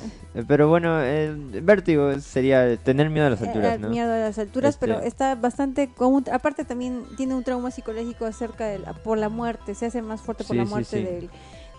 pero 0.49 0.67
bueno, 0.67 1.01
el 1.01 1.61
vértigo 1.61 2.19
sería 2.19 2.75
tener 2.75 3.09
miedo 3.09 3.27
a 3.27 3.29
las 3.29 3.41
alturas, 3.41 3.79
¿no? 3.79 3.87
Miedo 3.87 4.11
a 4.11 4.17
las 4.17 4.37
alturas, 4.37 4.75
pero 4.77 4.95
este 4.95 5.07
está 5.07 5.35
bastante 5.35 5.89
aparte 6.29 6.65
también 6.65 7.03
tiene 7.15 7.35
un 7.35 7.45
trauma 7.45 7.71
psicológico 7.71 8.25
acerca 8.25 8.65
de 8.65 8.79
la, 8.79 8.91
por 8.91 9.17
la 9.17 9.29
muerte, 9.29 9.75
se 9.75 9.85
hace 9.85 10.01
más 10.01 10.21
fuerte 10.21 10.43
por 10.43 10.57
la 10.57 10.65
muerte 10.65 10.97
de, 10.97 11.29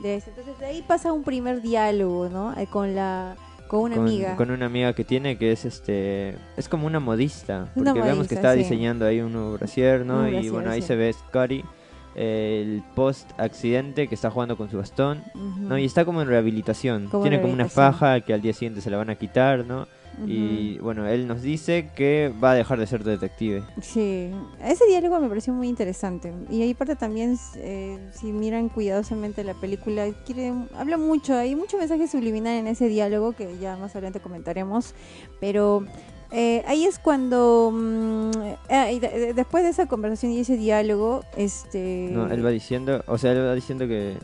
de 0.01 0.15
Entonces 0.15 0.59
de 0.59 0.65
ahí 0.65 0.81
pasa 0.81 1.13
un 1.13 1.23
primer 1.23 1.61
diálogo, 1.61 2.31
¿no? 2.31 2.59
Eh, 2.59 2.67
con 2.67 2.95
la 2.95 3.37
con 3.69 3.81
una 3.81 3.97
amiga. 3.97 4.35
Con 4.37 4.51
una 4.51 4.65
amiga 4.65 4.95
que 4.95 5.05
tiene 5.05 5.37
que 5.37 5.53
es 5.53 5.67
este 5.67 6.39
es 6.57 6.71
como 6.71 6.87
una 6.87 6.99
modista, 6.99 7.69
porque 7.75 8.01
vemos 8.01 8.27
que 8.27 8.37
está 8.37 8.53
diseñando 8.53 9.05
ahí 9.05 9.21
un 9.21 9.35
nuevo 9.35 9.53
brasier, 9.59 10.07
¿no? 10.07 10.27
y 10.27 10.49
bueno, 10.49 10.71
ahí 10.71 10.81
se 10.81 10.97
ve 10.97 11.13
Scotty 11.13 11.63
el 12.15 12.83
post 12.95 13.31
accidente 13.39 14.09
que 14.09 14.15
está 14.15 14.31
jugando 14.31 14.57
con 14.57 14.71
su 14.71 14.77
bastón, 14.77 15.23
¿no? 15.35 15.79
Y 15.79 15.85
está 15.85 16.05
como 16.05 16.23
en 16.23 16.29
rehabilitación. 16.29 17.11
Tiene 17.23 17.41
como 17.41 17.53
una 17.53 17.69
faja 17.69 18.21
que 18.21 18.33
al 18.33 18.41
día 18.41 18.53
siguiente 18.53 18.81
se 18.81 18.91
la 18.91 18.97
van 18.97 19.11
a 19.11 19.17
quitar, 19.17 19.65
¿no? 19.65 19.87
Y 20.27 20.79
bueno, 20.79 21.07
él 21.09 21.27
nos 21.27 21.43
dice 21.43 21.91
que 21.95 22.33
va 22.43 22.53
a 22.53 22.55
dejar 22.55 22.79
de 22.79 22.87
ser 22.87 23.03
detective. 23.03 23.63
Sí, 23.83 24.31
ese 24.63 24.87
diálogo 24.87 25.21
me 25.21 25.29
pareció 25.29 25.53
muy 25.53 25.69
interesante. 25.69 26.33
Y 26.51 26.63
ahí 26.63 26.73
parte 26.75 26.97
también, 26.97 27.37
eh, 27.57 27.99
si 28.13 28.33
miran 28.33 28.69
cuidadosamente 28.69 29.43
la 29.45 29.55
película, 29.55 30.07
quiere, 30.25 30.53
habla 30.77 30.99
mucho, 30.99 31.35
hay 31.35 31.57
mucho 31.57 31.79
mensaje 31.79 32.07
subliminal 32.07 32.55
en 32.55 32.69
ese 32.69 32.89
diálogo 32.89 33.33
que 33.33 33.59
ya 33.59 33.77
más 33.77 33.97
adelante 33.97 34.21
comentaremos. 34.21 34.95
Pero 35.41 35.85
eh, 36.31 36.63
ahí 36.67 36.85
es 36.85 36.99
cuando, 36.99 37.71
mm, 37.73 38.31
eh, 38.69 39.33
después 39.35 39.65
de 39.65 39.71
esa 39.71 39.87
conversación 39.87 40.33
y 40.33 40.41
ese 40.41 40.57
diálogo, 40.57 41.25
este... 41.37 42.09
No, 42.13 42.31
él 42.31 42.45
va 42.45 42.51
diciendo, 42.51 43.05
o 43.07 43.19
sea, 43.19 43.33
él 43.33 43.39
va 43.39 43.55
diciendo 43.55 43.87
que... 43.87 44.17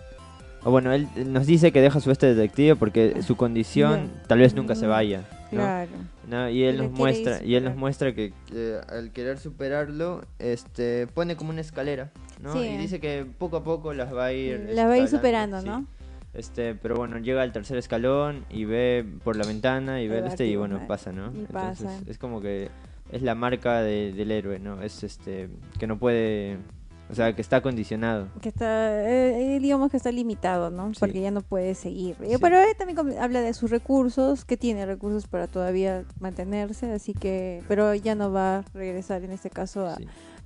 O 0.63 0.71
bueno, 0.71 0.93
él 0.93 1.09
nos 1.27 1.47
dice 1.47 1.73
que 1.73 1.81
deja 1.81 2.01
su 2.01 2.11
este 2.11 2.35
detective 2.35 2.77
porque 2.77 3.23
su 3.23 3.37
condición 3.37 4.11
tal 4.27 4.41
vez 4.41 4.55
nunca 4.55 4.75
se 4.75 4.87
vaya. 4.87 5.23
Claro. 5.51 5.91
y 6.53 6.63
él 6.63 6.77
nos 6.77 6.93
muestra 6.93 7.43
y 7.43 7.55
él 7.57 7.65
nos 7.65 7.77
muestra 7.77 8.15
que 8.15 8.33
al 8.89 9.11
querer 9.11 9.39
superarlo, 9.39 10.23
este 10.39 11.07
pone 11.09 11.35
como 11.35 11.51
una 11.51 11.63
escalera, 11.63 12.11
¿no? 12.43 12.63
Y 12.63 12.77
dice 12.77 13.01
que 13.01 13.27
poco 13.39 13.57
a 13.57 13.65
poco 13.65 13.95
las 13.95 14.15
va 14.15 14.27
a 14.27 14.33
ir 14.33 14.69
las 14.73 14.87
va 14.87 14.93
a 14.93 14.99
ir 14.99 15.09
superando, 15.09 15.63
¿no? 15.63 15.87
Este, 16.33 16.75
pero 16.75 16.97
bueno, 16.97 17.19
llega 17.19 17.43
al 17.43 17.53
tercer 17.53 17.77
escalón 17.77 18.45
y 18.49 18.65
ve 18.65 19.05
por 19.25 19.37
la 19.37 19.45
ventana 19.45 20.01
y 20.01 20.09
ve 20.09 20.23
este 20.27 20.47
y 20.47 20.57
bueno, 20.57 20.87
pasa, 20.87 21.13
¿no? 21.13 21.27
Entonces 21.27 21.89
es 22.07 22.19
como 22.19 22.41
que 22.41 22.71
es 23.11 23.23
la 23.23 23.35
marca 23.35 23.83
del 23.83 24.31
héroe, 24.31 24.59
¿no? 24.61 24.81
Es 24.83 25.03
este 25.03 25.49
que 25.79 25.87
no 25.87 25.99
puede 25.99 26.59
o 27.11 27.15
sea, 27.15 27.35
que 27.35 27.43
está 27.43 27.61
condicionado. 27.61 28.29
Que 28.41 28.49
está, 28.49 29.03
eh, 29.03 29.57
eh, 29.57 29.59
digamos 29.59 29.91
que 29.91 29.97
está 29.97 30.13
limitado, 30.13 30.71
¿no? 30.71 30.93
Porque 30.99 31.21
ya 31.21 31.33
no 31.33 31.41
puede 31.41 31.75
seguir. 31.75 32.17
Eh, 32.23 32.37
pero 32.41 32.59
él 32.61 32.69
también 32.79 33.19
habla 33.19 33.41
de 33.41 33.53
sus 33.53 33.71
recursos, 33.71 34.45
que 34.45 34.57
tiene 34.57 34.87
recursos 34.87 35.27
para 35.27 35.49
todavía 35.49 36.05
mantenerse, 36.21 36.93
así 36.93 37.13
que, 37.13 37.65
pero 37.67 37.93
ya 37.97 38.15
no 38.15 38.31
va 38.31 38.59
a 38.59 38.65
regresar 38.75 39.25
en 39.25 39.33
este 39.33 39.51
caso 39.51 39.87
a, 39.87 39.99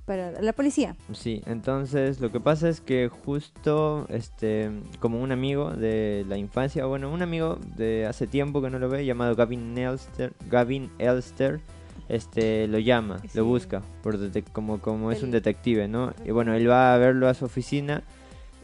para 0.05 0.39
la 0.41 0.53
policía. 0.53 0.95
Sí, 1.13 1.41
entonces 1.45 2.19
lo 2.19 2.31
que 2.31 2.39
pasa 2.39 2.69
es 2.69 2.79
que 2.79 3.09
justo, 3.09 4.05
este, 4.09 4.69
como 4.99 5.21
un 5.21 5.31
amigo 5.31 5.71
de 5.71 6.25
la 6.27 6.37
infancia, 6.37 6.85
bueno, 6.85 7.11
un 7.11 7.21
amigo 7.21 7.59
de 7.75 8.05
hace 8.05 8.27
tiempo 8.27 8.61
que 8.61 8.69
no 8.69 8.79
lo 8.79 8.87
ve, 8.87 9.05
llamado 9.05 9.35
Gavin 9.35 9.77
Elster, 9.77 10.33
Gavin 10.49 10.91
Elster, 10.99 11.59
este 12.07 12.67
lo 12.67 12.77
llama, 12.77 13.19
lo 13.33 13.45
busca, 13.45 13.81
por 14.03 14.17
como, 14.51 14.79
como 14.79 15.11
es 15.11 15.23
un 15.23 15.31
detective, 15.31 15.87
¿no? 15.87 16.13
Y 16.23 16.31
bueno, 16.31 16.53
él 16.53 16.69
va 16.69 16.93
a 16.93 16.97
verlo 16.97 17.27
a 17.27 17.33
su 17.33 17.45
oficina 17.45 18.03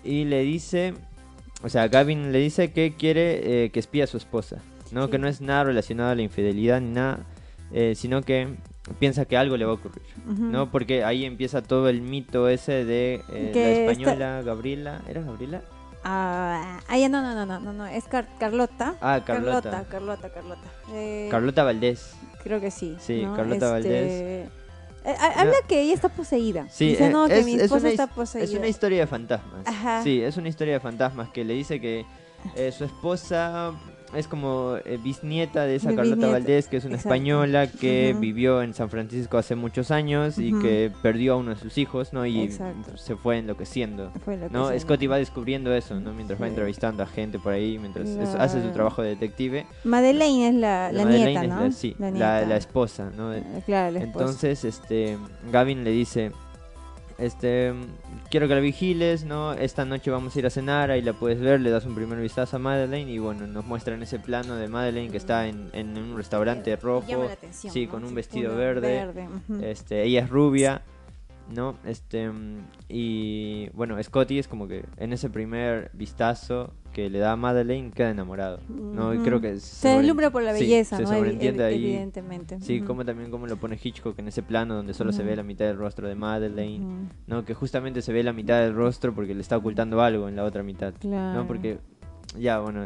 y 0.03 0.25
le 0.25 0.41
dice, 0.43 0.93
o 1.63 1.69
sea, 1.69 1.87
Gavin 1.87 2.31
le 2.31 2.39
dice 2.39 2.71
que 2.71 2.93
quiere 2.93 3.65
eh, 3.65 3.71
que 3.71 3.79
espía 3.79 4.03
a 4.03 4.07
su 4.07 4.17
esposa, 4.17 4.61
¿no? 4.91 5.09
Que 5.09 5.17
no 5.17 5.27
es 5.27 5.41
nada 5.41 5.63
relacionado 5.63 6.11
a 6.11 6.15
la 6.15 6.21
infidelidad 6.21 6.81
ni 6.81 6.91
nada, 6.91 7.25
eh, 7.71 7.93
sino 7.95 8.21
que 8.21 8.57
piensa 8.99 9.25
que 9.25 9.37
algo 9.37 9.57
le 9.57 9.65
va 9.65 9.71
a 9.71 9.75
ocurrir, 9.75 10.03
¿no? 10.25 10.71
Porque 10.71 11.03
ahí 11.03 11.25
empieza 11.25 11.61
todo 11.61 11.89
el 11.89 12.01
mito 12.01 12.47
ese 12.47 12.85
de 12.85 13.23
eh, 13.31 13.51
la 13.53 13.69
española 13.69 14.41
Gabriela, 14.41 15.01
¿era 15.07 15.21
Gabriela? 15.21 15.61
Ah, 16.03 16.79
no, 16.89 17.21
no, 17.21 17.45
no, 17.45 17.59
no, 17.59 17.73
no, 17.73 17.85
es 17.85 18.05
Carlota. 18.05 18.95
Ah, 19.01 19.21
Carlota. 19.25 19.85
Carlota, 19.87 20.29
Carlota, 20.29 21.29
Carlota 21.29 21.63
Valdés. 21.63 22.15
Creo 22.43 22.59
que 22.59 22.71
sí. 22.71 22.97
Sí, 22.99 23.21
Carlota 23.35 23.53
este, 23.53 23.89
Valdés. 23.89 24.11
Eh, 25.03 25.15
habla 25.35 25.55
que 25.67 25.81
ella 25.81 25.93
está 25.93 26.09
poseída. 26.09 26.67
Sí, 26.69 26.89
dice, 26.89 27.09
no, 27.09 27.27
que 27.27 27.43
mi 27.43 27.55
esposa 27.55 27.89
está 27.89 28.07
poseída. 28.07 28.45
Es 28.45 28.53
una 28.53 28.67
historia 28.67 29.01
de 29.01 29.07
fantasmas. 29.07 29.65
Sí, 30.03 30.21
es 30.21 30.37
una 30.37 30.49
historia 30.49 30.73
de 30.73 30.79
fantasmas 30.79 31.29
que 31.29 31.43
le 31.43 31.53
dice 31.53 31.79
que 31.79 32.05
eh, 32.55 32.71
su 32.71 32.83
esposa 32.83 33.73
es 34.15 34.27
como 34.27 34.77
eh, 34.85 34.99
bisnieta 35.01 35.65
de 35.65 35.75
esa 35.75 35.95
Carlota 35.95 36.27
Valdés, 36.27 36.67
que 36.67 36.77
es 36.77 36.85
una 36.85 36.97
española 36.97 37.67
que 37.67 38.15
vivió 38.19 38.61
en 38.61 38.73
San 38.73 38.89
Francisco 38.89 39.37
hace 39.37 39.55
muchos 39.55 39.91
años 39.91 40.37
y 40.37 40.51
que 40.59 40.91
perdió 41.01 41.33
a 41.33 41.37
uno 41.37 41.51
de 41.51 41.55
sus 41.57 41.77
hijos, 41.77 42.13
¿no? 42.13 42.25
Y 42.25 42.51
se 42.95 43.15
fue 43.15 43.39
enloqueciendo, 43.39 44.11
¿no? 44.51 44.77
Scotty 44.77 45.07
va 45.07 45.17
descubriendo 45.17 45.73
eso, 45.73 45.99
¿no? 45.99 46.13
Mientras 46.13 46.41
va 46.41 46.47
entrevistando 46.47 47.03
a 47.03 47.07
gente 47.07 47.39
por 47.39 47.53
ahí, 47.53 47.77
mientras 47.77 48.09
hace 48.35 48.61
su 48.61 48.69
trabajo 48.71 49.01
de 49.01 49.09
detective. 49.09 49.65
Madeleine 49.83 50.49
es 50.49 50.55
la, 50.55 50.91
nieta, 50.91 51.43
¿no? 51.43 51.71
sí, 51.71 51.95
la, 51.99 52.55
esposa, 52.55 53.11
¿no? 53.15 53.33
Claro, 53.65 53.91
la 53.91 53.99
esposa. 53.99 54.25
Entonces, 54.25 54.65
este, 54.65 55.17
Gavin 55.51 55.83
le 55.83 55.91
dice 55.91 56.31
este, 57.21 57.73
quiero 58.29 58.47
que 58.47 58.55
la 58.55 58.61
vigiles, 58.61 59.25
¿no? 59.25 59.53
Esta 59.53 59.85
noche 59.85 60.09
vamos 60.09 60.35
a 60.35 60.39
ir 60.39 60.45
a 60.47 60.49
cenar, 60.49 60.89
ahí 60.89 61.01
la 61.01 61.13
puedes 61.13 61.39
ver, 61.39 61.61
le 61.61 61.69
das 61.69 61.85
un 61.85 61.93
primer 61.93 62.19
vistazo 62.19 62.55
a 62.55 62.59
Madeleine 62.59 63.11
y 63.11 63.19
bueno, 63.19 63.45
nos 63.45 63.65
muestran 63.65 64.01
ese 64.01 64.19
plano 64.19 64.55
de 64.55 64.67
Madeleine 64.67 65.11
que 65.11 65.17
está 65.17 65.47
en, 65.47 65.69
un 65.97 66.17
restaurante 66.17 66.75
rojo, 66.75 67.29
sí, 67.51 67.85
con 67.85 68.03
un 68.03 68.15
vestido 68.15 68.55
verde, 68.55 69.07
este, 69.61 70.03
ella 70.03 70.21
es 70.21 70.29
rubia, 70.29 70.81
¿no? 71.53 71.75
Este, 71.85 72.31
y 72.89 73.69
bueno, 73.73 74.01
Scotty 74.01 74.39
es 74.39 74.47
como 74.47 74.67
que 74.67 74.83
en 74.97 75.13
ese 75.13 75.29
primer 75.29 75.91
vistazo 75.93 76.73
que 76.91 77.09
le 77.09 77.19
da 77.19 77.33
a 77.33 77.35
Madeleine 77.35 77.91
queda 77.91 78.09
enamorado, 78.09 78.59
creo 79.23 79.41
que 79.41 79.59
se, 79.59 79.89
deslumbra 79.89 80.29
por 80.29 80.43
la 80.43 80.53
belleza, 80.53 80.97
se 80.97 81.03
¿no? 81.03 81.09
sobreentiende 81.09 81.63
ahí. 81.63 81.85
Evidentemente. 81.85 82.59
Sí, 82.61 82.81
como 82.81 83.05
también 83.05 83.31
como 83.31 83.47
lo 83.47 83.57
pone 83.57 83.79
Hitchcock 83.81 84.17
en 84.19 84.27
ese 84.27 84.43
plano 84.43 84.75
donde 84.75 84.93
solo 84.93 85.11
se 85.11 85.23
ve 85.23 85.35
la 85.35 85.43
mitad 85.43 85.65
del 85.65 85.77
rostro 85.77 86.07
de 86.07 86.15
Madeleine, 86.15 87.09
¿no? 87.27 87.45
Que 87.45 87.53
justamente 87.53 88.01
se 88.01 88.13
ve 88.13 88.23
la 88.23 88.33
mitad 88.33 88.61
del 88.61 88.73
rostro 88.73 89.13
porque 89.13 89.33
le 89.33 89.41
está 89.41 89.57
ocultando 89.57 90.01
algo 90.01 90.27
en 90.27 90.35
la 90.35 90.43
otra 90.43 90.63
mitad, 90.63 90.93
¿no? 91.03 91.45
Porque 91.47 91.79
ya, 92.37 92.59
bueno, 92.59 92.85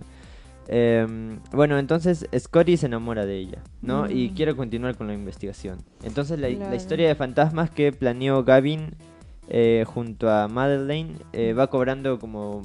em, 0.68 1.40
bueno, 1.52 1.78
entonces 1.78 2.28
Scotty 2.38 2.78
se 2.78 2.86
enamora 2.86 3.26
de 3.26 3.38
ella, 3.38 3.64
¿no? 3.82 4.10
Y 4.10 4.32
quiere 4.32 4.56
continuar 4.56 4.96
con 4.96 5.08
la 5.08 5.14
investigación. 5.14 5.80
Entonces 6.04 6.40
la, 6.40 6.50
la 6.50 6.76
historia 6.76 7.08
de 7.08 7.16
fantasmas 7.16 7.70
que 7.70 7.92
planeó 7.92 8.44
Gavin 8.44 8.96
eh, 9.48 9.84
junto 9.86 10.30
a 10.30 10.48
Madeleine 10.48 11.18
eh, 11.32 11.54
va 11.54 11.68
cobrando 11.68 12.18
como 12.18 12.64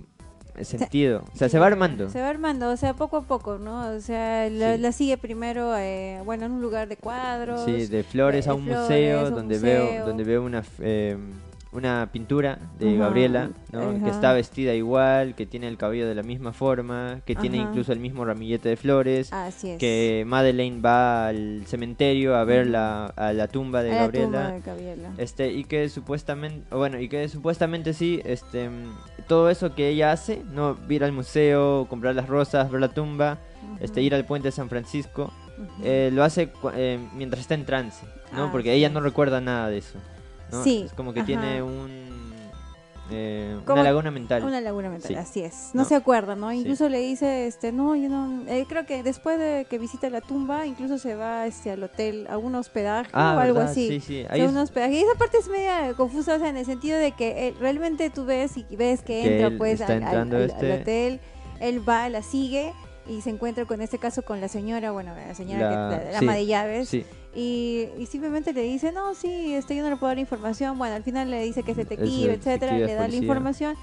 sentido. 0.63 1.25
O 1.33 1.37
sea, 1.37 1.49
se 1.49 1.59
va 1.59 1.67
armando. 1.67 2.09
Se 2.11 2.21
va 2.21 2.29
armando, 2.29 2.71
o 2.71 2.77
sea, 2.77 2.95
poco 2.95 3.19
a 3.19 3.23
poco, 3.23 3.59
¿no? 3.59 3.89
O 3.91 4.01
sea, 4.01 4.49
la, 4.51 4.93
sigue 4.93 5.19
primero, 5.19 5.77
eh, 5.77 6.21
bueno, 6.25 6.47
en 6.47 6.53
un 6.53 6.63
lugar 6.63 6.89
de 6.89 6.97
cuadros. 6.97 7.65
Sí, 7.65 7.87
de 7.87 8.03
flores 8.03 8.49
a 8.49 8.55
un 8.55 8.65
museo, 8.65 9.31
donde 9.31 9.59
veo 9.59 10.07
donde 10.07 10.25
veo 10.25 10.45
una... 10.45 10.63
Eh, 10.81 11.17
una 11.73 12.11
pintura 12.13 12.59
de 12.79 12.97
Gabriela, 12.97 13.51
¿no? 13.71 14.03
que 14.03 14.11
está 14.11 14.33
vestida 14.33 14.75
igual, 14.75 15.37
que 15.37 15.47
tiene 15.47 15.69
el 15.69 15.77
cabello 15.77 16.09
de 16.09 16.17
la 16.17 16.23
misma 16.23 16.53
forma, 16.53 17.21
que 17.25 17.37
tiene 17.37 17.59
incluso 17.59 17.93
el 17.93 18.01
mismo 18.01 18.25
ramillete 18.25 18.69
de 18.69 18.77
flores, 18.77 19.31
que 19.79 20.25
Madeleine 20.27 20.81
va 20.81 21.29
al 21.29 21.63
cementerio 21.67 22.35
a 22.35 22.45
ver 22.45 22.67
la, 22.67 23.07
a 23.07 23.33
la 23.33 23.47
tumba 23.47 23.83
de, 23.83 23.91
Gabriela, 23.91 24.61
este 25.19 25.53
y 25.53 25.65
que 25.65 25.89
supuestamente, 25.89 26.75
bueno, 26.75 27.01
y 27.01 27.09
que 27.09 27.29
supuestamente 27.29 27.95
sí, 27.95 28.21
este, 28.25 28.69
todo 29.29 29.49
eso 29.49 29.75
que 29.75 29.89
ella 29.89 30.13
hace, 30.13 30.43
no 30.53 30.77
ir 30.89 31.05
al 31.05 31.13
museo, 31.13 31.87
comprar 31.89 32.17
las 32.17 32.29
rosas, 32.29 32.71
ver 32.71 32.81
la 32.81 32.89
tumba, 32.89 33.39
este, 33.81 34.03
ir 34.03 34.15
al 34.15 34.25
puente 34.25 34.49
de 34.49 34.53
San 34.53 34.69
Francisco, 34.69 35.33
eh, 35.85 36.11
lo 36.13 36.25
hace 36.25 36.51
eh, 36.75 36.99
mientras 37.15 37.43
está 37.43 37.55
en 37.55 37.65
trance, 37.65 38.05
¿no? 38.33 38.45
Ah, 38.45 38.49
Porque 38.51 38.73
ella 38.73 38.89
no 38.89 39.01
recuerda 39.01 39.41
nada 39.41 39.69
de 39.69 39.79
eso. 39.79 39.99
Sí. 40.65 40.85
Es 40.87 40.93
como 40.93 41.13
que 41.13 41.23
tiene 41.23 41.63
un... 41.63 42.11
Eh, 43.13 43.59
una 43.67 43.83
laguna 43.83 44.11
mental. 44.11 44.45
Una 44.45 44.61
laguna 44.61 44.89
mental, 44.89 45.17
así 45.17 45.41
es. 45.41 45.71
No, 45.75 45.85
se 45.85 45.97
acuerda, 45.97 46.37
¿no? 46.37 46.53
Incluso 46.53 46.89
le 46.89 47.01
dice, 47.01 47.47
este, 47.47 47.73
no, 47.73 47.97
yo 47.97 48.09
no... 48.09 48.45
Eh, 48.49 48.67
creo 48.69 48.87
que 48.87 49.03
después 49.03 49.39
de 49.39 49.67
que 49.69 49.79
visita 49.79 50.09
la 50.11 50.21
tumba, 50.21 50.67
incluso 50.67 50.99
se 50.99 51.17
va 51.17 51.47
este, 51.47 51.73
al 51.73 51.83
hotel, 51.83 52.27
a 52.31 52.39
un 52.39 52.55
hospedaje 52.55 53.11
ah, 53.13 53.35
o 53.37 53.41
algo 53.41 53.61
así. 53.61 53.89
Sí, 53.89 54.01
sí. 54.01 54.27
Ahí 54.29 54.43
un 54.43 54.57
hospedaje. 54.57 54.95
Y 54.95 54.99
esa 54.99 55.19
parte 55.19 55.39
es 55.39 55.49
media 55.49 55.93
confusa, 55.97 56.37
o 56.37 56.39
sea, 56.39 56.49
en 56.49 56.57
el 56.57 56.67
sentido 56.67 56.99
de 56.99 57.13
que 57.13 57.49
eh, 57.49 57.55
realmente 57.59 58.11
tú 58.11 58.25
ves 58.25 58.57
y 58.57 58.77
ves 58.77 59.03
que, 59.03 59.43
entra 59.43 59.59
pues 59.59 59.81
al, 59.81 60.33
este 60.33 60.73
hotel, 60.73 61.21
él 61.61 61.89
va, 61.89 62.09
la 62.09 62.23
sigue 62.23 62.73
y 63.09 63.23
se 63.23 63.31
encuentra 63.31 63.65
con 63.65 63.81
este 63.81 63.99
caso 63.99 64.23
con 64.23 64.41
la 64.41 64.47
señora, 64.47 64.93
bueno, 64.93 65.15
la 65.17 65.35
señora 65.35 65.91
la, 66.13 66.19
ama 66.19 66.35
de 66.35 66.47
llaves. 66.47 66.89
Sí 66.89 67.05
y, 67.35 67.89
simplemente 68.09 68.53
le 68.53 68.63
dice, 68.63 68.93
no, 68.93 69.15
sí, 69.15 69.55
este, 69.55 69.77
yo 69.77 69.83
no 69.83 69.91
le 69.91 69.97
puedo 69.97 70.11
dar 70.11 70.19
información. 70.19 70.77
Bueno, 70.79 70.97
al 70.97 71.03
final 71.03 71.31
le 71.31 71.43
dice 71.43 71.63
que 71.63 71.73
es 71.73 71.77
detective, 71.77 72.35
etcétera, 72.35 72.77
le 72.77 72.95
da 72.95 73.07
la 73.07 73.15
información 73.15 73.77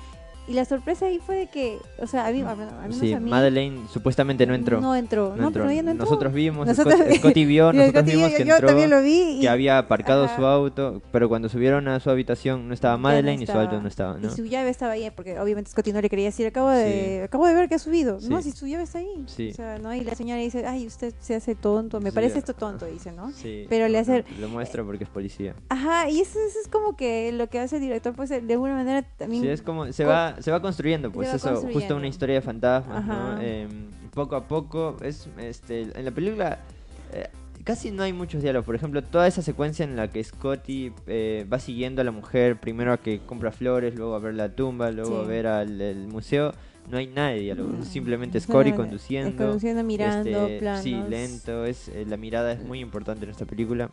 y 0.48 0.54
la 0.54 0.66
sorpresa 0.66 1.06
ahí 1.06 1.20
fue 1.20 1.36
de 1.36 1.48
que, 1.48 1.78
o 2.00 2.08
sea, 2.08 2.28
a 2.28 2.32
mí, 2.32 2.42
a 2.42 2.56
mí 2.88 2.94
sí, 2.94 3.16
Madeleine 3.16 3.88
supuestamente 3.92 4.46
no 4.46 4.54
entró. 4.54 4.80
No 4.82 4.96
entró, 4.96 5.36
no, 5.36 5.52
Pero 5.52 5.70
ella 5.70 5.84
no 5.84 5.92
entró. 5.92 6.06
Nosotros 6.06 6.34
vimos, 6.34 6.68
Scotty 6.68 7.46
vio, 7.46 7.74
nosotros 7.74 8.06
vimos 8.06 8.32
que 8.32 8.44
entró, 8.44 8.68
también 8.68 8.90
lo 8.90 9.02
vi 9.02 9.40
que 9.42 9.50
había 9.50 9.78
aparcado 9.78 10.28
su 10.36 10.46
auto, 10.46 11.02
pero 11.12 11.30
cuando 11.30 11.50
subieron 11.50 11.88
a 11.88 12.00
su 12.00 12.10
habitación 12.10 12.68
no 12.68 12.74
estaba 12.74 12.98
Madeleine 12.98 13.44
y 13.44 13.48
su 13.48 13.54
auto 13.54 13.82
no 13.82 13.88
estaba, 13.88 14.18
¿no? 14.18 14.28
Y 14.28 14.32
su 14.32 14.46
llave 14.46 14.70
estaba 14.70 14.94
ahí, 14.94 15.10
porque 15.16 15.40
obviamente 15.40 15.72
Scotty 15.72 15.92
no 15.92 16.02
le 16.02 16.10
quería 16.10 16.26
decir, 16.26 16.48
acabo 16.48 16.70
de, 16.70 17.24
acabo 17.24 17.46
de 17.48 17.54
ver 17.54 17.70
que 17.70 17.76
ha 17.76 17.80
subido. 17.80 18.20
No, 18.30 18.42
si 18.42 18.52
su 18.52 18.68
llave 18.68 18.84
está 18.84 19.00
ahí. 19.00 19.24
Sí. 19.28 19.50
O 19.52 19.54
sea, 19.54 19.78
¿no? 19.80 19.94
Y 19.94 20.02
la 20.02 20.16
señora 20.16 20.42
dice, 20.42 20.66
ay, 20.66 20.88
usted 20.88 21.14
se 21.20 21.36
hace 21.36 21.56
tonto, 21.56 22.00
me 22.00 22.12
parece 22.12 22.40
esto 22.40 22.54
tonto, 22.54 22.86
dice, 22.86 23.12
¿no? 23.12 23.32
Sí. 23.32 23.66
Pero 23.70 23.88
le 23.88 23.98
hace... 23.98 24.24
Lo 24.40 24.50
muestra 24.50 24.84
porque 24.84 25.04
es 25.04 25.10
policía. 25.10 25.56
Ajá, 25.70 26.10
y 26.10 26.22
eso, 26.22 26.40
es 26.40 26.68
como 26.70 26.96
que 26.96 27.32
lo 27.32 27.48
que 27.48 27.60
hace 27.60 27.78
el 27.78 27.82
director, 27.82 28.14
pues 28.16 28.30
de 28.30 28.54
alguna 28.54 28.76
manera 28.76 29.04
también... 29.18 29.44
Sí, 29.44 29.50
es 29.50 29.62
como, 29.62 29.92
se 29.92 30.06
va, 30.06 30.37
se 30.39 30.52
va 30.52 30.62
construyendo, 30.62 31.12
pues 31.12 31.34
eso, 31.34 31.62
justo 31.73 31.95
una 31.95 32.08
historia 32.08 32.36
de 32.36 32.41
fantasmas, 32.41 33.06
¿no? 33.06 33.41
Em, 33.41 33.89
poco 34.13 34.36
a 34.36 34.47
poco, 34.47 34.97
es, 35.02 35.30
este, 35.38 35.82
en 35.93 36.06
la 36.06 36.12
película 36.12 36.60
eh, 37.13 37.30
casi 37.67 37.91
no 37.91 38.04
hay 38.04 38.13
muchos 38.13 38.41
diálogos. 38.41 38.65
Por 38.65 38.76
ejemplo, 38.76 39.04
toda 39.04 39.28
esa 39.28 39.41
secuencia 39.41 39.84
en 39.84 39.97
la 39.97 40.10
que 40.10 40.23
Scotty 40.23 40.93
eh, 41.06 41.45
va 41.52 41.60
siguiendo 41.60 42.02
a 42.02 42.06
la 42.06 42.12
mujer, 42.12 42.58
primero 42.58 42.93
a 42.93 42.97
que 42.97 43.19
compra 43.19 43.52
flores, 43.52 43.93
luego 43.95 44.15
a 44.15 44.19
ver 44.19 44.36
la 44.36 44.56
tumba, 44.56 44.89
luego 44.91 45.17
a 45.19 45.23
ver 45.23 45.47
al 45.47 46.08
museo. 46.08 46.54
No 46.89 46.97
hay 46.97 47.08
nada 47.08 47.32
de 47.32 47.39
diálogo, 47.39 47.84
simplemente 47.84 48.39
Scotty 48.39 48.71
conduciendo. 48.71 49.36
conduciendo, 49.36 49.84
mirando, 49.84 50.47
este, 50.47 50.78
Sí, 50.82 50.95
lento, 51.10 51.65
es, 51.65 51.89
eh, 51.89 52.06
la 52.08 52.15
mirada 52.15 52.54
es 52.54 52.63
muy 52.63 52.80
importante 52.80 53.26
en 53.26 53.32
esta 53.32 53.45
película. 53.45 53.91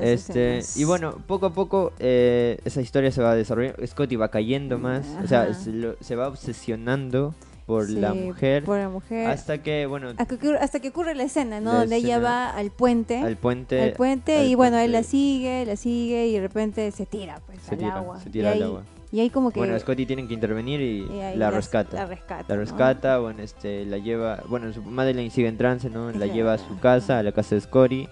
Este, 0.00 0.60
y 0.76 0.84
bueno, 0.84 1.16
poco 1.26 1.46
a 1.46 1.52
poco 1.52 1.92
eh, 1.98 2.58
esa 2.64 2.80
historia 2.80 3.10
se 3.10 3.22
va 3.22 3.34
desarrollando. 3.34 3.86
Scotty 3.86 4.16
va 4.16 4.28
cayendo 4.28 4.78
más, 4.78 5.06
o 5.22 5.26
sea, 5.26 5.52
se, 5.54 6.16
va 6.16 6.28
obsesionando 6.28 7.34
por 7.66 7.88
la 7.88 8.14
mujer. 8.14 8.64
Por 8.64 8.78
la 8.78 8.88
mujer. 8.88 9.28
Hasta 9.28 9.62
que, 9.62 9.86
bueno. 9.86 10.10
Hasta 10.16 10.80
que, 10.80 10.88
ocurre 10.88 11.14
la 11.14 11.24
escena, 11.24 11.60
¿no? 11.60 11.72
Donde 11.72 11.96
ella 11.96 12.18
va 12.18 12.50
al 12.50 12.70
puente. 12.70 13.18
Al 13.18 13.36
puente. 13.36 13.80
Al 13.80 13.92
puente, 13.92 14.46
y 14.46 14.54
bueno, 14.54 14.78
él 14.78 14.92
la 14.92 15.02
sigue, 15.02 15.64
la 15.64 15.76
sigue 15.76 16.26
y 16.26 16.34
de 16.34 16.40
repente 16.40 16.90
se 16.90 17.06
tira, 17.06 17.40
pues, 17.46 17.70
al 17.70 17.84
agua. 17.84 18.20
Se 18.20 18.30
tira 18.30 18.52
al 18.52 18.62
agua. 18.62 18.82
Y 19.12 19.20
ahí 19.20 19.28
como 19.28 19.50
que... 19.50 19.60
Bueno, 19.60 19.78
Scotty 19.78 20.06
tiene 20.06 20.26
que 20.26 20.32
intervenir 20.32 20.80
y, 20.80 21.06
la, 21.36 21.50
rescata. 21.50 21.98
La 21.98 22.06
rescata. 22.06 22.46
La 22.48 22.56
rescata, 22.56 23.18
bueno, 23.18 23.42
este, 23.42 23.84
la 23.84 23.98
lleva... 23.98 24.42
Bueno, 24.48 24.72
su 24.72 24.80
Madeleine 24.82 25.30
sigue 25.30 25.48
en 25.48 25.58
trance, 25.58 25.90
¿no? 25.90 26.10
La 26.12 26.26
lleva 26.26 26.54
a 26.54 26.58
su 26.58 26.78
casa, 26.80 27.18
a 27.18 27.22
la 27.22 27.32
casa 27.32 27.54
de 27.54 27.60
Scotty. 27.60 28.08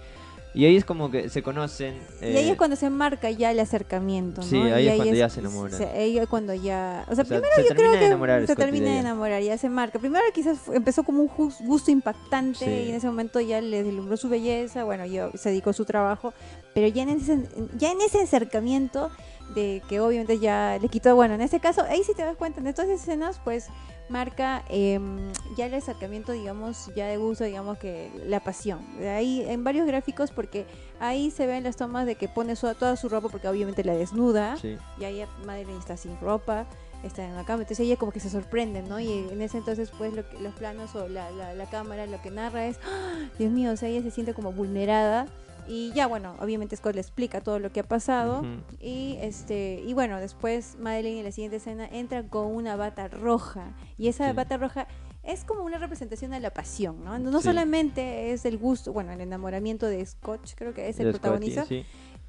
Y 0.53 0.65
ahí 0.65 0.75
es 0.75 0.83
como 0.83 1.09
que 1.09 1.29
se 1.29 1.41
conocen. 1.41 2.01
y 2.21 2.25
ahí 2.25 2.47
es 2.47 2.53
eh, 2.53 2.57
cuando 2.57 2.75
se 2.75 2.89
marca 2.89 3.31
ya 3.31 3.51
el 3.51 3.59
acercamiento, 3.59 4.41
¿no? 4.41 4.47
Sí, 4.47 4.57
ahí, 4.57 4.87
es 4.87 4.95
cuando 4.97 5.15
ya 5.15 5.29
se 5.29 5.39
enamoran. 5.39 5.81
ahí 5.95 6.17
es 6.17 6.27
cuando 6.27 6.53
ya. 6.53 7.05
O 7.09 7.15
sea, 7.15 7.23
primero 7.23 7.47
yo 7.57 7.75
creo 7.75 7.91
que 7.93 8.47
se 8.47 8.55
termina 8.55 8.91
de 8.91 8.99
enamorar, 8.99 9.41
ya 9.41 9.57
se 9.57 9.69
marca. 9.69 9.97
Primero 9.99 10.25
quizás 10.33 10.57
empezó 10.73 11.03
como 11.03 11.23
un 11.23 11.53
gusto 11.61 11.89
impactante 11.89 12.83
y 12.83 12.89
en 12.89 12.95
ese 12.95 13.07
momento 13.07 13.39
ya 13.39 13.61
le 13.61 13.83
deslumbró 13.83 14.17
su 14.17 14.27
belleza, 14.27 14.83
bueno, 14.83 15.05
yo 15.05 15.31
se 15.35 15.49
dedicó 15.49 15.69
a 15.69 15.73
su 15.73 15.85
trabajo, 15.85 16.33
pero 16.73 16.87
ya 16.87 17.03
en 17.03 17.09
ese, 17.09 17.47
ya 17.77 17.91
en 17.91 18.01
ese 18.01 18.21
acercamiento 18.21 19.09
de 19.55 19.81
que 19.87 19.99
obviamente 19.99 20.39
ya 20.39 20.77
le 20.81 20.89
quitó, 20.89 21.15
bueno, 21.15 21.35
en 21.35 21.41
ese 21.41 21.59
caso, 21.59 21.83
ahí 21.83 22.03
si 22.03 22.13
te 22.13 22.23
das 22.23 22.35
cuenta, 22.35 22.59
en 22.59 22.67
esas 22.67 22.89
escenas, 22.89 23.39
pues 23.43 23.67
marca 24.11 24.63
em, 24.69 25.31
ya 25.55 25.65
el 25.65 25.73
acercamiento, 25.73 26.31
digamos, 26.31 26.91
ya 26.95 27.07
de 27.07 27.17
gusto, 27.17 27.43
digamos 27.43 27.77
que 27.77 28.11
la 28.27 28.39
pasión. 28.39 28.79
Ahí 28.99 29.43
en 29.47 29.63
varios 29.63 29.87
gráficos, 29.87 30.31
porque 30.31 30.65
ahí 30.99 31.31
se 31.31 31.47
ven 31.47 31.63
las 31.63 31.77
tomas 31.77 32.05
de 32.05 32.15
que 32.15 32.27
pone 32.27 32.55
toda 32.55 32.95
su 32.95 33.09
ropa, 33.09 33.29
porque 33.29 33.47
obviamente 33.47 33.83
la 33.83 33.93
desnuda, 33.93 34.57
y 34.99 35.03
ahí 35.03 35.25
Madeline 35.45 35.79
está 35.79 35.97
sin 35.97 36.19
ropa, 36.19 36.67
está 37.03 37.25
en 37.25 37.35
la 37.35 37.45
cama, 37.45 37.63
entonces 37.63 37.85
ella 37.85 37.95
como 37.95 38.11
que 38.11 38.19
se 38.19 38.29
sorprende, 38.29 38.83
¿no? 38.83 38.99
Y 38.99 39.11
en 39.11 39.41
ese 39.41 39.57
entonces, 39.57 39.91
pues, 39.97 40.13
lo 40.13 40.23
los 40.39 40.53
planos 40.53 40.95
o 40.95 41.07
la, 41.07 41.31
la, 41.31 41.65
cámara 41.65 42.05
lo 42.05 42.21
que 42.21 42.29
narra 42.29 42.67
es, 42.67 42.77
¡Ah! 42.85 43.29
Dios 43.39 43.51
mío, 43.51 43.71
o 43.71 43.77
sea, 43.77 43.89
ella 43.89 44.03
se 44.03 44.11
siente 44.11 44.33
como 44.33 44.51
vulnerada 44.51 45.27
y 45.67 45.91
ya, 45.93 46.07
bueno, 46.07 46.35
obviamente 46.39 46.75
Scott 46.75 46.95
le 46.95 47.01
explica 47.01 47.41
todo 47.41 47.59
lo 47.59 47.71
que 47.71 47.81
ha 47.81 47.87
pasado. 47.87 48.43
Y 48.79 49.17
este 49.21 49.81
y 49.85 49.93
bueno, 49.93 50.19
después 50.19 50.77
Madeline 50.79 51.19
en 51.19 51.25
la 51.25 51.31
siguiente 51.31 51.57
escena 51.57 51.87
entra 51.91 52.23
con 52.23 52.47
una 52.47 52.75
bata 52.75 53.07
roja. 53.07 53.73
Y 53.97 54.07
esa 54.07 54.31
bata 54.33 54.57
roja 54.57 54.87
es 55.23 55.43
como 55.43 55.63
una 55.63 55.77
representación 55.77 56.31
de 56.31 56.39
la 56.39 56.51
pasión, 56.51 57.03
¿no? 57.03 57.19
No 57.19 57.41
solamente 57.41 58.31
es 58.31 58.45
el 58.45 58.57
gusto, 58.57 58.91
bueno, 58.91 59.11
el 59.11 59.21
enamoramiento 59.21 59.85
de 59.85 60.05
Scott, 60.05 60.41
creo 60.55 60.73
que 60.73 60.89
es 60.89 60.99
el 60.99 61.11
protagonista. 61.11 61.65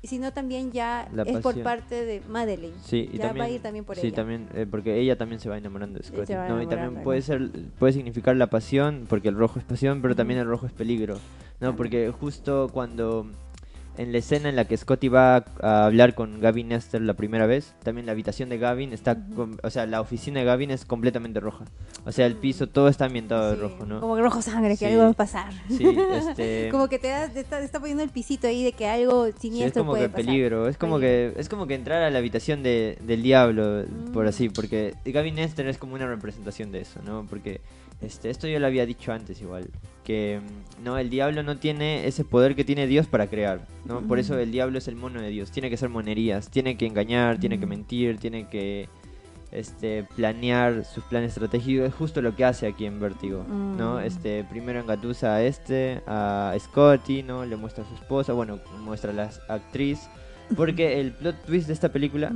sino 0.04 0.32
también 0.32 0.72
ya 0.72 1.08
es 1.26 1.38
por 1.38 1.62
parte 1.62 2.04
de 2.04 2.20
Madeline. 2.28 2.74
Sí, 2.84 3.08
y 3.12 3.18
ya 3.18 3.28
también, 3.28 3.44
va 3.44 3.48
a 3.48 3.50
ir 3.50 3.62
también 3.62 3.84
por 3.84 3.96
sí, 3.96 4.10
también, 4.12 4.48
eh, 4.54 4.66
porque 4.68 4.98
ella 4.98 5.16
también 5.16 5.40
se 5.40 5.48
va 5.48 5.56
enamorando 5.56 5.98
de 6.00 6.04
Scott. 6.04 6.28
No, 6.28 6.60
y 6.60 6.66
también 6.66 7.02
puede 7.02 7.22
ser, 7.22 7.50
puede 7.78 7.92
significar 7.92 8.36
la 8.36 8.48
pasión, 8.48 9.06
porque 9.08 9.28
el 9.28 9.36
rojo 9.36 9.58
es 9.58 9.64
pasión, 9.64 10.02
pero 10.02 10.14
también 10.14 10.40
el 10.40 10.46
rojo 10.46 10.66
es 10.66 10.72
peligro. 10.72 11.18
No, 11.62 11.76
porque 11.76 12.10
justo 12.10 12.68
cuando 12.72 13.26
en 13.98 14.10
la 14.10 14.18
escena 14.18 14.48
en 14.48 14.56
la 14.56 14.64
que 14.64 14.76
Scotty 14.76 15.08
va 15.08 15.44
a 15.60 15.84
hablar 15.84 16.14
con 16.14 16.40
Gavin 16.40 16.68
Nestor 16.68 17.02
la 17.02 17.14
primera 17.14 17.46
vez, 17.46 17.74
también 17.84 18.06
la 18.06 18.12
habitación 18.12 18.48
de 18.48 18.58
Gavin 18.58 18.92
está, 18.92 19.16
o 19.62 19.70
sea, 19.70 19.86
la 19.86 20.00
oficina 20.00 20.40
de 20.40 20.46
Gavin 20.46 20.72
es 20.72 20.84
completamente 20.84 21.40
roja. 21.40 21.66
O 22.04 22.10
sea, 22.10 22.26
el 22.26 22.34
piso 22.34 22.68
todo 22.68 22.88
está 22.88 23.04
ambientado 23.04 23.50
de 23.50 23.56
rojo, 23.56 23.86
¿no? 23.86 24.00
Como 24.00 24.16
que 24.16 24.22
rojo 24.22 24.42
sangre, 24.42 24.76
que 24.76 24.86
algo 24.86 25.02
va 25.02 25.10
a 25.10 25.12
pasar. 25.12 25.52
Sí, 25.68 25.86
este... 26.28 26.68
como 26.70 26.88
que 26.88 26.98
te, 26.98 27.08
da, 27.08 27.26
está, 27.26 27.78
poniendo 27.78 28.02
el 28.02 28.10
pisito 28.10 28.48
ahí 28.48 28.64
de 28.64 28.72
que 28.72 28.88
algo 28.88 29.28
siniestro 29.38 29.82
es 29.82 29.86
como 29.86 29.94
que 29.94 30.08
peligro, 30.08 30.68
es 30.68 30.76
como 30.76 30.98
que 30.98 31.32
es 31.36 31.48
como 31.48 31.68
que 31.68 31.74
entrar 31.74 32.02
a 32.02 32.10
la 32.10 32.18
habitación 32.18 32.64
de, 32.64 32.98
del 33.02 33.22
diablo, 33.22 33.84
por 34.12 34.26
así, 34.26 34.48
mm. 34.48 34.52
porque 34.52 34.94
Gavin 35.04 35.36
Nestor 35.36 35.66
es 35.66 35.78
como 35.78 35.94
una 35.94 36.08
representación 36.08 36.72
de 36.72 36.80
eso, 36.80 37.00
¿no? 37.04 37.26
Porque 37.28 37.60
este, 38.00 38.30
esto 38.30 38.48
yo 38.48 38.58
lo 38.58 38.66
había 38.66 38.84
dicho 38.84 39.12
antes 39.12 39.40
igual, 39.40 39.68
que 40.04 40.40
mm, 40.40 40.84
no 40.84 40.98
el 40.98 41.10
diablo 41.10 41.42
no 41.42 41.56
tiene 41.56 42.06
ese 42.06 42.24
poder 42.24 42.54
que 42.54 42.64
tiene 42.64 42.86
Dios 42.86 43.06
para 43.06 43.28
crear, 43.28 43.66
¿no? 43.84 44.00
Por 44.00 44.18
eso 44.18 44.38
el 44.38 44.50
diablo 44.52 44.78
es 44.78 44.88
el 44.88 44.96
mono 44.96 45.20
de 45.20 45.28
Dios, 45.28 45.50
tiene 45.50 45.70
que 45.70 45.76
ser 45.76 45.88
monerías, 45.88 46.48
tiene 46.50 46.76
que 46.76 46.86
engañar, 46.86 47.38
tiene 47.38 47.58
que 47.58 47.66
mentir, 47.66 48.18
tiene 48.18 48.48
que 48.48 48.88
este 49.52 50.04
planear 50.16 50.84
sus 50.84 51.04
planes 51.04 51.32
estratégicos, 51.32 51.88
es 51.88 51.94
justo 51.94 52.22
lo 52.22 52.34
que 52.34 52.44
hace 52.44 52.66
aquí 52.66 52.86
en 52.86 52.98
Vértigo, 53.00 53.44
¿no? 53.44 53.96
Mm. 53.96 54.04
Este, 54.04 54.44
primero 54.44 54.80
engatusa 54.80 55.34
a 55.34 55.42
este, 55.42 56.02
a 56.06 56.54
Scotty, 56.58 57.22
¿no? 57.22 57.44
Le 57.44 57.56
muestra 57.56 57.84
a 57.84 57.88
su 57.88 57.94
esposa, 57.94 58.32
bueno, 58.32 58.58
muestra 58.80 59.10
a 59.10 59.14
la 59.14 59.30
actriz, 59.48 60.08
porque 60.56 61.00
el 61.00 61.12
plot 61.12 61.44
twist 61.44 61.66
de 61.66 61.74
esta 61.74 61.90
película 61.90 62.32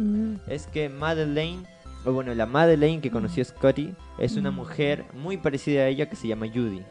es 0.46 0.66
que 0.66 0.88
Madeleine 0.88 1.64
o 2.06 2.12
bueno, 2.12 2.32
la 2.34 2.46
Madeleine 2.46 3.02
que 3.02 3.10
conoció 3.10 3.44
Scotty 3.44 3.92
es 4.18 4.36
una 4.36 4.52
mujer 4.52 5.04
muy 5.12 5.36
parecida 5.36 5.82
a 5.82 5.88
ella 5.88 6.08
que 6.08 6.14
se 6.14 6.28
llama 6.28 6.46
Judy. 6.46 6.82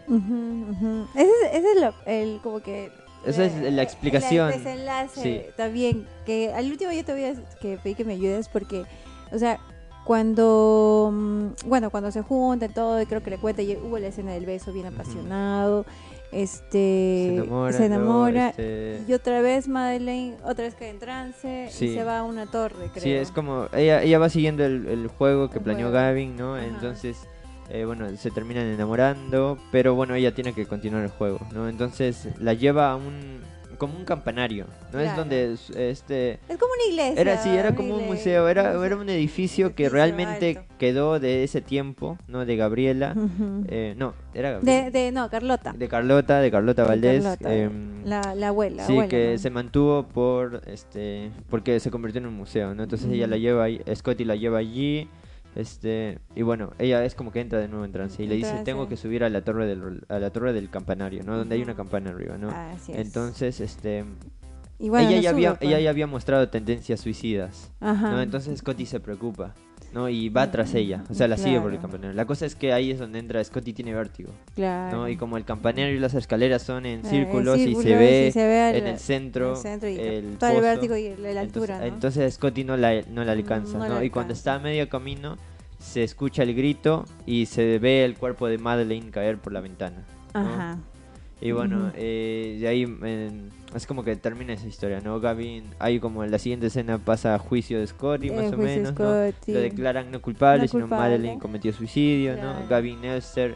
Ese, 1.16 1.57
es 1.57 1.93
el, 2.05 2.39
como 2.41 2.59
que... 2.59 2.91
Esa 3.26 3.45
es 3.45 3.74
la 3.74 3.82
explicación. 3.82 4.51
El 4.51 4.63
desenlace 4.63 5.53
también, 5.55 6.05
que 6.26 6.53
al 6.53 6.70
último 6.70 6.91
yo 6.91 7.03
te 7.03 7.13
voy 7.13 7.24
a 7.24 7.34
que 7.59 7.78
pedí 7.82 7.95
que 7.95 8.03
me 8.03 8.13
ayudes 8.13 8.49
porque, 8.49 8.84
o 9.32 9.39
sea, 9.39 9.59
cuando, 10.03 11.09
mm, 11.11 11.47
bueno, 11.66 11.89
cuando 11.89 12.11
se 12.11 12.22
juntan 12.22 12.74
todo, 12.74 13.03
creo 13.05 13.24
que 13.24 13.32
le 13.32 13.38
cuenta, 13.39 13.63
y 13.63 13.76
hubo 13.76 13.97
la 13.97 14.07
escena 14.07 14.34
del 14.34 14.45
beso 14.45 14.72
bien 14.72 14.86
apasionado, 14.86 15.86
este, 16.32 17.43
se 17.71 17.86
enamora, 17.86 18.49
este 18.49 19.01
y 19.07 19.13
otra 19.13 19.41
vez 19.41 19.67
Madeleine, 19.67 20.36
otra 20.43 20.65
vez 20.65 20.76
cae 20.76 20.89
en 20.89 20.99
trance 20.99 21.69
y 21.69 21.93
se 21.93 22.03
va 22.03 22.19
a 22.19 22.23
una 22.23 22.45
torre, 22.45 22.89
creo. 22.93 23.03
Sí, 23.03 23.11
es 23.11 23.32
como, 23.32 23.67
ella, 23.73 24.03
ella 24.03 24.19
va 24.19 24.30
siguiendo 24.30 24.65
el, 24.65 25.07
juego 25.07 25.49
que 25.49 25.59
planeó 25.59 25.91
Gavin, 25.91 26.36
¿no? 26.36 26.57
Entonces... 26.57 27.17
Eh, 27.67 27.84
bueno, 27.84 28.05
se 28.15 28.30
terminan 28.30 28.67
enamorando, 28.67 29.57
pero 29.71 29.95
bueno, 29.95 30.13
ella 30.13 30.36
tiene 30.36 30.53
que 30.53 30.67
continuar 30.67 31.01
el 31.01 31.09
juego, 31.09 31.39
¿no? 31.51 31.67
Entonces 31.67 32.28
la 32.38 32.53
lleva 32.53 32.91
a 32.91 32.95
un, 32.95 33.41
como 33.78 33.97
un 33.97 34.05
campanario, 34.05 34.65
¿no? 34.91 34.99
Es 34.99 35.15
donde 35.15 35.53
este... 35.76 36.39
Es 36.47 36.57
como 36.57 36.73
una 36.73 36.91
iglesia. 36.91 37.21
Era 37.21 37.38
sí, 37.38 37.49
era 37.49 37.76
como 37.76 37.95
un 37.95 38.05
museo, 38.05 38.47
era, 38.47 38.73
era 38.86 38.95
un 38.95 39.09
edificio 39.09 39.76
que 39.76 39.89
realmente 39.89 40.65
quedó 40.78 41.19
de 41.19 41.43
ese 41.43 41.61
tiempo, 41.61 42.17
¿no? 42.28 42.45
De 42.45 42.55
Gabriela. 42.55 43.15
eh, 43.67 43.95
no, 43.97 44.13
era 44.34 44.51
Gabriela. 44.51 44.89
De, 44.89 44.91
de, 44.91 45.11
no, 45.11 45.30
Carlota. 45.30 45.73
De 45.73 45.88
Carlota, 45.88 46.39
de 46.41 46.51
Carlota 46.51 46.84
Valdés. 46.84 47.26
Em, 47.41 48.05
la, 48.05 48.36
la, 48.36 48.49
abuela. 48.49 48.86
Sí, 48.86 48.97
que 49.09 49.38
se 49.38 49.49
mantuvo 49.49 50.03
por, 50.03 50.61
este, 50.67 51.32
porque 51.49 51.80
se 51.80 51.91
convirtió 51.91 52.19
en 52.19 52.28
un 52.28 52.36
museo, 52.36 52.73
¿no? 52.76 52.84
Entonces 52.84 53.11
ella 53.11 53.28
la 53.28 53.38
lleva 53.38 53.65
ahí, 53.65 53.82
Scotty 53.93 54.26
la 54.26 54.36
lleva 54.36 54.59
allí. 54.59 55.09
Este, 55.55 56.19
y 56.35 56.41
bueno, 56.41 56.73
ella 56.79 57.05
es 57.05 57.15
como 57.15 57.31
que 57.31 57.39
entra 57.39 57.59
de 57.59 57.69
nuevo 57.69 57.85
en 57.85 57.91
trance 57.93 58.21
y 58.21 58.27
le 58.27 58.35
dice, 58.35 58.61
tengo 58.65 58.89
que 58.89 58.97
subir 58.97 59.23
a 59.23 59.29
la 59.29 59.41
torre 59.41 59.65
del, 59.65 60.03
a 60.09 60.19
la 60.19 60.29
torre 60.29 60.51
del 60.51 60.69
campanario, 60.69 61.23
¿no? 61.23 61.37
Donde 61.37 61.55
hay 61.55 61.61
una 61.61 61.75
campana 61.75 62.09
arriba, 62.09 62.37
¿no? 62.37 62.49
Entonces, 62.89 63.61
este... 63.61 64.03
ella, 64.79 65.21
ya 65.21 65.29
había, 65.29 65.49
ella 65.49 65.57
pues. 65.59 65.83
ya 65.83 65.89
había 65.89 66.07
mostrado 66.07 66.49
tendencias 66.49 66.99
suicidas, 66.99 67.71
¿no? 67.79 68.21
Entonces 68.21 68.59
Scotty 68.59 68.85
se 68.85 68.99
preocupa, 68.99 69.55
¿no? 69.93 70.09
Y 70.09 70.29
va 70.29 70.51
tras 70.51 70.73
ella, 70.73 71.03
o 71.09 71.13
sea, 71.13 71.27
la 71.27 71.38
sigue 71.38 71.59
por 71.59 71.73
el 71.73 71.79
campanario. 71.79 72.13
La 72.13 72.25
cosa 72.25 72.45
es 72.45 72.55
que 72.55 72.73
ahí 72.73 72.91
es 72.91 72.99
donde 72.99 73.19
entra 73.19 73.43
Scotty 73.43 73.73
tiene 73.73 73.93
vértigo, 73.93 74.31
¿no? 74.57 75.07
Y 75.07 75.17
como 75.17 75.38
el 75.38 75.45
campanario 75.45 75.95
y 75.95 75.99
las 75.99 76.13
escaleras 76.13 76.63
son 76.63 76.86
en 76.86 77.05
eh, 77.05 77.09
círculos, 77.09 77.59
y, 77.59 77.75
se 77.75 77.95
ve 77.95 78.77
en 78.77 78.88
el 78.88 78.99
centro, 78.99 79.53
el, 79.63 80.38
todo 80.38 80.51
el 80.51 80.61
vértigo 80.61 80.95
y 80.95 81.15
la 81.17 81.41
altura, 81.41 81.75
entonces, 81.86 81.93
entonces, 81.93 82.33
Scotty 82.36 82.63
no 82.63 82.77
la, 82.77 83.01
no 83.09 83.23
la 83.23 83.31
alcanza, 83.31 83.77
¿no? 83.77 84.03
Y 84.03 84.09
cuando 84.09 84.33
está 84.33 84.55
a 84.55 84.59
medio 84.59 84.88
camino 84.89 85.38
se 85.79 86.03
escucha 86.03 86.43
el 86.43 86.55
grito 86.55 87.05
y 87.25 87.45
se 87.45 87.79
ve 87.79 88.05
el 88.05 88.15
cuerpo 88.17 88.47
de 88.47 88.57
Madeleine 88.57 89.11
caer 89.11 89.38
por 89.38 89.53
la 89.53 89.61
ventana. 89.61 90.03
Ajá. 90.33 90.79
Y 91.45 91.51
bueno, 91.51 91.91
eh, 91.93 92.57
de 92.59 92.67
ahí 92.67 92.97
es 93.75 93.85
como 93.85 94.03
que 94.03 94.15
termina 94.15 94.53
esa 94.53 94.67
historia, 94.67 94.99
¿no? 94.99 95.19
Gavin, 95.19 95.65
ahí 95.77 95.99
como 95.99 96.23
en 96.23 96.31
la 96.31 96.39
siguiente 96.39 96.67
escena 96.67 96.97
pasa 96.97 97.35
a 97.35 97.37
juicio 97.37 97.79
de 97.79 97.85
Scotty, 97.85 98.31
más 98.31 98.51
o 98.51 98.57
menos, 98.57 98.97
¿no? 98.97 99.31
Lo 99.47 99.59
declaran 99.59 100.09
no 100.09 100.23
culpable, 100.23 100.67
sino 100.67 100.87
Madeleine 100.87 101.37
cometió 101.37 101.71
suicidio, 101.71 102.35
¿no? 102.35 102.67
Gavin 102.67 103.05
Elster, 103.05 103.53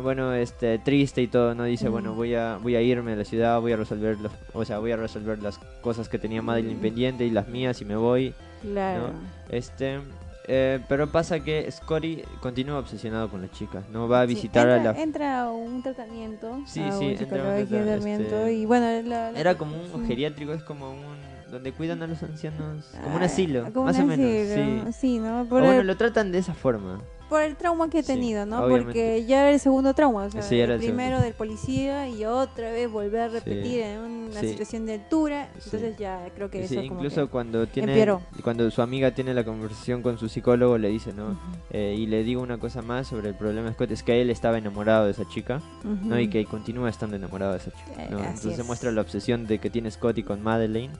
bueno, 0.00 0.32
este, 0.34 0.78
triste 0.78 1.20
y 1.20 1.26
todo, 1.26 1.52
¿no? 1.56 1.64
Dice, 1.64 1.88
bueno, 1.88 2.14
voy 2.14 2.36
a, 2.36 2.58
voy 2.62 2.76
a 2.76 2.80
irme 2.80 3.14
a 3.14 3.16
la 3.16 3.24
ciudad, 3.24 3.60
voy 3.60 3.72
a 3.72 3.76
resolver 3.76 4.16
los, 4.20 4.30
o 4.52 4.64
sea, 4.64 4.78
voy 4.78 4.92
a 4.92 4.96
resolver 4.96 5.42
las 5.42 5.58
cosas 5.80 6.08
que 6.08 6.20
tenía 6.20 6.42
Madeleine 6.42 6.80
pendiente 6.80 7.26
y 7.26 7.30
las 7.30 7.48
mías 7.48 7.80
y 7.80 7.86
me 7.86 7.96
voy, 7.96 8.34
Claro. 8.62 9.10
Este, 9.48 9.98
eh, 10.46 10.80
pero 10.88 11.10
pasa 11.10 11.40
que 11.40 11.70
Scotty 11.70 12.22
continúa 12.40 12.78
obsesionado 12.78 13.30
con 13.30 13.42
la 13.42 13.50
chica, 13.50 13.82
no 13.92 14.08
va 14.08 14.22
a 14.22 14.26
visitar 14.26 14.68
a 14.68 14.82
la... 14.82 14.90
Entra 14.92 15.42
a 15.42 15.50
un 15.50 15.82
tratamiento, 15.82 16.60
sí, 16.66 16.82
sí, 16.98 17.16
entra 17.18 17.58
un 17.58 17.66
tratamiento 17.66 18.36
este, 18.36 18.52
y 18.54 18.66
bueno... 18.66 18.86
Era 18.86 19.56
como 19.56 19.76
un 19.76 20.06
geriátrico, 20.06 20.52
es 20.52 20.62
como 20.62 20.90
un... 20.90 21.30
Donde 21.50 21.72
cuidan 21.72 22.00
a 22.02 22.06
los 22.06 22.22
ancianos, 22.22 22.92
como 23.02 23.16
un 23.16 23.22
ah, 23.22 23.26
asilo, 23.26 23.68
más 23.72 23.98
o 23.98 24.06
menos. 24.06 24.94
Sí, 24.94 25.18
¿no? 25.18 25.44
bueno, 25.46 25.82
lo 25.82 25.96
tratan 25.96 26.30
de 26.30 26.38
esa 26.38 26.54
forma 26.54 27.00
por 27.30 27.42
el 27.42 27.56
trauma 27.56 27.88
que 27.88 28.00
he 28.00 28.02
tenido, 28.02 28.44
¿no? 28.44 28.68
Porque 28.68 29.24
ya 29.24 29.42
era 29.42 29.52
el 29.52 29.60
segundo 29.60 29.94
trauma, 29.94 30.24
o 30.24 30.30
sea, 30.30 30.42
el, 30.64 30.78
primero 30.78 31.20
del 31.20 31.32
policía 31.32 32.08
y 32.08 32.24
otra 32.24 32.72
vez 32.72 32.90
volver 32.90 33.20
a 33.20 33.28
repetir 33.28 33.82
en 33.82 34.00
una 34.00 34.40
situación 34.40 34.84
de 34.84 34.94
altura, 34.94 35.48
entonces 35.54 35.96
ya 35.96 36.28
creo 36.34 36.50
que 36.50 36.64
eso 36.64 36.74
como 36.74 36.96
incluso 36.96 37.30
cuando 37.30 37.66
tiene 37.68 38.18
cuando 38.42 38.68
su 38.70 38.82
amiga 38.82 39.12
tiene 39.12 39.32
la 39.32 39.44
conversación 39.44 40.02
con 40.02 40.18
su 40.18 40.28
psicólogo 40.28 40.76
le 40.76 40.88
dice, 40.88 41.12
¿no? 41.12 41.38
Eh, 41.70 41.94
y 41.96 42.06
le 42.06 42.24
digo 42.24 42.42
una 42.42 42.58
cosa 42.58 42.82
más 42.82 43.06
sobre 43.06 43.28
el 43.28 43.36
problema 43.36 43.68
de 43.68 43.74
Scott 43.74 43.92
es 43.92 44.02
que 44.02 44.20
él 44.20 44.28
estaba 44.28 44.58
enamorado 44.58 45.04
de 45.04 45.12
esa 45.12 45.26
chica, 45.28 45.62
¿no? 45.84 46.18
Y 46.18 46.28
que 46.28 46.44
continúa 46.44 46.90
estando 46.90 47.14
enamorado 47.14 47.52
de 47.52 47.58
esa 47.58 47.70
chica, 47.70 48.08
¿no? 48.10 48.18
Eh, 48.18 48.26
entonces 48.34 48.66
muestra 48.66 48.90
la 48.90 49.02
obsesión 49.02 49.46
de 49.46 49.60
que 49.60 49.70
tiene 49.70 49.88
Scotty 49.90 50.24
con 50.24 50.42
Madeleine 50.42 50.92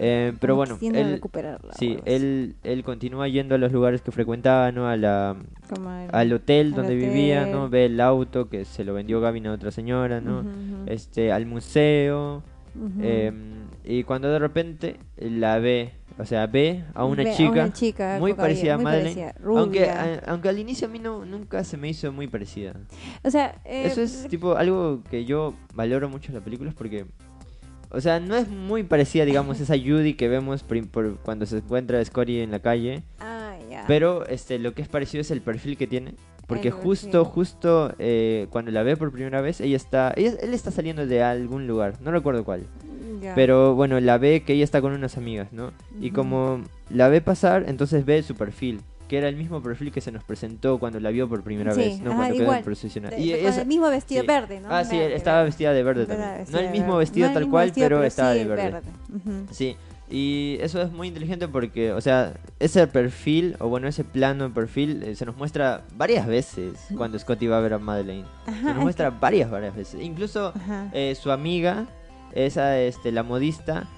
eh, 0.00 0.32
pero 0.38 0.54
bueno, 0.54 0.78
él, 0.80 1.20
sí, 1.76 1.98
él, 2.04 2.54
él 2.62 2.84
continúa 2.84 3.26
yendo 3.26 3.56
a 3.56 3.58
los 3.58 3.72
lugares 3.72 4.00
que 4.00 4.12
frecuentaba, 4.12 4.70
¿no? 4.70 4.86
A 4.86 4.96
la, 4.96 5.36
al 6.12 6.32
hotel 6.32 6.72
donde 6.72 6.94
vivía, 6.94 7.46
¿no? 7.46 7.68
Ve 7.68 7.86
el 7.86 8.00
auto 8.00 8.48
que 8.48 8.64
se 8.64 8.84
lo 8.84 8.94
vendió 8.94 9.20
Gavin 9.20 9.48
a 9.48 9.52
otra 9.52 9.72
señora, 9.72 10.20
¿no? 10.20 10.44
Este, 10.86 11.32
al 11.32 11.46
museo. 11.46 12.44
Em, 13.00 13.66
y 13.82 14.04
cuando 14.04 14.30
de 14.30 14.38
repente 14.38 15.00
la 15.16 15.58
ve, 15.58 15.94
o 16.16 16.24
sea, 16.24 16.46
ve 16.46 16.84
a 16.94 17.04
una, 17.04 17.34
chica, 17.34 18.18
muy 18.20 18.34
parecida 18.34 18.74
a 18.74 18.78
Madeleine. 18.78 19.34
aunque, 19.44 19.90
aunque 20.26 20.48
al 20.48 20.60
inicio 20.60 20.86
a 20.86 20.90
mí 20.90 21.00
no, 21.00 21.24
nunca 21.24 21.64
se 21.64 21.76
me 21.76 21.88
hizo 21.88 22.12
muy 22.12 22.28
parecida. 22.28 22.74
O 23.24 23.30
sea, 23.32 23.60
eso 23.64 24.00
es 24.00 24.26
eh, 24.26 24.28
tipo 24.28 24.54
algo 24.54 25.02
que 25.10 25.24
yo 25.24 25.54
valoro 25.74 26.08
mucho 26.08 26.28
en 26.28 26.34
las 26.34 26.44
películas 26.44 26.74
porque 26.74 27.06
o 27.90 28.00
sea, 28.00 28.20
no 28.20 28.36
es 28.36 28.48
muy 28.48 28.82
parecida, 28.82 29.24
digamos, 29.24 29.60
esa 29.60 29.74
Judy 29.76 30.14
que 30.14 30.28
vemos 30.28 30.62
por 30.62 31.16
cuando 31.18 31.46
se 31.46 31.58
encuentra 31.58 32.04
Scotty 32.04 32.40
en 32.40 32.50
la 32.50 32.60
calle. 32.60 33.02
Ah, 33.20 33.56
ya. 33.70 33.84
Pero 33.86 34.26
este, 34.26 34.58
lo 34.58 34.74
que 34.74 34.82
es 34.82 34.88
parecido 34.88 35.20
es 35.22 35.30
el 35.30 35.40
perfil 35.40 35.76
que 35.76 35.86
tiene. 35.86 36.14
Porque 36.46 36.70
justo, 36.70 37.26
justo 37.26 37.94
eh, 37.98 38.46
cuando 38.50 38.70
la 38.70 38.82
ve 38.82 38.96
por 38.96 39.12
primera 39.12 39.42
vez, 39.42 39.60
ella 39.60 39.76
está, 39.76 40.14
ella, 40.16 40.32
él 40.40 40.54
está 40.54 40.70
saliendo 40.70 41.06
de 41.06 41.22
algún 41.22 41.66
lugar, 41.66 41.94
no 42.00 42.10
recuerdo 42.10 42.42
cuál. 42.44 42.66
Pero 43.34 43.74
bueno, 43.74 44.00
la 44.00 44.16
ve 44.16 44.42
que 44.46 44.54
ella 44.54 44.64
está 44.64 44.80
con 44.80 44.92
unas 44.92 45.18
amigas, 45.18 45.52
¿no? 45.52 45.72
Y 46.00 46.12
como 46.12 46.62
la 46.88 47.08
ve 47.08 47.20
pasar, 47.20 47.64
entonces 47.68 48.04
ve 48.06 48.22
su 48.22 48.34
perfil 48.34 48.80
que 49.08 49.18
era 49.18 49.28
el 49.28 49.36
mismo 49.36 49.62
perfil 49.62 49.90
que 49.90 50.00
se 50.00 50.12
nos 50.12 50.22
presentó 50.22 50.78
cuando 50.78 51.00
la 51.00 51.10
vio 51.10 51.28
por 51.28 51.42
primera 51.42 51.74
vez, 51.74 52.00
¿no? 52.00 52.14
cuando 52.14 52.36
quedó 52.36 52.62
profesional. 52.62 53.18
y 53.18 53.32
el 53.32 53.66
mismo 53.66 53.88
vestido 53.88 54.24
verde, 54.24 54.60
¿no? 54.60 54.68
Ah, 54.70 54.84
sí, 54.84 54.96
estaba 54.96 55.42
vestida 55.42 55.72
de 55.72 55.82
verde 55.82 56.06
también. 56.06 56.46
No 56.50 56.58
el 56.58 56.70
mismo 56.70 56.96
vestido 56.96 57.32
tal 57.32 57.48
cual, 57.48 57.72
pero, 57.74 58.04
estaba 58.04 58.30
de 58.30 58.44
verde. 58.44 58.82
Sí. 59.50 59.76
Y 60.10 60.56
eso 60.62 60.80
es 60.80 60.90
muy 60.90 61.08
inteligente 61.08 61.48
porque, 61.48 61.92
o 61.92 62.00
sea, 62.00 62.32
ese 62.60 62.86
perfil, 62.86 63.56
o 63.60 63.68
bueno, 63.68 63.88
ese 63.88 64.04
plano 64.04 64.48
de 64.48 64.54
perfil, 64.54 65.02
eh, 65.02 65.14
se 65.14 65.26
nos 65.26 65.36
muestra 65.36 65.84
varias 65.96 66.26
veces 66.26 66.78
cuando 66.96 67.18
Scotty 67.18 67.46
va 67.46 67.58
a 67.58 67.60
ver 67.60 67.74
a 67.74 67.78
Madeleine. 67.78 68.26
se 68.46 68.62
nos 68.74 68.76
muestra 68.76 69.10
varias, 69.10 69.50
varias 69.50 69.76
veces. 69.76 70.00
Incluso 70.00 70.54
eh, 70.94 71.14
su 71.14 71.30
amiga, 71.30 71.86
esa 72.34 72.78
este 72.78 73.12
la 73.12 73.22
modista 73.22 73.88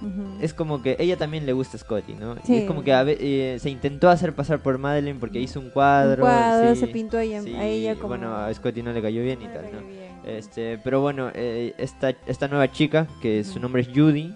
es 0.41 0.55
como 0.55 0.83
que 0.83 0.97
ella 0.99 1.17
también 1.17 1.47
le 1.47 1.53
gusta 1.53 1.77
a 1.77 1.81
Scotty 1.81 2.15
no 2.15 2.37
es 2.37 2.65
como 2.65 2.83
que 2.83 2.93
eh, 2.93 3.59
se 3.59 3.71
intentó 3.71 4.09
hacer 4.09 4.35
pasar 4.35 4.63
por 4.63 4.79
Madeleine 4.79 5.19
porque 5.19 5.41
hizo 5.41 5.61
un 5.61 5.71
cuadro, 5.71 6.25
un 6.25 6.31
cuadro 6.31 6.75
se 6.77 6.87
pintó 6.87 7.19
a 7.19 7.23
ella, 7.23 7.41
a 7.41 7.65
ella 7.65 7.95
como 7.97 8.09
bueno 8.09 8.35
a 8.37 8.53
Scotty 8.53 8.83
no 8.83 8.93
le 8.93 9.03
cayó 9.03 9.23
bien 9.23 9.43
y 9.43 9.47
tal 9.47 9.65
no 9.73 9.81
este 10.25 10.79
pero 10.83 11.01
bueno 11.01 11.31
eh, 11.35 11.75
esta 11.79 12.15
esta 12.27 12.49
nueva 12.49 12.71
chica 12.71 13.07
que 13.21 13.45
su 13.45 13.59
nombre 13.59 13.83
es 13.83 13.89
Judy 13.89 14.35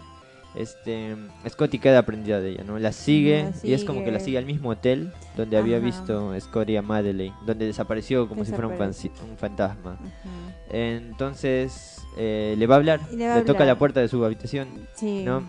este 0.54 1.16
Scotty 1.48 1.78
queda 1.78 1.98
aprendida 1.98 2.40
de 2.40 2.50
ella 2.50 2.64
no 2.64 2.78
la 2.78 2.92
sigue, 2.92 3.50
y 3.62 3.72
es 3.72 3.84
como 3.84 4.04
que 4.04 4.12
la 4.12 4.20
sigue. 4.20 4.38
al 4.38 4.46
mismo 4.46 4.70
hotel 4.70 5.12
donde 5.36 5.56
había 5.56 5.78
visto 5.78 6.38
Scotty 6.38 6.76
a 6.76 6.82
Madeleine 6.82 7.34
donde 7.46 7.66
desapareció 7.66 8.28
como 8.28 8.44
si 8.44 8.52
fuera 8.52 8.68
un, 8.68 8.74
un 8.74 9.36
fantasma. 9.36 9.98
Entonces 10.70 12.02
eh, 12.16 12.54
le 12.56 12.66
va 12.66 12.76
a 12.76 12.78
hablar, 12.78 13.00
le, 13.12 13.42
toca 13.42 13.64
la 13.64 13.76
puerta 13.76 14.00
de 14.00 14.08
su 14.08 14.24
habitación, 14.24 14.68
¿no? 15.02 15.42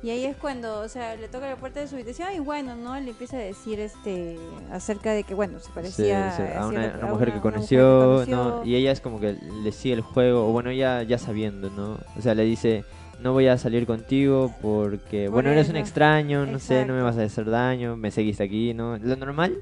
Y 0.00 0.10
ahí 0.10 0.24
es 0.24 0.36
cuando, 0.36 0.80
o 0.80 0.88
sea, 0.88 1.16
le 1.16 1.26
toca 1.26 1.48
la 1.48 1.56
puerta 1.56 1.80
de 1.80 1.88
su 1.88 1.96
habitación 1.96 2.28
y 2.32 2.38
bueno, 2.38 2.76
¿no? 2.76 2.98
Le 3.00 3.10
empieza 3.10 3.36
a 3.36 3.40
decir 3.40 3.80
este 3.80 4.38
acerca 4.70 5.10
de 5.10 5.24
que, 5.24 5.34
bueno, 5.34 5.58
se 5.58 5.72
parecía 5.72 6.56
a, 6.56 6.68
una, 6.68 6.96
mujer, 7.08 7.32
que 7.32 7.40
conoció, 7.40 8.24
¿no? 8.28 8.64
Y 8.64 8.76
ella 8.76 8.92
es 8.92 9.00
como 9.00 9.18
que 9.18 9.32
le 9.32 9.72
sigue 9.72 9.94
el 9.94 10.02
juego, 10.02 10.48
o 10.48 10.52
bueno, 10.52 10.70
ya, 10.70 11.02
ya 11.02 11.18
sabiendo, 11.18 11.68
¿no? 11.70 11.98
O 12.16 12.22
sea, 12.22 12.36
le 12.36 12.44
dice, 12.44 12.84
no 13.22 13.32
voy 13.32 13.48
a 13.48 13.58
salir 13.58 13.86
contigo 13.86 14.54
porque, 14.62 15.28
bueno, 15.28 15.50
eres 15.50 15.68
un 15.68 15.76
extraño, 15.76 16.46
no 16.46 16.58
sé, 16.58 16.84
no 16.84 16.94
me 16.94 17.02
vas 17.02 17.16
a 17.18 17.22
hacer 17.22 17.50
daño, 17.50 17.96
me 17.96 18.10
seguiste 18.10 18.42
aquí, 18.44 18.74
¿no? 18.74 18.96
Lo 18.98 19.16
normal 19.16 19.58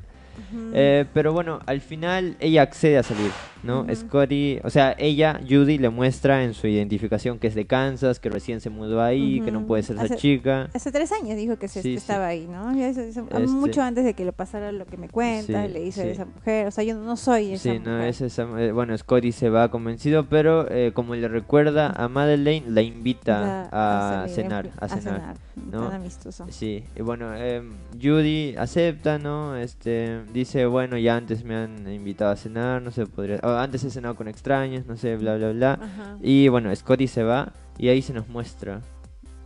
Eh, 0.72 1.06
pero 1.12 1.32
bueno, 1.32 1.60
al 1.66 1.80
final 1.80 2.36
ella 2.40 2.62
accede 2.62 2.98
a 2.98 3.02
salir, 3.02 3.30
¿no? 3.62 3.86
Scotty, 3.94 4.60
o 4.62 4.70
sea, 4.70 4.94
ella, 4.98 5.40
Judy, 5.48 5.78
le 5.78 5.88
muestra 5.88 6.44
en 6.44 6.54
su 6.54 6.66
identificación 6.66 7.38
que 7.38 7.46
es 7.46 7.54
de 7.54 7.66
Kansas, 7.66 8.20
que 8.20 8.28
recién 8.28 8.60
se 8.60 8.70
mudó 8.70 9.02
ahí, 9.02 9.40
que 9.40 9.50
no 9.50 9.66
puede 9.66 9.82
ser 9.82 9.96
esa 9.96 10.16
chica. 10.16 10.68
Hace 10.74 10.92
tres 10.92 11.12
años 11.12 11.36
dijo 11.36 11.56
que 11.56 11.68
se, 11.68 11.94
estaba 11.94 12.28
ahí, 12.28 12.46
¿no? 12.46 12.70
Este 12.72 13.22
mucho 13.46 13.82
antes 13.82 14.04
de 14.04 14.14
que 14.14 14.24
le 14.24 14.32
pasara 14.32 14.72
lo 14.72 14.86
que 14.86 14.96
me 14.96 15.08
cuenta, 15.08 15.66
le 15.66 15.80
dice 15.80 16.02
a 16.02 16.06
esa 16.06 16.24
mujer, 16.24 16.66
o 16.66 16.70
sea, 16.70 16.84
yo 16.84 16.94
no 16.94 17.16
soy 17.16 17.52
esa 17.52 17.72
Sí, 17.72 17.78
no, 17.78 18.02
es 18.02 18.20
esa, 18.20 18.42
eh, 18.60 18.72
bueno, 18.72 18.96
Scotty 18.96 19.32
se 19.32 19.50
va 19.50 19.70
convencido, 19.70 20.28
pero 20.28 20.70
eh, 20.70 20.92
como 20.94 21.14
le 21.14 21.28
recuerda 21.28 21.90
a 21.90 22.08
Madeleine, 22.08 22.70
la 22.70 22.82
invita 22.82 23.68
a, 23.72 24.28
cenar, 24.28 24.70
a 24.78 24.88
cenar, 24.88 25.36
¿no? 25.70 25.88
amistoso. 25.88 26.46
Sí, 26.50 26.84
y 26.94 27.02
bueno, 27.02 27.34
em, 27.34 27.72
Judy 28.00 28.54
acepta, 28.56 29.18
¿no? 29.18 29.56
Este, 29.56 30.20
dice, 30.32 30.66
bueno, 30.66 30.96
ya 30.98 31.16
antes 31.16 31.44
me 31.44 31.56
han 31.56 31.90
invitado 31.90 32.30
a 32.30 32.36
cenar, 32.36 32.82
no 32.82 32.90
sé, 32.90 33.06
podría... 33.06 33.40
antes 33.42 33.84
he 33.84 33.90
cenado 33.90 34.14
con 34.16 34.28
extraños, 34.28 34.86
no 34.86 34.96
sé, 34.96 35.16
bla, 35.16 35.36
bla, 35.36 35.52
bla. 35.52 35.78
Y 36.22 36.48
bueno, 36.48 36.74
Scotty 36.74 37.06
se 37.06 37.22
va 37.22 37.52
y 37.78 37.88
ahí 37.88 38.02
se 38.02 38.12
nos 38.12 38.28
muestra, 38.28 38.80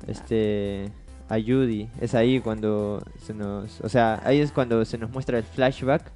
este, 0.07 0.91
a 1.29 1.37
Judy. 1.37 1.89
Es 2.01 2.15
ahí 2.15 2.41
cuando 2.41 3.03
se 3.19 3.35
nos... 3.35 3.81
O 3.81 3.89
sea, 3.89 4.21
ahí 4.25 4.41
es 4.41 4.53
cuando 4.53 4.85
se 4.85 4.99
nos 4.99 5.11
muestra 5.11 5.39
el 5.39 5.45
flashback 5.45 6.11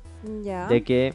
de 0.69 0.83
que 0.85 1.15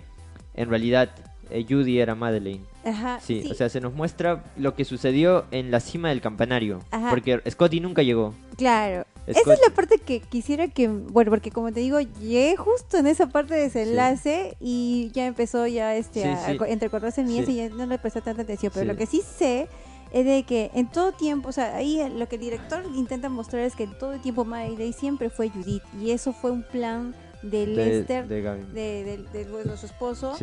en 0.53 0.69
realidad 0.69 1.09
eh, 1.49 1.65
Judy 1.67 1.99
era 1.99 2.15
Madeleine. 2.15 2.63
Ajá, 2.85 3.19
sí, 3.19 3.47
o 3.51 3.53
sea, 3.53 3.69
se 3.69 3.81
nos 3.81 3.93
muestra 3.93 4.43
lo 4.55 4.73
que 4.73 4.85
sucedió 4.85 5.45
en 5.51 5.69
la 5.71 5.79
cima 5.79 6.09
del 6.09 6.21
campanario. 6.21 6.79
Porque 7.09 7.41
Scotty 7.49 7.79
nunca 7.79 8.03
llegó. 8.03 8.33
Claro. 8.57 9.05
Esa 9.29 9.53
es 9.53 9.59
la 9.67 9.73
parte 9.73 9.97
que 9.99 10.21
quisiera 10.21 10.67
que, 10.67 10.87
bueno, 10.87 11.31
porque 11.31 11.51
como 11.51 11.71
te 11.71 11.79
digo, 11.79 11.99
llegué 11.99 12.55
justo 12.57 12.97
en 12.97 13.07
esa 13.07 13.27
parte 13.27 13.53
de 13.53 13.61
desenlace 13.61 14.55
y 14.59 15.11
ya 15.13 15.27
empezó 15.27 15.67
ya 15.67 15.95
este 15.95 16.25
a, 16.25 16.51
entrecortarse 16.51 17.23
mías 17.23 17.47
y 17.47 17.55
ya 17.55 17.69
no 17.69 17.85
le 17.85 17.97
presté 17.99 18.21
tanta 18.21 18.41
atención. 18.41 18.71
Pero 18.73 18.85
lo 18.85 18.97
que 18.97 19.05
sí 19.05 19.21
sé 19.21 19.67
es 20.11 20.25
de 20.25 20.43
que 20.43 20.71
en 20.73 20.89
todo 20.89 21.11
tiempo, 21.11 21.49
o 21.49 21.51
sea, 21.51 21.75
ahí 21.75 22.01
lo 22.15 22.27
que 22.27 22.35
el 22.35 22.41
director 22.41 22.83
intenta 22.95 23.29
mostrar 23.29 23.63
es 23.63 23.75
que 23.75 23.83
en 23.83 23.97
todo 23.97 24.13
el 24.13 24.21
tiempo 24.21 24.45
Mayday 24.45 24.93
siempre 24.93 25.29
fue 25.29 25.49
Judith 25.49 25.83
y 26.01 26.11
eso 26.11 26.33
fue 26.33 26.51
un 26.51 26.63
plan 26.63 27.15
de 27.43 27.67
Lester, 27.67 28.27
de, 28.27 28.43
de, 28.73 29.77
su 29.77 29.85
esposo. 29.85 30.35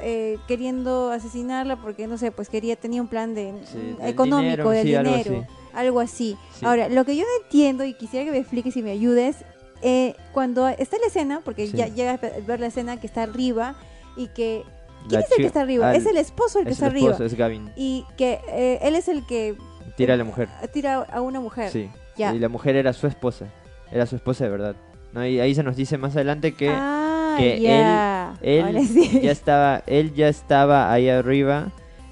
Eh, 0.00 0.38
queriendo 0.46 1.10
asesinarla 1.10 1.76
porque 1.76 2.06
no 2.06 2.18
sé, 2.18 2.32
pues 2.32 2.48
quería 2.48 2.76
tenía 2.76 3.02
un 3.02 3.08
plan 3.08 3.34
de 3.34 3.54
económico 4.02 4.70
de 4.70 4.84
dinero, 4.84 5.46
algo 5.72 6.00
así. 6.00 6.36
Algo 6.56 6.68
Ahora, 6.68 6.88
lo 6.88 7.04
que 7.04 7.16
yo 7.16 7.22
no 7.22 7.44
entiendo 7.44 7.84
y 7.84 7.94
quisiera 7.94 8.24
que 8.24 8.32
me 8.32 8.38
expliques 8.38 8.76
y 8.76 8.82
me 8.82 8.90
ayudes, 8.90 9.44
eh, 9.82 10.14
cuando 10.32 10.68
está 10.68 10.96
la 10.98 11.06
escena, 11.06 11.42
porque 11.44 11.68
ya 11.68 11.88
llega 11.88 12.12
a 12.12 12.40
ver 12.46 12.60
la 12.60 12.66
escena 12.66 12.98
que 12.98 13.06
está 13.06 13.22
arriba 13.22 13.76
y 14.16 14.28
que 14.28 14.64
¿Quién 15.08 15.20
es 15.20 15.30
el 15.32 15.36
que 15.36 15.46
está 15.46 15.60
arriba? 15.60 15.94
es 15.94 16.06
el 16.06 16.16
esposo 16.16 16.58
el 16.60 16.66
que 16.66 16.72
está 16.72 16.86
arriba. 16.86 17.16
Es 17.20 17.34
Gavin. 17.34 17.70
Y 17.76 18.06
que 18.16 18.40
eh, 18.48 18.78
él 18.82 18.94
es 18.94 19.08
el 19.08 19.26
que 19.26 19.56
tira 19.96 20.14
a 20.14 20.16
la 20.16 20.24
mujer. 20.24 20.48
Tira 20.72 21.02
a 21.02 21.20
una 21.20 21.40
mujer. 21.40 21.70
Sí. 21.70 21.90
Ya. 22.16 22.34
Y 22.34 22.38
la 22.38 22.48
mujer 22.48 22.76
era 22.76 22.92
su 22.92 23.06
esposa. 23.06 23.46
Era 23.90 24.06
su 24.06 24.16
esposa 24.16 24.44
de 24.44 24.50
verdad. 24.50 24.76
¿no? 25.12 25.26
Y 25.26 25.40
ahí 25.40 25.54
se 25.54 25.62
nos 25.62 25.76
dice 25.76 25.98
más 25.98 26.16
adelante 26.16 26.54
que, 26.54 26.70
ah, 26.70 27.03
que 27.36 28.32
él, 28.42 28.76
él 28.76 29.20
ya 29.22 29.32
estaba, 29.32 29.82
él 29.86 30.14
ya 30.14 30.28
estaba 30.28 30.92
ahí 30.92 31.08
arriba 31.08 31.68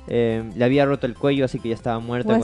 eh, 0.09 0.43
le 0.57 0.65
había 0.65 0.85
roto 0.85 1.07
el 1.07 1.15
cuello, 1.15 1.45
así 1.45 1.59
que 1.61 1.69
ya 1.69 1.75
estaba 1.75 1.99
muerta. 2.01 2.39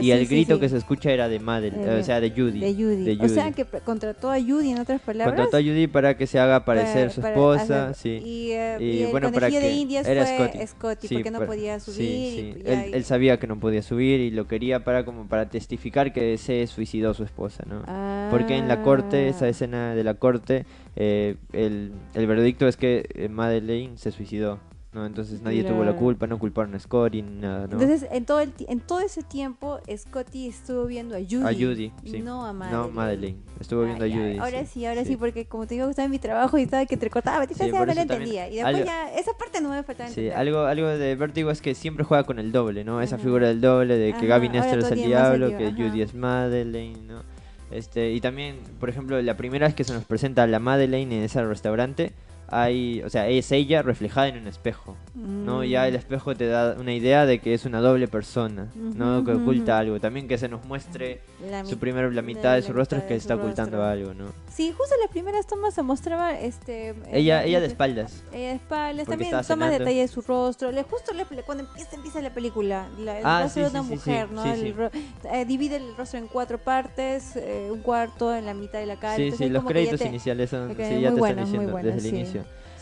Y 0.00 0.10
el 0.10 0.26
grito 0.26 0.58
que 0.58 0.68
se 0.68 0.76
escucha 0.76 1.10
era 1.10 1.28
de 1.28 1.38
madre, 1.38 1.72
o 1.98 2.02
sea, 2.02 2.20
de 2.20 2.30
Judy, 2.30 2.60
de 2.60 2.74
Judy. 2.74 3.18
O 3.20 3.28
sea, 3.28 3.52
que 3.52 3.64
contrató 3.64 4.30
a 4.30 4.40
Judy, 4.40 4.72
en 4.72 4.80
otras 4.80 5.00
palabras. 5.00 5.36
Contrató 5.36 5.56
a 5.58 5.60
Judy 5.60 5.86
para 5.86 6.16
que 6.16 6.26
se 6.26 6.38
haga 6.38 6.64
parecer 6.64 7.10
su 7.10 7.20
esposa. 7.20 7.94
sí. 7.94 8.20
Y, 8.24 8.50
eh, 8.52 9.08
bueno, 9.10 9.32
para 9.32 9.50
que 9.50 9.60
de 9.60 9.72
Indias 9.72 10.06
era 10.06 10.26
fue 10.26 10.66
Scotty, 10.66 11.08
porque 11.08 11.30
no 11.30 11.40
podía 11.46 11.78
subir. 11.80 12.62
él, 12.66 13.04
sabía 13.04 13.38
que 13.38 13.46
no 13.46 13.60
podía 13.60 13.82
subir 13.82 14.20
y 14.20 14.30
lo 14.30 14.48
quería 14.48 14.82
para 14.82 15.04
como 15.04 15.28
para 15.28 15.48
testificar 15.48 16.12
que 16.12 16.36
se 16.38 16.66
suicidó 16.66 17.14
su 17.14 17.22
esposa, 17.24 17.64
¿no? 17.66 17.82
Porque 18.30 18.56
en 18.56 18.68
la 18.68 18.82
corte, 18.82 19.28
esa 19.28 19.44
ah. 19.44 19.48
escena 19.48 19.94
de 19.94 20.04
la 20.04 20.14
corte, 20.14 20.66
eh, 20.96 21.36
el, 21.52 21.92
el 22.14 22.26
veredicto 22.26 22.66
es 22.66 22.76
que 22.76 23.28
Madeleine 23.30 23.96
se 23.96 24.10
suicidó. 24.10 24.58
¿No? 24.92 25.04
Entonces 25.04 25.42
nadie 25.42 25.64
tuvo 25.64 25.84
la 25.84 25.94
culpa, 25.94 26.26
no 26.26 26.38
culparon 26.38 26.74
a 26.74 26.78
Scotty 26.78 27.22
nada, 27.22 27.66
¿no? 27.66 27.80
Entonces, 27.80 28.08
en 28.10 28.24
todo, 28.24 28.40
el 28.40 28.52
en 28.68 28.80
todo 28.80 29.00
ese 29.00 29.22
tiempo, 29.22 29.78
Scotty 29.94 30.48
estuvo 30.48 30.86
viendo 30.86 31.14
a 31.14 31.18
Judy. 31.18 31.44
A 31.44 31.52
Judy, 31.52 31.92
sí. 32.04 32.20
No 32.20 32.46
a 32.46 32.52
Madeleine. 32.52 32.88
No, 32.88 32.92
Madeleine. 32.94 33.38
Estuvo 33.60 33.82
viendo 33.84 34.04
a 34.04 34.08
Judy. 34.08 34.38
Ahora 34.38 34.64
sí, 34.64 34.86
ahora 34.86 35.04
sí. 35.04 35.16
porque 35.16 35.46
como 35.46 35.66
te 35.66 35.74
digo, 35.74 35.88
estaba 35.88 36.06
en 36.06 36.12
mi 36.12 36.18
trabajo 36.18 36.58
y 36.58 36.62
estaba 36.62 36.86
que 36.86 36.94
entrecortaba, 36.94 37.46
sí, 37.46 37.70
no 37.70 37.84
lo 37.84 37.92
entendía. 37.92 38.48
Y 38.48 38.56
después 38.56 38.84
ya, 38.84 39.12
esa 39.14 39.32
parte 39.36 39.60
no 39.60 39.70
me 39.70 39.82
faltaba 39.82 40.10
Sí, 40.10 40.30
algo, 40.30 40.60
algo 40.60 40.88
de 40.88 41.14
Vertigo 41.14 41.50
es 41.50 41.60
que 41.60 41.74
siempre 41.74 42.04
juega 42.04 42.24
con 42.24 42.38
el 42.38 42.52
doble, 42.52 42.84
¿no? 42.84 43.00
Esa 43.00 43.18
figura 43.18 43.48
del 43.48 43.60
doble, 43.60 43.96
de 43.96 44.14
que 44.14 44.26
Gavin 44.26 44.52
Nestor 44.52 44.78
es 44.78 44.90
el 44.90 45.02
diablo, 45.02 45.56
que 45.56 45.72
Judy 45.72 46.02
es 46.02 46.14
Madeleine, 46.14 47.00
¿no? 47.02 47.36
Este, 47.70 48.12
y 48.12 48.20
también, 48.20 48.60
por 48.78 48.88
ejemplo, 48.88 49.20
la 49.20 49.36
primera 49.36 49.66
vez 49.66 49.74
que 49.74 49.84
se 49.84 49.92
nos 49.92 50.04
presenta 50.04 50.44
a 50.44 50.46
la 50.46 50.60
Madeleine 50.60 51.18
en 51.18 51.24
ese 51.24 51.44
restaurante, 51.44 52.12
hay, 52.48 53.02
o 53.02 53.10
sea, 53.10 53.28
es 53.28 53.50
ella 53.50 53.82
reflejada 53.82 54.28
en 54.28 54.38
un 54.38 54.46
espejo, 54.46 54.96
¿no? 55.14 55.64
Ya 55.64 55.86
el 55.88 55.94
mm. 55.94 55.96
espejo 55.96 56.34
te 56.36 56.46
da 56.46 56.76
una 56.78 56.92
idea 56.92 57.26
de 57.26 57.40
que 57.40 57.54
es 57.54 57.64
una 57.64 57.80
doble 57.80 58.06
persona, 58.08 58.68
¿no? 58.74 59.24
Que 59.24 59.32
oculta 59.32 59.78
algo. 59.78 59.98
También 59.98 60.28
que 60.28 60.38
se 60.38 60.48
nos 60.48 60.64
muestre 60.64 61.22
su 61.64 61.78
primera, 61.78 62.08
la 62.10 62.22
mitad 62.22 62.54
de, 62.54 62.62
su 62.62 62.72
rostro 62.72 62.98
es 62.98 63.04
que 63.04 63.16
está 63.16 63.34
ocultando 63.34 63.82
algo, 63.82 64.14
¿no? 64.14 64.26
Sí, 64.48 64.72
justo 64.76 64.94
en 64.94 65.00
las 65.00 65.10
primeras 65.10 65.46
tomas 65.46 65.74
se 65.74 65.82
mostraba, 65.82 66.38
este... 66.38 66.94
Ella, 67.10 67.44
ella 67.44 67.60
de 67.60 67.66
espaldas. 67.66 68.22
Ella 68.32 68.48
de 68.48 68.54
espaldas, 68.54 69.06
también 69.06 69.34
toma 69.46 69.68
detalle 69.68 70.00
de 70.00 70.08
su 70.08 70.22
rostro. 70.22 70.70
Le, 70.70 70.82
justo 70.84 71.12
le, 71.12 71.24
cuando 71.42 71.64
empieza, 71.64 71.96
empieza 71.96 72.20
la 72.20 72.32
película, 72.32 72.88
la, 72.98 73.18
el 73.18 73.26
ah, 73.26 73.42
rostro 73.42 73.64
de 73.64 73.70
una 73.70 73.82
mujer, 73.82 74.30
¿no? 74.30 74.44
Eh, 74.46 75.44
divide 75.46 75.76
el 75.76 75.96
rostro 75.96 76.18
en 76.18 76.28
cuatro 76.28 76.58
partes, 76.58 77.36
eh, 77.36 77.68
un 77.70 77.80
cuarto 77.80 78.34
en 78.34 78.46
la 78.46 78.54
mitad 78.54 78.78
de 78.78 78.86
la 78.86 78.96
cara. 78.96 79.16
Sí, 79.16 79.32
sí, 79.32 79.48
los 79.48 79.64
créditos 79.64 80.00
iniciales 80.02 80.50
son, 80.50 80.70
sí, 80.70 81.00
ya 81.00 81.12
te 81.12 81.20
están 81.20 81.44
diciendo 81.44 81.76
desde 81.76 81.98
el 81.98 82.06
inicio. 82.06 82.35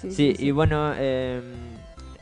Sí, 0.09 0.35
y 0.39 0.51
bueno, 0.51 0.93
em, 0.95 1.43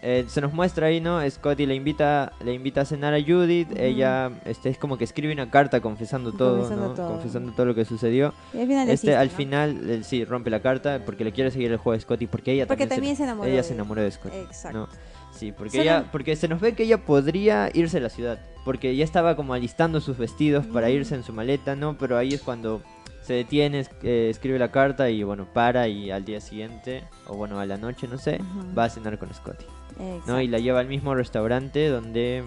eh, 0.05 0.24
se 0.26 0.41
nos 0.41 0.53
muestra 0.53 0.89
ahí, 0.89 1.01
¿no? 1.01 1.18
Scotty 1.28 1.64
le 1.64 1.76
invita, 1.76 2.33
le 2.45 2.53
invita 2.53 2.80
a 2.80 2.85
cenar 2.85 3.14
a 3.14 3.22
Judith. 3.22 3.68
Ella 3.76 4.33
este, 4.45 4.68
es 4.68 4.76
como 4.76 4.99
que 4.99 5.05
escribe 5.05 5.33
una 5.33 5.49
carta 5.49 5.80
confesando 5.80 6.33
todo, 6.33 6.68
¿no? 6.70 6.95
Confesando 6.95 7.53
todo 7.53 7.66
lo 7.66 7.74
que 7.76 7.85
sucedió. 7.85 8.35
Y 8.53 8.61
al 8.61 8.66
final, 8.66 8.89
este, 8.89 9.16
al 9.16 9.30
final 9.30 10.01
sí, 10.05 10.24
rompe 10.24 10.51
la 10.51 10.61
carta 10.61 11.03
porque 11.05 11.22
le 11.22 11.30
quiere 11.30 11.53
seguir 11.53 11.70
el 11.70 11.76
juego 11.76 11.95
de 11.97 12.01
Scotty. 12.01 12.26
Porque 12.26 12.53
ella 12.53 12.66
también, 12.66 13.16
se, 13.16 13.22
enamoró. 13.22 13.49
Ella 13.49 13.59
de 13.59 13.62
se 13.62 13.74
enamoró 13.74 14.03
de 14.03 14.11
Scotty. 14.11 14.37
Exacto. 14.39 14.89
Sí, 15.33 15.53
porque, 15.53 15.80
ella, 15.80 16.09
porque 16.11 16.37
se 16.37 16.47
nos 16.49 16.61
ve 16.61 16.74
que 16.74 16.83
ella 16.83 17.05
podría 17.05 17.70
irse 17.72 17.99
a 17.99 18.01
la 18.01 18.11
ciudad. 18.11 18.41
Porque 18.64 18.95
ya 18.97 19.05
estaba 19.05 19.37
como 19.37 19.55
alistando 19.55 20.01
sus 20.01 20.18
vestidos 20.18 20.66
para 20.66 20.91
irse 20.91 21.14
en 21.14 21.22
su 21.22 21.33
maleta, 21.33 21.76
¿no? 21.76 21.97
Pero 21.97 22.18
ahí 22.18 22.35
es 22.35 22.43
cuando 22.43 22.83
se 23.23 23.35
detiene, 23.35 23.87
eh, 24.03 24.29
escribe 24.31 24.59
la 24.59 24.70
carta 24.70 25.09
y 25.11 25.23
bueno, 25.23 25.47
para 25.53 25.89
y 25.89 26.11
al 26.11 26.25
día 26.25 26.41
siguiente, 26.41 27.05
o 27.27 27.37
bueno, 27.37 27.61
a 27.61 27.66
la 27.66 27.77
noche, 27.77 28.09
no 28.09 28.18
sé, 28.18 28.41
va 28.77 28.85
a 28.85 28.91
cenar 28.91 29.18
con 29.18 29.33
Scotty. 29.33 29.64
¿no? 30.27 30.41
Y 30.41 30.49
la 30.49 30.59
lleva 30.59 30.81
al 30.81 30.89
mismo 30.89 31.14
restaurante 31.14 31.89
donde 31.89 32.43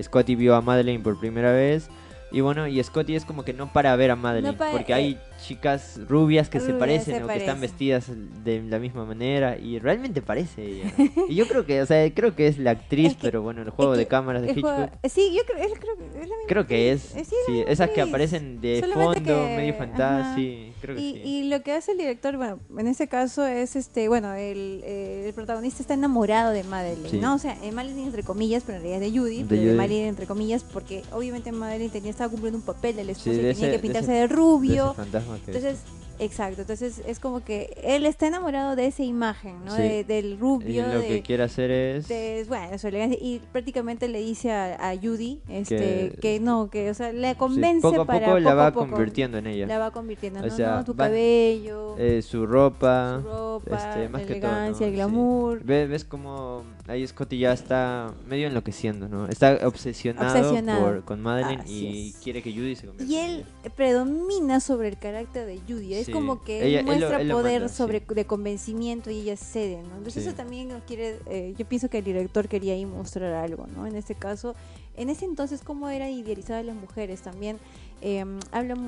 Scotty 0.00 0.36
vio 0.36 0.54
a 0.54 0.60
Madeleine 0.60 1.02
por 1.02 1.18
primera 1.18 1.52
vez 1.52 1.90
y 2.32 2.40
bueno, 2.40 2.68
y 2.68 2.82
Scotty 2.82 3.16
es 3.16 3.24
como 3.24 3.44
que 3.44 3.52
no 3.52 3.72
para 3.72 3.94
ver 3.96 4.10
a 4.10 4.16
Madeline, 4.16 4.56
porque 4.70 4.94
hay 4.94 5.18
chicas 5.42 6.00
rubias 6.08 6.48
que 6.48 6.60
se 6.60 6.72
parecen 6.74 7.22
o 7.22 7.26
que 7.26 7.36
están 7.36 7.60
vestidas 7.60 8.10
de 8.44 8.62
la 8.62 8.78
misma 8.78 9.04
manera 9.04 9.58
y 9.58 9.78
realmente 9.78 10.22
parece 10.22 10.64
ella. 10.64 10.92
y 11.28 11.34
yo 11.34 11.46
creo 11.46 11.66
que, 11.66 11.82
o 11.82 11.86
sea, 11.86 12.12
creo 12.12 12.34
que 12.34 12.46
es 12.46 12.58
la 12.58 12.72
actriz, 12.72 13.16
pero 13.20 13.42
bueno, 13.42 13.62
el 13.62 13.70
juego 13.70 13.96
de 13.96 14.06
cámaras 14.06 14.42
de 14.42 14.52
Hitchcock. 14.52 14.90
sí, 15.08 15.34
yo 15.36 15.42
creo, 15.44 15.68
creo, 15.74 16.22
es 16.22 16.28
la 16.28 16.34
Creo 16.46 16.66
que 16.66 16.92
es. 16.92 17.02
Sí, 17.46 17.64
esas 17.66 17.90
que 17.90 18.00
aparecen 18.00 18.60
de 18.60 18.86
fondo, 18.92 19.46
medio 19.56 19.74
fantasía, 19.74 20.69
creo 20.80 20.96
que 20.96 21.02
y, 21.02 21.12
sí. 21.12 21.20
Y 21.24 21.48
lo 21.48 21.62
que 21.62 21.72
hace 21.72 21.92
el 21.92 21.98
director, 21.98 22.36
bueno, 22.36 22.60
en 22.78 22.86
ese 22.86 23.08
caso 23.08 23.46
es 23.46 23.76
este, 23.76 24.08
bueno, 24.08 24.32
el, 24.34 24.82
eh, 24.84 25.24
el 25.26 25.34
protagonista 25.34 25.82
está 25.82 25.94
enamorado 25.94 26.50
de 26.50 26.64
Madeline, 26.64 27.20
¿no? 27.20 27.34
O 27.34 27.38
sea, 27.38 27.56
Madeline 27.72 28.06
entre 28.06 28.22
comillas, 28.22 28.62
pero 28.64 28.78
en 28.78 28.82
realidad 28.82 29.02
es 29.02 29.12
de 29.12 29.18
Judy, 29.18 29.42
de 29.42 29.44
pero 29.44 29.76
Madeline 29.76 30.08
entre 30.08 30.26
comillas 30.26 30.64
porque 30.64 31.02
obviamente 31.12 31.52
Madeline 31.52 31.90
tenía 31.90 32.10
estaba 32.10 32.30
cumpliendo 32.30 32.58
un 32.58 32.64
papel 32.64 32.96
del 32.96 33.10
esposo 33.10 33.32
y 33.32 33.54
tenía 33.54 33.70
que 33.70 33.78
pintarse 33.78 34.12
de, 34.12 34.26
rubio. 34.26 34.94
Entonces, 34.98 35.78
exacto, 36.20 36.62
entonces 36.62 37.02
es 37.06 37.18
como 37.18 37.44
que 37.44 37.76
él 37.82 38.06
está 38.06 38.26
enamorado 38.26 38.76
de 38.76 38.86
esa 38.86 39.02
imagen, 39.02 39.64
¿no? 39.64 39.74
del 39.74 40.38
rubio. 40.38 40.88
Y 40.88 40.94
lo 40.94 41.00
que 41.00 41.22
quiere 41.22 41.42
hacer 41.42 41.70
es... 41.70 42.48
bueno, 42.48 42.78
su 42.78 42.88
elegancia. 42.88 43.18
Y 43.20 43.40
prácticamente 43.52 44.08
le 44.08 44.20
dice 44.20 44.52
a, 44.52 44.94
Judy 45.00 45.40
este, 45.48 46.12
que, 46.20 46.40
no, 46.40 46.68
que, 46.70 46.90
o 46.90 46.94
sea, 46.94 47.12
le 47.12 47.34
convence 47.34 47.80
poco 47.80 48.02
a 48.02 48.06
poco 48.06 48.20
poco 48.20 48.38
la 48.40 48.54
va 48.54 48.72
convirtiendo 48.72 49.38
en 49.38 49.46
ella. 49.46 49.66
La 49.66 49.78
va 49.78 49.90
convirtiendo, 49.90 50.40
¿no? 50.40 50.84
Tu 50.84 50.94
cabello. 50.94 51.96
Eh, 51.98 52.22
su 52.22 52.46
ropa. 52.46 53.20
Su 53.22 53.28
ropa, 53.28 53.76
este, 53.76 54.08
más 54.08 54.22
la 54.22 54.28
elegancia, 54.28 54.86
el 54.86 54.92
glamour. 54.94 55.62
¿Ves, 55.64 55.88
ves 55.88 56.04
como 56.04 56.64
ahí 56.90 57.06
Scotty 57.06 57.38
ya 57.38 57.52
está 57.52 58.12
medio 58.26 58.48
enloqueciendo, 58.48 59.08
¿no? 59.08 59.28
Está 59.28 59.66
obsesionado, 59.66 61.04
con 61.04 61.20
Madeline 61.20 61.62
y 61.66 62.12
quiere 62.22 62.42
que 62.42 62.52
Judy 62.52 62.76
se 62.76 62.86
convierta. 62.86 63.12
Y 63.12 63.16
él 63.16 63.44
predomina 63.76 64.60
sobre 64.60 64.88
el 64.88 64.98
carácter 64.98 65.46
de 65.46 65.60
Judy. 65.60 65.94
Es 65.94 66.08
como 66.10 66.42
que 66.42 66.78
él 66.78 66.84
muestra 66.84 67.20
poder 67.30 67.68
sobre 67.68 68.00
de 68.00 68.24
convencimiento 68.24 69.10
y 69.10 69.20
ella 69.20 69.36
cede, 69.36 69.82
¿no? 69.82 69.96
Entonces 69.96 70.26
eso 70.26 70.34
también 70.34 70.70
quiere, 70.86 71.18
eh, 71.26 71.54
yo 71.56 71.66
pienso 71.66 71.88
que 71.88 71.98
el 71.98 72.04
director 72.04 72.48
quería 72.48 72.74
ahí 72.74 72.86
mostrar 72.86 73.32
algo, 73.34 73.66
¿no? 73.74 73.86
En 73.86 73.96
este 73.96 74.14
caso, 74.14 74.54
en 74.96 75.10
ese 75.10 75.24
entonces 75.24 75.62
cómo 75.62 75.88
eran 75.88 76.10
idealizadas 76.10 76.64
las 76.64 76.76
mujeres 76.76 77.22
también. 77.22 77.58
Eh, 78.02 78.24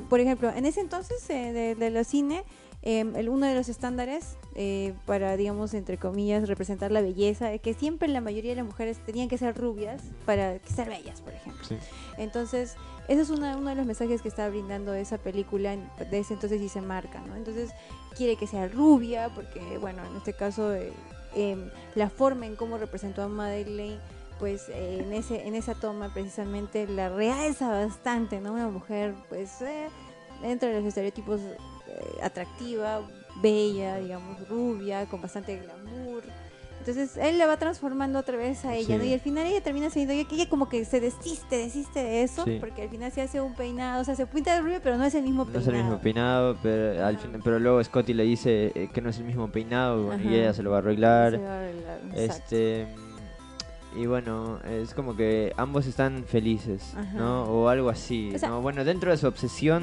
por 0.09 0.21
ejemplo, 0.21 0.51
en 0.51 0.67
ese 0.67 0.81
entonces 0.81 1.29
eh, 1.31 1.53
de, 1.53 1.75
de 1.75 1.91
la 1.91 2.05
cine 2.05 2.45
Em, 2.85 3.15
el, 3.15 3.29
uno 3.29 3.47
de 3.47 3.55
los 3.55 3.69
estándares 3.69 4.37
eh, 4.57 4.93
para, 5.07 5.37
digamos, 5.37 5.73
entre 5.73 5.99
comillas, 5.99 6.49
representar 6.49 6.91
la 6.91 7.01
belleza, 7.01 7.53
es 7.53 7.61
que 7.61 7.75
siempre 7.75 8.09
la 8.09 8.21
mayoría 8.21 8.51
de 8.51 8.57
las 8.57 8.67
mujeres 8.67 8.99
tenían 9.07 9.29
que 9.29 9.39
ser 9.39 9.57
rubias 9.57 10.03
para 10.27 10.59
ser 10.67 10.89
bellas, 10.89 11.21
por 11.21 11.33
ejemplo. 11.33 11.77
Entonces, 12.19 12.75
ese 13.07 13.23
es 13.23 13.31
uno 13.31 13.47
de 13.65 13.75
los 13.77 13.87
mensajes 13.87 14.21
que 14.21 14.27
está 14.27 14.49
brindando 14.49 14.95
esa 14.95 15.19
película 15.19 15.77
de 16.11 16.19
ese 16.19 16.35
entonces 16.35 16.61
y 16.61 16.69
se 16.69 16.81
marca, 16.81 17.21
¿no? 17.21 17.37
Entonces, 17.37 17.71
quiere 18.17 18.35
que 18.35 18.49
sea 18.49 18.67
rubia, 18.67 19.31
porque, 19.33 19.79
bueno, 19.79 20.05
en 20.05 20.17
este 20.17 20.33
caso, 20.33 20.75
eh, 20.75 20.93
em, 21.37 21.71
la 21.95 22.11
forma 22.11 22.47
en 22.47 22.57
cómo 22.57 22.79
representó 22.79 23.23
a 23.23 23.29
Madeleine 23.29 24.01
pues 24.43 24.69
eh, 24.71 25.05
en 25.07 25.13
ese 25.13 25.47
en 25.47 25.55
esa 25.55 25.77
toma 25.77 26.13
precisamente 26.13 26.89
la 26.89 27.09
realza 27.09 27.69
bastante 27.69 28.41
no 28.41 28.55
una 28.55 28.67
mujer 28.67 29.15
pues 29.29 29.63
dentro 30.43 30.69
de 30.69 30.79
los 30.79 30.85
estereotipos 30.85 31.41
eh, 31.41 32.19
atractiva, 32.21 33.03
bella, 33.41 33.99
digamos, 33.99 34.49
rubia, 34.49 35.07
con 35.07 35.23
bastante 35.23 35.59
glamour. 35.59 36.25
Entonces 36.81 37.17
él 37.19 37.39
le 37.39 37.47
va 37.47 37.57
transformando 37.57 38.19
otra 38.19 38.37
vez 38.37 38.65
a 38.65 38.75
ella, 38.75 38.97
Y 39.05 39.15
al 39.15 39.21
final 39.21 39.47
ella 39.47 39.61
termina 39.61 39.91
siendo 39.91 40.13
ella, 40.13 40.29
que 40.29 40.35
ella 40.35 40.49
como 40.49 40.69
que 40.69 40.85
se 40.85 40.99
desiste, 40.99 41.59
desiste 41.59 42.03
de 42.03 42.25
eso, 42.25 42.45
porque 42.59 42.83
al 42.83 42.89
final 42.89 43.13
se 43.13 43.23
hace 43.23 43.41
un 43.41 43.55
peinado, 43.55 44.03
o 44.03 44.05
sea, 44.05 44.17
se 44.17 44.27
pinta 44.27 44.57
de 44.57 44.63
rubio, 44.63 44.81
pero 44.83 44.99
no 44.99 45.05
es 45.05 45.15
el 45.15 45.23
mismo 45.23 45.45
peinado. 45.45 45.65
No 45.65 45.71
es 45.71 45.79
el 45.79 45.85
mismo 45.85 46.01
peinado, 46.01 46.57
pero, 46.61 47.07
al 47.07 47.17
fin, 47.17 47.31
pero 47.45 47.61
luego 47.61 47.85
Scotty 47.85 48.13
le 48.13 48.25
dice 48.25 48.73
eh, 48.75 48.91
que 48.93 49.01
no 49.01 49.11
es 49.11 49.19
el 49.19 49.25
mismo 49.25 49.47
peinado, 49.53 50.19
y 50.19 50.35
ella 50.35 50.53
se 50.53 50.65
lo 50.65 50.73
va 50.73 50.79
a 50.79 50.81
arreglar. 50.81 51.31
Se 51.31 51.39
va 51.39 51.53
a 51.53 51.59
arreglar 51.61 52.01
este 52.17 52.89
y 53.95 54.07
bueno, 54.07 54.59
es 54.69 54.95
como 54.95 55.17
que 55.17 55.53
ambos 55.57 55.87
están 55.87 56.25
felices, 56.25 56.95
¿no? 57.15 57.45
O 57.45 57.69
algo 57.69 57.91
así, 57.91 58.33
¿no? 58.43 58.63
Bueno, 58.63 58.85
dentro 58.85 59.11
de 59.11 59.17
su 59.17 59.27
obsesión 59.27 59.83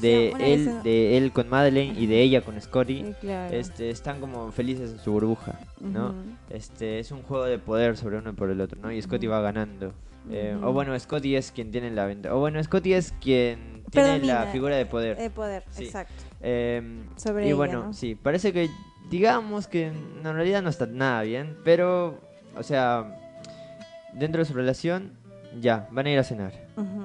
de 0.00 0.30
él, 0.40 0.82
de 0.82 1.16
él 1.16 1.32
con 1.32 1.48
Madeleine 1.48 1.98
y 1.98 2.06
de 2.06 2.20
ella 2.20 2.40
con 2.40 2.60
Scotty, 2.60 3.14
este, 3.50 3.90
están 3.90 4.20
como 4.20 4.50
felices 4.50 4.90
en 4.90 4.98
su 4.98 5.12
burbuja, 5.12 5.58
¿no? 5.80 6.14
Este, 6.50 6.98
es 6.98 7.12
un 7.12 7.22
juego 7.22 7.44
de 7.44 7.58
poder 7.58 7.96
sobre 7.96 8.18
uno 8.18 8.30
y 8.30 8.32
por 8.34 8.50
el 8.50 8.60
otro, 8.60 8.78
¿no? 8.80 8.90
Y 8.90 9.00
Scotty 9.00 9.26
va 9.26 9.40
ganando. 9.40 9.92
Eh, 10.30 10.56
o 10.62 10.72
bueno, 10.72 10.98
Scotty 10.98 11.36
es 11.36 11.52
quien 11.52 11.70
tiene 11.70 11.90
la 11.90 12.06
venta. 12.06 12.34
O 12.34 12.40
bueno, 12.40 12.62
Scotty 12.62 12.94
es 12.94 13.12
quien 13.20 13.84
tiene 13.90 14.20
la 14.20 14.46
figura 14.46 14.76
de 14.76 14.86
poder. 14.86 15.16
De 15.16 15.30
poder, 15.30 15.64
exacto. 15.78 16.14
Em, 16.40 17.04
sobre 17.16 17.48
y 17.48 17.52
bueno, 17.52 17.92
sí, 17.92 18.14
parece 18.14 18.52
que 18.52 18.68
digamos 19.10 19.68
que 19.68 19.86
en 19.88 20.24
realidad 20.24 20.62
no 20.62 20.70
está 20.70 20.86
nada 20.86 21.22
bien, 21.22 21.56
pero, 21.62 22.18
o 22.56 22.62
sea 22.62 23.20
dentro 24.14 24.40
de 24.40 24.44
su 24.44 24.54
relación, 24.54 25.12
ya, 25.60 25.88
van 25.90 26.06
a 26.06 26.10
ir 26.10 26.18
a 26.18 26.24
cenar, 26.24 26.52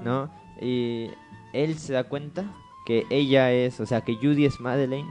¿no? 0.04 0.32
Y 0.62 1.10
él 1.54 1.78
se 1.78 1.94
da 1.94 2.04
cuenta 2.04 2.46
que 2.86 3.06
ella 3.10 3.52
es, 3.52 3.80
o 3.80 3.86
sea, 3.86 4.02
que 4.02 4.16
Judy 4.16 4.46
es 4.46 4.60
Madeleine 4.60 5.10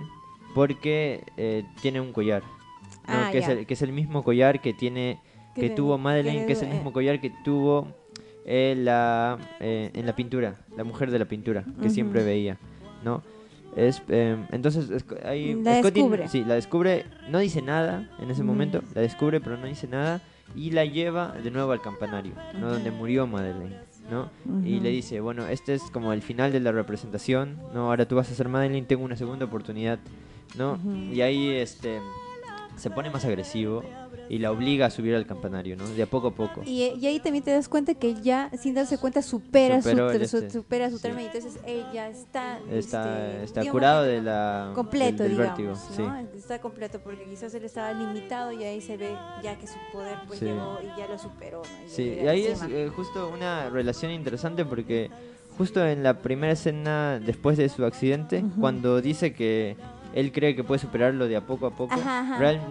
porque 0.54 1.24
eh, 1.36 1.64
tiene 1.80 2.00
un 2.00 2.12
collar, 2.12 2.42
¿no? 2.42 3.14
Ah, 3.14 3.28
que, 3.30 3.38
es 3.38 3.48
el, 3.48 3.66
que 3.66 3.74
es 3.74 3.82
el 3.82 3.92
mismo 3.92 4.24
collar 4.24 4.60
que 4.60 4.74
tiene, 4.74 5.20
que 5.54 5.70
tuvo 5.70 5.98
Madeleine, 5.98 6.46
que, 6.46 6.52
es 6.52 6.62
el 6.62 6.68
mismo 6.68 6.92
collar 6.92 7.20
que 7.20 7.30
tuvo 7.44 7.88
eh, 8.44 8.74
la, 8.76 9.38
eh, 9.60 9.90
en 9.94 10.06
la 10.06 10.14
pintura, 10.14 10.56
la 10.76 10.84
mujer 10.84 11.10
de 11.10 11.18
la 11.18 11.24
pintura, 11.26 11.64
que 11.80 11.90
siempre 11.90 12.24
veía, 12.24 12.58
¿no? 13.04 13.22
Es, 13.76 14.02
em, 14.08 14.46
entonces 14.50 15.04
ahí 15.24 15.54
la 15.62 15.74
descubre. 15.82 16.26
sí, 16.28 16.42
la 16.44 16.54
descubre, 16.54 17.04
no 17.30 17.38
dice 17.38 17.62
nada 17.62 18.10
en 18.18 18.30
ese 18.30 18.42
momento, 18.42 18.82
la 18.94 19.02
descubre 19.02 19.40
pero 19.40 19.56
no 19.56 19.66
dice 19.66 19.86
nada 19.86 20.20
y 20.54 20.70
la 20.70 20.84
lleva 20.84 21.32
de 21.32 21.50
nuevo 21.50 21.72
al 21.72 21.80
campanario, 21.80 22.32
¿no? 22.58 22.70
Donde 22.70 22.90
murió 22.90 23.26
Madeleine, 23.26 23.76
¿no? 24.10 24.30
Y 24.64 24.80
le 24.80 24.90
dice, 24.90 25.20
bueno, 25.20 25.46
este 25.46 25.74
es 25.74 25.82
como 25.90 26.12
el 26.12 26.22
final 26.22 26.52
de 26.52 26.60
la 26.60 26.72
representación, 26.72 27.58
¿no? 27.74 27.88
Ahora 27.90 28.06
tú 28.06 28.16
vas 28.16 28.30
a 28.30 28.34
ser 28.34 28.48
Madeleine, 28.48 28.86
tengo 28.86 29.04
una 29.04 29.16
segunda 29.16 29.44
oportunidad, 29.44 29.98
¿no? 30.56 30.78
Y 31.12 31.20
ahí, 31.20 31.50
este, 31.50 32.00
se 32.76 32.90
pone 32.90 33.10
más 33.10 33.24
agresivo 33.24 33.82
y 34.28 34.38
la 34.38 34.50
obliga 34.52 34.86
a 34.86 34.90
subir 34.90 35.14
al 35.14 35.26
campanario, 35.26 35.76
¿no? 35.76 35.88
De 35.88 36.02
a 36.02 36.06
poco 36.06 36.28
a 36.28 36.34
poco. 36.34 36.62
Y, 36.64 36.82
ahí 36.82 37.20
también 37.20 37.44
te 37.44 37.50
das 37.50 37.68
cuenta 37.68 37.94
que 37.94 38.14
ya, 38.20 38.50
sin 38.58 38.74
darse 38.74 38.98
cuenta, 38.98 39.22
supera 39.22 39.80
su, 39.82 39.88
este, 39.90 40.50
supera 40.50 40.90
su 40.90 40.98
término. 40.98 41.30
Entonces 41.32 41.60
ella 41.64 42.08
está... 42.08 42.58
Está, 42.70 43.34
este, 43.38 43.60
está 43.60 43.70
curado 43.70 44.02
de 44.02 44.22
la... 44.22 44.72
Completo, 44.74 45.24
digamos, 45.24 45.80
Está 46.36 46.60
completo 46.60 47.00
porque 47.00 47.24
quizás 47.24 47.54
él 47.54 47.64
estaba 47.64 47.92
limitado 47.92 48.52
y 48.52 48.64
ahí 48.64 48.80
se 48.80 48.96
ve 48.96 49.14
ya 49.42 49.56
que 49.58 49.66
su 49.66 49.76
poder 49.92 50.18
pues 50.26 50.40
llegó 50.40 50.78
y 50.82 50.98
ya 50.98 51.06
lo 51.08 51.18
superó, 51.18 51.62
¿no? 51.62 51.88
sí, 51.88 52.18
y 52.22 52.26
ahí 52.26 52.46
es 52.46 52.62
eh, 52.62 52.90
justo 52.94 53.30
una 53.32 53.68
relación 53.70 54.12
interesante 54.12 54.64
porque 54.64 55.10
justo 55.56 55.84
en 55.84 56.02
la 56.02 56.20
primera 56.20 56.52
escena 56.52 57.18
después 57.18 57.56
de 57.58 57.68
su 57.68 57.84
accidente, 57.84 58.44
cuando 58.60 59.00
dice 59.00 59.34
que 59.34 59.76
él 60.18 60.32
cree 60.32 60.56
que 60.56 60.64
puede 60.64 60.80
superarlo 60.80 61.28
de 61.28 61.36
a 61.36 61.46
poco 61.46 61.66
a 61.66 61.70
poco. 61.70 61.94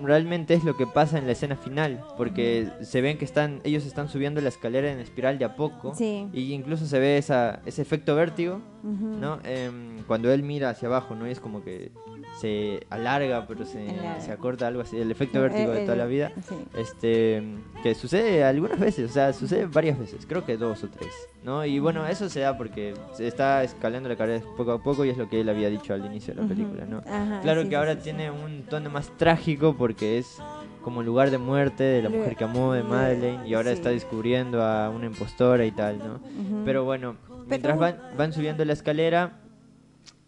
realmente 0.04 0.54
es 0.54 0.66
lo 0.66 0.76
que 0.76 0.86
pasa 0.86 1.18
en 1.18 1.26
la 1.28 1.32
escena 1.32 1.56
final, 1.56 2.04
porque 2.18 2.70
se 2.82 3.00
ven 3.00 3.18
que 3.18 3.24
están 3.24 3.62
ellos 3.64 3.86
están 3.86 4.10
subiendo 4.10 4.42
la 4.42 4.50
escalera 4.50 4.92
en 4.92 5.00
espiral 5.00 5.40
de 5.40 5.46
a 5.46 5.56
poco 5.56 5.94
y 6.34 6.54
incluso 6.54 6.86
se 6.86 7.00
ve 7.00 7.18
esa, 7.18 7.62
ese 7.66 7.82
efecto 7.82 8.16
vértigo, 8.16 8.62
¿no? 8.84 9.40
Em, 9.46 10.04
cuando 10.08 10.32
él 10.32 10.44
mira 10.44 10.70
hacia 10.70 10.90
abajo, 10.90 11.16
no 11.16 11.26
es 11.26 11.40
como 11.40 11.64
que 11.64 11.92
se 12.40 12.86
alarga, 12.90 13.46
pero 13.48 13.66
se, 13.66 13.88
se 14.20 14.32
acorta 14.32 14.68
algo 14.68 14.82
así, 14.82 14.98
el 14.98 15.12
efecto 15.12 15.42
vértigo 15.42 15.72
de 15.72 15.82
toda 15.86 15.98
la 15.98 16.06
vida, 16.06 16.32
este 16.78 17.44
que 17.84 17.96
sucede 17.96 18.44
algunas 18.44 18.80
veces, 18.80 19.10
o 19.10 19.14
sea, 19.14 19.34
sucede 19.34 19.66
varias 19.66 19.98
veces, 19.98 20.26
creo 20.28 20.46
que 20.46 20.58
dos 20.58 20.84
o 20.84 20.90
tres, 20.90 21.12
¿no? 21.44 21.66
Y 21.66 21.80
bueno, 21.80 22.06
eso 22.08 22.30
se 22.30 22.42
da 22.42 22.58
porque 22.58 22.94
se 23.14 23.28
está 23.28 23.64
escalando 23.64 24.10
la 24.10 24.16
carrera 24.16 24.44
poco 24.56 24.72
a 24.72 24.84
poco 24.84 25.06
y 25.06 25.10
es 25.10 25.18
lo 25.18 25.30
que 25.30 25.42
él 25.42 25.50
había 25.50 25.70
dicho 25.70 25.94
al 25.94 26.06
inicio 26.06 26.34
de 26.36 26.42
la 26.42 26.48
película, 26.48 26.86
¿no? 26.86 27.02
claro 27.42 27.68
que 27.68 27.76
ahora 27.76 28.00
tiene 28.00 28.30
un 28.32 28.64
tono 28.64 28.90
más 28.90 29.10
trágico 29.18 29.76
porque 29.78 30.18
es 30.18 30.38
como 30.84 31.04
lugar 31.04 31.32
de 31.32 31.38
muerte 31.38 31.84
de 31.84 32.02
la 32.02 32.10
mujer 32.10 32.36
que 32.36 32.44
amó 32.44 32.74
de 32.74 32.84
Madeleine 32.84 33.48
y 33.48 33.54
ahora 33.54 33.72
está 33.72 33.90
descubriendo 33.90 34.64
a 34.64 34.90
una 34.90 35.06
impostora 35.08 35.66
y 35.66 35.72
tal, 35.72 36.00
¿no? 36.00 36.22
Pero 36.64 36.86
bueno, 36.86 37.18
mientras 37.48 37.78
van, 37.78 37.98
van 38.18 38.32
subiendo 38.32 38.64
la 38.64 38.74
escalera 38.74 39.42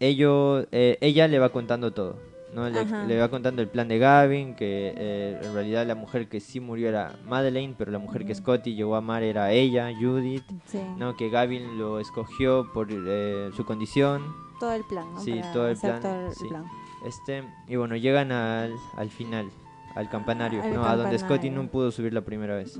eh, 0.00 0.98
ella 1.00 1.28
le 1.28 1.38
va 1.38 1.50
contando 1.50 1.92
todo. 1.92 2.16
¿no? 2.54 2.68
Le, 2.68 3.18
va 3.18 3.28
contando 3.28 3.62
el 3.62 3.68
plan 3.68 3.88
de 3.88 3.98
Gavin, 3.98 4.54
que 4.54 4.92
eh, 4.96 5.40
en 5.42 5.54
realidad 5.54 5.86
la 5.86 5.94
mujer 5.94 6.28
que 6.28 6.40
sí 6.40 6.60
murió 6.60 6.88
era 6.88 7.16
Madeleine, 7.26 7.74
pero 7.76 7.90
la 7.90 7.98
mujer 7.98 8.26
que 8.26 8.34
Scotty 8.34 8.74
llegó 8.74 8.94
a 8.94 8.98
amar 8.98 9.22
era 9.22 9.52
ella, 9.52 9.90
Judith, 9.98 10.44
¿no? 10.98 11.16
que 11.16 11.30
Gavin 11.30 11.78
lo 11.78 12.00
escogió 12.00 12.70
por 12.72 12.88
eh, 12.90 13.50
su 13.56 13.64
condición. 13.64 14.22
Todo 14.58 14.72
el 14.72 14.84
plan, 14.84 15.06
¿no? 15.14 15.20
Sí, 15.20 15.40
todo 15.52 15.68
el 15.68 15.76
plan, 15.76 16.00
Este, 17.06 17.44
y 17.68 17.76
bueno, 17.76 17.96
llegan 17.96 18.32
al, 18.32 18.74
al 18.96 19.10
final, 19.10 19.50
al 19.94 20.10
campanario, 20.10 20.62
¿no? 20.74 20.84
a 20.84 20.96
donde 20.96 21.18
Scotty 21.18 21.50
no 21.50 21.66
pudo 21.68 21.90
subir 21.90 22.12
la 22.12 22.22
primera 22.22 22.56
vez. 22.56 22.78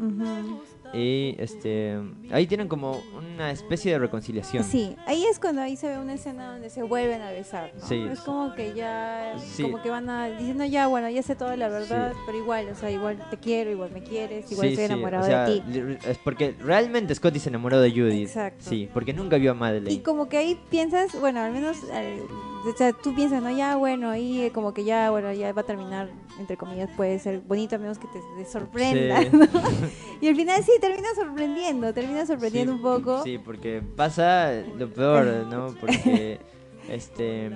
Y 0.93 1.37
este 1.39 1.99
ahí 2.31 2.47
tienen 2.47 2.69
como 2.69 3.01
una 3.17 3.51
especie 3.51 3.93
de 3.93 3.99
reconciliación. 3.99 4.65
Sí, 4.65 4.97
ahí 5.07 5.25
es 5.25 5.39
cuando 5.39 5.63
ahí 5.63 5.77
se 5.77 5.89
ve 5.89 5.99
una 5.99 6.15
escena 6.15 6.53
donde 6.53 6.71
se 6.71 6.83
vuelven 6.83 7.23
a 7.23 7.31
besar. 7.31 7.73
¿no? 7.75 8.13
es 8.13 8.21
como 8.21 8.55
que 8.55 8.75
ya, 8.75 9.37
como 9.61 9.81
que 9.83 9.91
van 9.91 10.09
a 10.09 10.27
diciendo 10.27 10.65
ya, 10.65 10.87
bueno, 10.87 11.09
ya 11.09 11.23
sé 11.23 11.37
toda 11.37 11.57
la 11.57 11.69
verdad, 11.69 12.13
pero 12.27 12.39
igual, 12.39 12.69
o 12.69 12.75
sea, 12.75 12.91
igual 12.91 13.19
te 13.31 13.37
quiero, 13.37 13.71
igual 13.71 13.91
me 13.93 14.03
quieres, 14.03 14.51
igual 14.51 14.69
estoy 14.69 14.85
enamorado 14.85 15.27
de 15.27 15.61
ti. 15.61 15.99
Es 16.07 16.19
porque 16.19 16.55
realmente 16.59 17.15
Scotty 17.15 17.39
se 17.39 17.49
enamoró 17.49 17.81
de 17.81 17.91
Judith. 17.91 18.29
Exacto. 18.29 18.65
Sí, 18.69 18.89
porque 18.93 19.13
nunca 19.13 19.37
vio 19.37 19.53
a 19.53 19.55
Madeleine. 19.55 19.93
Y 19.93 20.03
como 20.03 20.29
que 20.29 20.39
ahí 20.39 20.61
piensas, 20.71 21.19
bueno, 21.21 21.41
al 21.41 21.53
menos, 21.53 21.79
eh, 21.93 22.21
o 22.67 22.77
sea, 22.77 22.93
tú 22.93 23.15
piensas, 23.15 23.43
no, 23.43 23.51
ya, 23.51 23.77
bueno, 23.77 24.11
ahí 24.11 24.43
eh, 24.43 24.53
como 24.53 24.75
que 24.75 24.85
ya, 24.85 25.11
bueno, 25.11 25.33
ya 25.33 25.53
va 25.53 25.63
a 25.63 25.67
terminar, 25.67 26.11
entre 26.39 26.57
comillas, 26.57 26.91
puede 26.97 27.19
ser 27.19 27.41
bonito, 27.41 27.77
a 27.77 27.79
menos 27.79 27.99
que 27.99 28.07
te, 28.09 28.45
sorprenda. 28.45 29.23
y 30.21 30.29
al 30.29 30.37
final 30.37 30.63
sí 30.63 30.73
termina 30.81 31.09
sorprendiendo, 31.15 31.93
termina 31.95 32.27
sorprendiendo 32.27 32.75
un 32.75 32.83
poco. 32.83 33.23
Sí, 33.23 33.39
porque 33.39 33.83
pasa 33.97 34.53
lo 34.77 34.93
peor, 34.93 35.47
¿no? 35.49 35.75
Porque 35.81 36.41
este 36.89 37.51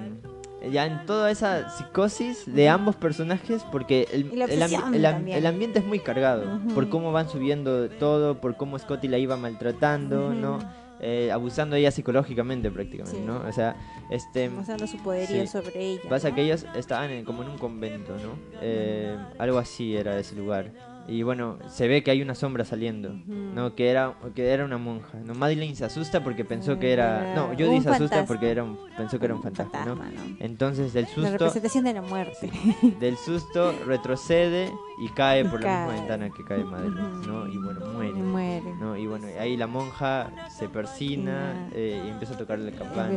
ya 0.71 0.87
en 0.87 1.05
toda 1.07 1.31
esa 1.31 1.69
psicosis 1.69 2.45
de 2.47 2.69
ambos 2.69 2.97
personajes, 2.97 3.65
porque 3.71 4.09
el, 4.13 4.31
el, 4.33 5.47
ambiente 5.47 5.81
es 5.81 5.85
muy 5.85 5.99
cargado, 5.99 6.61
por 6.75 6.89
cómo 6.89 7.13
van 7.13 7.29
subiendo 7.29 7.89
todo, 7.91 8.41
por 8.41 8.57
cómo 8.57 8.79
Scotty 8.79 9.09
la 9.09 9.19
iba 9.19 9.37
maltratando, 9.37 10.33
¿no? 10.33 10.59
Eh, 11.07 11.31
abusando 11.31 11.75
de 11.75 11.83
ella 11.83 11.91
psicológicamente 11.91 12.71
prácticamente, 12.71 13.21
¿no? 13.21 13.43
O 13.47 13.53
sea, 13.53 13.77
este... 14.09 14.49
Mostrando 14.49 14.87
su 14.87 14.97
poderío 14.97 15.47
sobre 15.47 15.79
ella. 15.79 16.03
Pasa 16.09 16.35
que 16.35 16.41
ellos 16.41 16.65
estaban 16.75 17.25
como 17.25 17.43
en 17.43 17.51
un 17.51 17.59
convento, 17.59 18.15
¿no? 18.17 18.39
Eh, 18.63 19.15
algo 19.39 19.59
así 19.59 19.95
era 19.95 20.19
ese 20.19 20.35
lugar. 20.35 20.73
Y 21.07 21.23
bueno, 21.23 21.59
se 21.69 21.89
ve 21.89 22.03
que 22.03 22.11
hay 22.11 22.23
una 22.23 22.35
sombra 22.35 22.65
saliendo, 22.65 23.11
¿no? 23.27 23.75
Que 23.75 23.91
era, 23.91 24.15
que 24.35 24.49
era 24.49 24.65
una 24.65 24.79
monja, 24.79 25.19
¿no? 25.19 25.35
Madeline 25.35 25.77
se 25.77 25.85
asusta 25.85 26.25
porque 26.25 26.47
pensó 26.47 26.79
que 26.79 26.95
era... 26.95 27.35
No, 27.35 27.49
Judy 27.49 27.83
se 27.83 27.91
asusta 27.91 28.25
porque 28.25 28.51
era 28.51 28.65
un, 28.65 28.79
pensó 28.97 29.19
que 29.19 29.27
era 29.27 29.35
un 29.35 29.43
fantasma, 29.43 29.83
¿no? 29.85 30.37
Entonces 30.41 30.95
del 30.95 31.05
susto... 31.05 31.21
La 31.21 31.33
representación 31.33 31.85
de 31.85 31.93
la 31.93 32.01
muerte. 32.01 32.51
del 32.99 33.19
susto 33.19 33.75
retrocede 33.87 34.73
y 34.99 35.09
cae 35.09 35.45
por 35.45 35.61
la 35.63 35.87
misma 35.87 36.01
ventana 36.01 36.31
que 36.31 36.45
cae 36.45 36.65
Madeline, 36.65 37.27
¿no? 37.27 37.47
Y 37.47 37.59
bueno, 37.59 37.87
muere. 37.87 38.15
Muere. 38.15 38.75
¿no? 38.79 38.97
Y 38.97 39.07
bueno, 39.07 39.27
ahí 39.39 39.57
la 39.57 39.67
monja 39.67 40.31
se 40.49 40.69
persina 40.69 41.69
eh, 41.73 42.03
y 42.05 42.09
empieza 42.11 42.35
a 42.35 42.39
tocar 42.39 42.59
la 42.59 42.71
campana. 42.71 43.13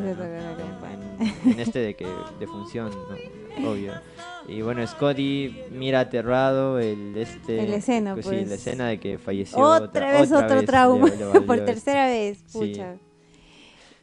En, 1.45 1.59
este 1.59 1.79
de 1.79 1.95
que 1.95 2.07
de 2.39 2.47
función, 2.47 2.89
¿no? 2.89 3.69
Obvio. 3.69 3.93
Y 4.47 4.61
bueno, 4.61 4.85
Scotty 4.85 5.63
mira 5.71 6.01
aterrado 6.01 6.79
el 6.79 7.17
este 7.17 7.63
el 7.63 7.73
escena, 7.73 8.13
pues, 8.13 8.25
sí, 8.25 8.35
la 8.35 8.41
pues. 8.41 8.51
escena 8.53 8.87
de 8.87 8.99
que 8.99 9.17
falleció 9.17 9.59
otra, 9.59 10.11
vez 10.11 10.31
otro 10.31 10.63
trauma 10.63 11.09
por 11.45 11.59
tercera 11.65 12.07
vez, 12.07 12.43
pucha. 12.53 12.95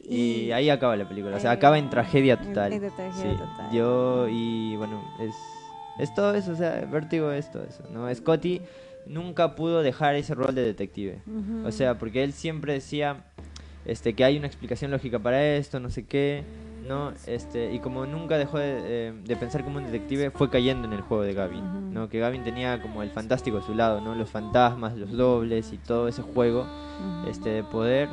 Y, 0.07 0.51
ahí 0.51 0.69
acaba 0.69 0.95
la 0.95 1.09
película, 1.09 1.35
o 1.35 1.39
sea, 1.39 1.49
acaba 1.49 1.79
en 1.79 1.89
tragedia 1.89 2.37
total. 2.39 2.73
En 2.73 2.91
tragedia 2.91 3.37
total. 3.37 3.71
Yo 3.71 4.27
y 4.29 4.75
bueno, 4.75 5.03
es 5.19 5.33
es 5.99 6.13
todo 6.13 6.35
eso, 6.35 6.51
o 6.51 6.55
sea, 6.55 6.87
Vértigo 6.91 7.31
es 7.31 7.51
todo 7.51 7.63
eso, 7.63 7.83
¿no? 7.91 8.13
Scotty 8.13 8.61
nunca 9.05 9.55
pudo 9.55 9.81
dejar 9.81 10.15
ese 10.15 10.35
rol 10.35 10.55
de 10.55 10.63
detective. 10.63 11.19
O 11.63 11.71
sea, 11.71 11.97
porque 11.97 12.23
él 12.23 12.33
siempre 12.33 12.73
decía 12.73 13.23
este 13.85 14.13
que 14.13 14.23
hay 14.23 14.37
una 14.37 14.47
explicación 14.47 14.91
lógica 14.91 15.19
para 15.19 15.43
esto, 15.55 15.79
no 15.79 15.89
sé 15.89 16.05
qué, 16.05 16.43
¿no? 16.87 17.13
Este, 17.27 17.73
y 17.73 17.79
como 17.79 18.05
nunca 18.05 18.37
dejó 18.37 18.57
de, 18.57 19.13
eh, 19.27 19.35
pensar 19.39 19.63
como 19.63 19.77
un 19.77 19.85
detective, 19.85 20.31
fue 20.31 20.49
cayendo 20.49 20.87
en 20.87 20.93
el 20.93 21.01
juego 21.01 21.23
de 21.23 21.33
Gavin, 21.33 21.93
¿no? 21.93 22.09
Que 22.09 22.19
Gavin 22.19 22.43
tenía 22.43 22.81
como 22.81 23.03
el 23.03 23.11
fantástico 23.11 23.57
a 23.57 23.61
su 23.61 23.73
lado, 23.75 24.01
¿no? 24.01 24.15
Los 24.15 24.29
fantasmas, 24.29 24.97
los 24.97 25.11
dobles 25.11 25.71
y 25.71 25.77
todo 25.77 26.07
ese 26.07 26.21
juego 26.21 26.67
este 27.27 27.49
de 27.49 27.63
poder 27.63 28.09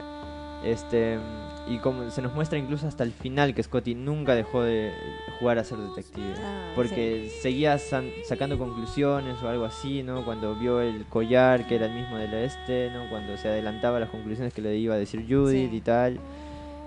este 0.64 1.18
y 1.66 1.78
como 1.78 2.10
se 2.10 2.22
nos 2.22 2.34
muestra 2.34 2.58
incluso 2.58 2.88
hasta 2.88 3.04
el 3.04 3.12
final 3.12 3.54
que 3.54 3.62
Scotty 3.62 3.94
nunca 3.94 4.34
dejó 4.34 4.62
de 4.62 4.92
jugar 5.38 5.58
a 5.58 5.64
ser 5.64 5.78
detective 5.78 6.34
ah, 6.42 6.72
porque 6.74 7.30
seguía 7.40 7.78
sacando 7.78 8.58
conclusiones 8.58 9.40
o 9.42 9.48
algo 9.48 9.64
así 9.64 10.02
no 10.02 10.24
cuando 10.24 10.56
vio 10.56 10.80
el 10.80 11.04
collar 11.06 11.66
que 11.68 11.76
era 11.76 11.86
el 11.86 11.94
mismo 11.94 12.18
del 12.18 12.34
este 12.34 12.90
no 12.90 13.08
cuando 13.10 13.36
se 13.36 13.48
adelantaba 13.48 14.00
las 14.00 14.10
conclusiones 14.10 14.52
que 14.52 14.62
le 14.62 14.76
iba 14.76 14.94
a 14.94 14.98
decir 14.98 15.24
Judith 15.28 15.72
y 15.72 15.80
tal. 15.80 16.18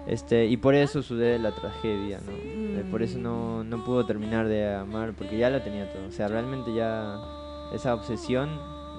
Este 0.08 0.46
y 0.46 0.58
por 0.58 0.76
eso 0.76 1.02
de 1.16 1.40
la 1.40 1.52
tragedia 1.52 2.20
no 2.24 2.32
eh, 2.32 2.86
por 2.92 3.02
eso 3.02 3.18
no, 3.18 3.64
no 3.64 3.84
pudo 3.84 4.06
terminar 4.06 4.48
de 4.48 4.76
amar 4.76 5.14
porque 5.18 5.38
ya 5.38 5.50
lo 5.50 5.62
tenía 5.62 5.92
todo. 5.92 6.06
O 6.08 6.12
sea 6.12 6.28
realmente 6.28 6.74
ya 6.76 7.18
esa 7.74 7.96
obsesión 7.96 8.50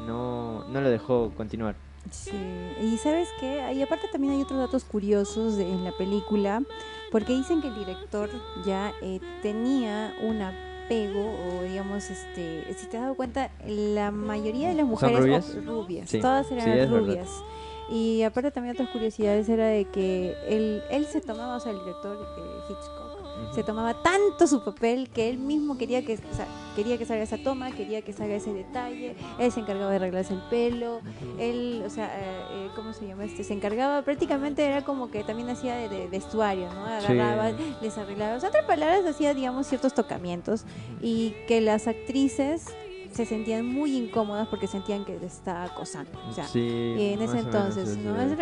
no 0.06 0.64
no 0.68 0.80
lo 0.80 0.90
dejó 0.90 1.30
continuar 1.36 1.76
Sí, 2.10 2.36
y 2.82 2.96
sabes 2.98 3.28
qué, 3.40 3.72
y 3.72 3.82
aparte 3.82 4.08
también 4.08 4.34
hay 4.34 4.42
otros 4.42 4.58
datos 4.58 4.84
curiosos 4.84 5.58
en 5.58 5.84
la 5.84 5.92
película, 5.92 6.62
porque 7.10 7.32
dicen 7.32 7.60
que 7.60 7.68
el 7.68 7.74
director 7.74 8.30
ya 8.64 8.92
eh, 9.02 9.20
tenía 9.42 10.14
un 10.22 10.42
apego, 10.42 11.24
o 11.24 11.62
digamos, 11.62 12.10
este, 12.10 12.64
si 12.74 12.86
te 12.86 12.96
has 12.96 13.04
dado 13.04 13.14
cuenta, 13.14 13.50
la 13.66 14.10
mayoría 14.10 14.68
de 14.68 14.74
las 14.74 14.86
mujeres 14.86 15.18
rubias? 15.18 15.64
rubias, 15.64 16.10
todas 16.10 16.50
eran 16.52 16.90
rubias. 16.90 17.28
Y 17.88 18.22
aparte 18.22 18.50
también 18.50 18.74
otras 18.74 18.90
curiosidades 18.90 19.48
era 19.48 19.66
de 19.66 19.84
que 19.84 20.34
él, 20.48 20.82
él 20.90 21.06
se 21.06 21.20
tomaba, 21.20 21.56
o 21.56 21.60
sea, 21.60 21.70
el 21.70 21.78
director 21.78 22.16
eh, 22.16 22.42
Hitchcock, 22.68 23.05
se 23.54 23.62
tomaba 23.62 24.02
tanto 24.02 24.46
su 24.46 24.62
papel 24.62 25.08
que 25.08 25.28
él 25.28 25.38
mismo 25.38 25.78
quería 25.78 26.04
que, 26.04 26.18
quería 26.74 26.98
que 26.98 27.06
salga 27.06 27.22
esa 27.22 27.38
toma, 27.38 27.70
quería 27.70 28.02
que 28.02 28.12
salga 28.12 28.34
ese 28.34 28.52
detalle, 28.52 29.16
él 29.38 29.52
se 29.52 29.60
encargaba 29.60 29.90
de 29.90 29.96
arreglarse 29.96 30.34
el 30.34 30.42
pelo, 30.50 31.00
él, 31.38 31.82
o 31.86 31.90
sea, 31.90 32.06
eh, 32.06 32.42
eh, 32.50 32.70
¿cómo 32.74 32.92
se 32.92 33.06
llama? 33.06 33.24
Este, 33.24 33.44
se 33.44 33.54
encargaba, 33.54 34.02
prácticamente 34.02 34.64
era 34.64 34.84
como 34.84 35.10
que 35.10 35.24
también 35.24 35.48
hacía 35.48 35.76
de, 35.76 36.06
vestuario, 36.08 36.72
¿no? 36.72 36.86
Agarraba, 36.86 37.52
les 37.80 37.96
arreglaba, 37.96 38.36
o 38.36 38.40
sea, 38.40 38.50
otras 38.50 38.64
palabras, 38.64 39.04
hacía, 39.06 39.34
digamos, 39.34 39.66
ciertos 39.66 39.94
tocamientos 39.94 40.64
y 41.00 41.34
que 41.48 41.60
las 41.60 41.86
actrices 41.86 42.66
se 43.16 43.24
sentían 43.24 43.66
muy 43.66 43.96
incómodas 43.96 44.46
porque 44.48 44.66
sentían 44.66 45.04
que 45.04 45.18
les 45.18 45.34
estaba 45.34 45.64
acosando. 45.64 46.10
O 46.28 46.32
sea, 46.32 46.46
y 46.54 47.12
en 47.14 47.22
ese 47.22 47.38
entonces, 47.38 47.96
¿no? 47.96 48.20
Es, 48.20 48.36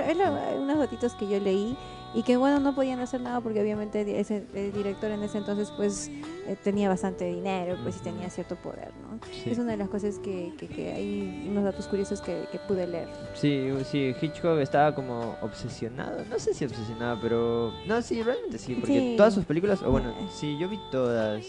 unas 0.59 0.77
gotitos 0.77 1.15
que 1.15 1.29
yo 1.29 1.39
leí 1.39 1.77
y 2.15 2.23
que 2.23 2.37
bueno 2.37 2.61
no 2.61 2.75
podían 2.75 3.01
hacer 3.01 3.21
nada 3.21 3.41
porque 3.41 3.61
obviamente 3.61 4.21
ese 4.21 4.47
el 4.55 4.73
director 4.73 5.11
en 5.11 5.23
ese 5.25 5.39
entonces 5.39 5.73
pues 5.77 6.09
eh, 6.47 6.57
tenía 6.63 6.89
bastante 6.89 7.25
dinero 7.25 7.77
pues 7.83 7.97
y 7.97 8.01
tenía 8.01 8.31
cierto 8.31 8.55
poder 8.55 8.93
no 9.03 9.19
es 9.45 9.59
una 9.59 9.73
de 9.73 9.79
las 9.79 9.89
cosas 9.89 10.21
que, 10.21 10.53
que, 10.57 10.93
hay 10.93 11.47
unos 11.51 11.65
datos 11.65 11.89
curiosos 11.89 12.21
que, 12.21 12.47
que, 12.53 12.59
pude 12.61 12.87
leer 12.87 13.09
sí 13.35 13.69
sí 13.85 14.15
Hitchcock 14.21 14.61
estaba 14.61 14.95
como 14.95 15.37
obsesionado 15.43 16.25
no 16.31 16.39
sé 16.39 16.55
si 16.55 16.65
obsesionado 16.65 17.19
pero 17.21 17.73
no 17.87 18.01
sí 18.01 18.23
realmente 18.23 18.59
sí 18.59 18.77
porque 18.77 19.15
todas 19.17 19.35
sus 19.35 19.45
películas 19.45 19.83
o 19.83 19.91
bueno 19.91 20.11
eh. 20.11 20.29
sí 20.33 20.57
yo 20.57 20.69
vi 20.69 20.79
todas 20.93 21.45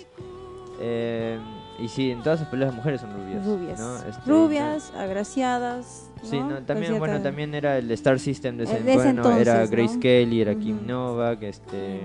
eh, 0.82 1.40
y 1.80 1.88
sí, 1.88 2.12
en 2.12 2.24
todas 2.24 2.40
sus 2.40 2.48
películas 2.48 2.74
las 2.74 2.76
mujeres 2.76 3.02
son 3.02 3.14
rubias. 3.14 3.46
Rubias. 3.46 4.06
Este, 4.08 4.30
rubias, 4.30 4.94
agraciadas. 4.96 6.10
Sí, 6.24 6.40
también, 6.66 6.98
bueno, 6.98 7.22
también 7.22 7.54
era 7.54 7.78
el 7.78 7.92
Star 7.92 8.20
System 8.20 8.58
de 8.58 8.64
ese, 8.64 8.82
bueno, 8.82 9.38
era 9.38 9.66
Grace 9.68 10.00
Kelly, 10.00 10.42
era 10.42 10.56
Kim 10.56 10.86
Novak, 10.88 11.44
este, 11.44 12.02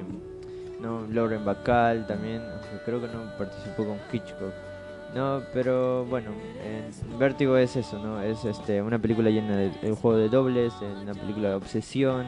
no, 0.81 1.07
Lauren 1.07 1.45
Bacall 1.45 2.07
también, 2.07 2.43
creo 2.85 3.01
que 3.01 3.07
no 3.07 3.37
participó 3.39 3.85
con 3.87 3.99
Hitchcock. 4.13 4.70
No, 5.15 5.43
pero 5.53 6.05
bueno, 6.05 6.31
en 6.65 7.19
Vértigo 7.19 7.57
es 7.57 7.75
eso, 7.75 7.99
¿no? 7.99 8.23
Es 8.23 8.45
este 8.45 8.81
una 8.81 8.99
película 8.99 9.29
llena 9.29 9.57
de, 9.57 9.73
un 9.91 9.97
juego 9.97 10.17
de 10.19 10.29
dobles, 10.29 10.73
una 11.03 11.15
película 11.15 11.49
de 11.49 11.55
obsesión, 11.57 12.27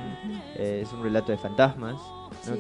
eh, 0.56 0.80
es 0.82 0.92
un 0.92 1.02
relato 1.02 1.30
de 1.30 1.38
fantasmas 1.38 1.96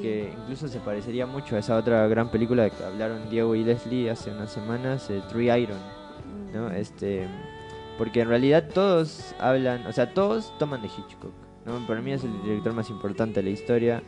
que 0.00 0.32
incluso 0.38 0.68
se 0.68 0.78
parecería 0.80 1.26
mucho 1.26 1.56
a 1.56 1.58
esa 1.58 1.76
otra 1.76 2.06
gran 2.06 2.30
película 2.30 2.70
que 2.70 2.84
hablaron 2.84 3.28
Diego 3.30 3.54
y 3.54 3.64
Leslie 3.64 4.10
hace 4.10 4.30
unas 4.30 4.52
semanas, 4.52 5.10
eh, 5.10 5.20
Three 5.28 5.50
Iron, 5.60 5.78
¿no? 6.52 6.68
Mm. 6.68 6.72
Este, 6.72 7.26
porque 7.98 8.20
en 8.20 8.28
realidad 8.28 8.68
todos 8.72 9.34
hablan, 9.38 9.86
o 9.86 9.92
sea, 9.92 10.14
todos 10.14 10.56
toman 10.58 10.82
de 10.82 10.88
Hitchcock, 10.88 11.32
¿no? 11.64 11.84
Para 11.86 12.00
mí 12.00 12.12
es 12.12 12.24
el 12.24 12.42
director 12.42 12.72
más 12.72 12.90
importante 12.90 13.40
de 13.40 13.44
la 13.44 13.50
historia. 13.50 14.02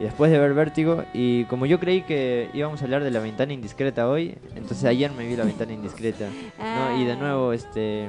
Y 0.00 0.04
después 0.04 0.30
de 0.30 0.38
ver 0.38 0.54
Vértigo, 0.54 1.04
y 1.12 1.44
como 1.44 1.66
yo 1.66 1.80
creí 1.80 2.02
que 2.02 2.50
íbamos 2.54 2.80
a 2.80 2.84
hablar 2.84 3.02
de 3.02 3.10
la 3.10 3.18
ventana 3.18 3.52
indiscreta 3.52 4.08
hoy, 4.08 4.36
entonces 4.54 4.84
ayer 4.84 5.10
me 5.10 5.26
vi 5.26 5.34
la 5.34 5.44
ventana 5.44 5.72
indiscreta, 5.72 6.28
¿no? 6.58 7.00
Y 7.00 7.04
de 7.04 7.12
ah. 7.12 7.16
nuevo, 7.16 7.52
este, 7.52 8.08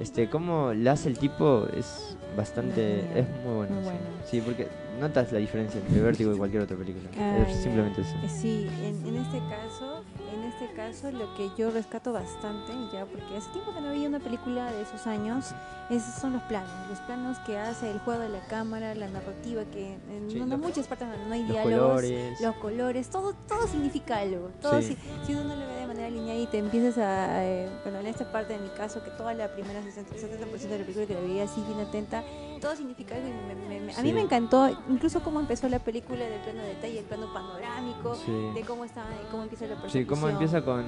este, 0.00 0.30
cómo 0.30 0.72
la 0.72 0.92
hace 0.92 1.10
el 1.10 1.18
tipo 1.18 1.66
es 1.76 2.16
bastante, 2.36 3.00
es 3.18 3.26
muy 3.44 3.54
bueno. 3.54 3.76
sí, 4.24 4.40
porque 4.40 4.68
notas 4.98 5.30
la 5.30 5.38
diferencia 5.38 5.78
entre 5.80 6.00
Vértigo 6.00 6.34
y 6.34 6.38
cualquier 6.38 6.62
otra 6.62 6.76
película. 6.76 7.10
es 7.46 7.56
simplemente 7.56 8.00
eso. 8.00 8.14
Eh, 8.24 8.28
sí, 8.28 8.68
en, 8.82 9.06
en, 9.06 9.16
este 9.22 9.38
caso, 9.50 9.95
en 10.32 10.44
este 10.44 10.72
caso 10.74 11.10
lo 11.10 11.34
que 11.34 11.50
yo 11.56 11.70
rescato 11.70 12.12
bastante, 12.12 12.72
ya 12.92 13.04
porque 13.06 13.36
hace 13.36 13.50
tiempo 13.50 13.72
que 13.72 13.80
no 13.80 13.88
veía 13.88 14.08
una 14.08 14.20
película 14.20 14.70
de 14.72 14.82
esos 14.82 15.06
años, 15.06 15.54
esos 15.90 16.14
son 16.14 16.32
los 16.32 16.42
planos, 16.42 16.70
los 16.88 16.98
planos 17.00 17.38
que 17.40 17.58
hace 17.58 17.90
el 17.90 17.98
juego 18.00 18.20
de 18.20 18.28
la 18.28 18.40
cámara, 18.46 18.94
la 18.94 19.08
narrativa, 19.08 19.64
que 19.72 19.94
en 20.10 20.60
muchas 20.60 20.86
partes 20.86 21.08
no 21.26 21.32
hay 21.32 21.44
diálogos, 21.44 22.02
los 22.40 22.54
colores, 22.56 23.08
todo, 23.08 23.34
todo 23.46 23.66
significa 23.66 24.18
algo. 24.18 24.50
Todo 24.60 24.80
si, 24.82 24.96
si, 25.26 25.34
uno 25.34 25.54
lo 25.54 25.66
ve 25.66 25.74
de 25.74 25.86
manera 25.86 26.10
lineal 26.10 26.38
y 26.38 26.46
te 26.46 26.58
empiezas 26.58 26.98
a, 26.98 27.44
eh, 27.44 27.68
bueno, 27.82 28.00
en 28.00 28.06
esta 28.06 28.30
parte 28.32 28.54
de 28.54 28.58
mi 28.60 28.68
caso, 28.70 29.02
que 29.02 29.10
toda 29.10 29.34
la 29.34 29.52
primera 29.52 29.82
60, 29.82 30.14
70% 30.14 30.68
de 30.68 30.78
la 30.78 30.84
película 30.84 31.06
que 31.06 31.14
la 31.14 31.20
veía 31.20 31.44
así 31.44 31.62
bien 31.62 31.80
atenta, 31.80 32.24
todo 32.60 32.76
significa 32.76 33.14
algo 33.14 33.28
y 33.28 33.98
a 33.98 34.02
mí 34.02 34.12
me 34.12 34.20
encantó 34.20 34.68
incluso 34.88 35.20
cómo 35.20 35.40
empezó 35.40 35.68
la 35.68 35.78
película 35.78 36.24
del 36.24 36.40
plano 36.40 36.62
de 36.62 36.68
detalle, 36.68 36.98
el 37.00 37.04
plano 37.04 37.32
panorámico, 37.32 38.16
de 38.54 38.60
cómo 38.62 38.84
está, 38.84 39.04
cómo 39.30 39.44
empieza 39.44 39.66
la 39.66 39.74
persecución. 39.74 40.02
Sí, 40.02 40.08
cómo 40.08 40.28
empieza 40.28 40.62
con, 40.62 40.84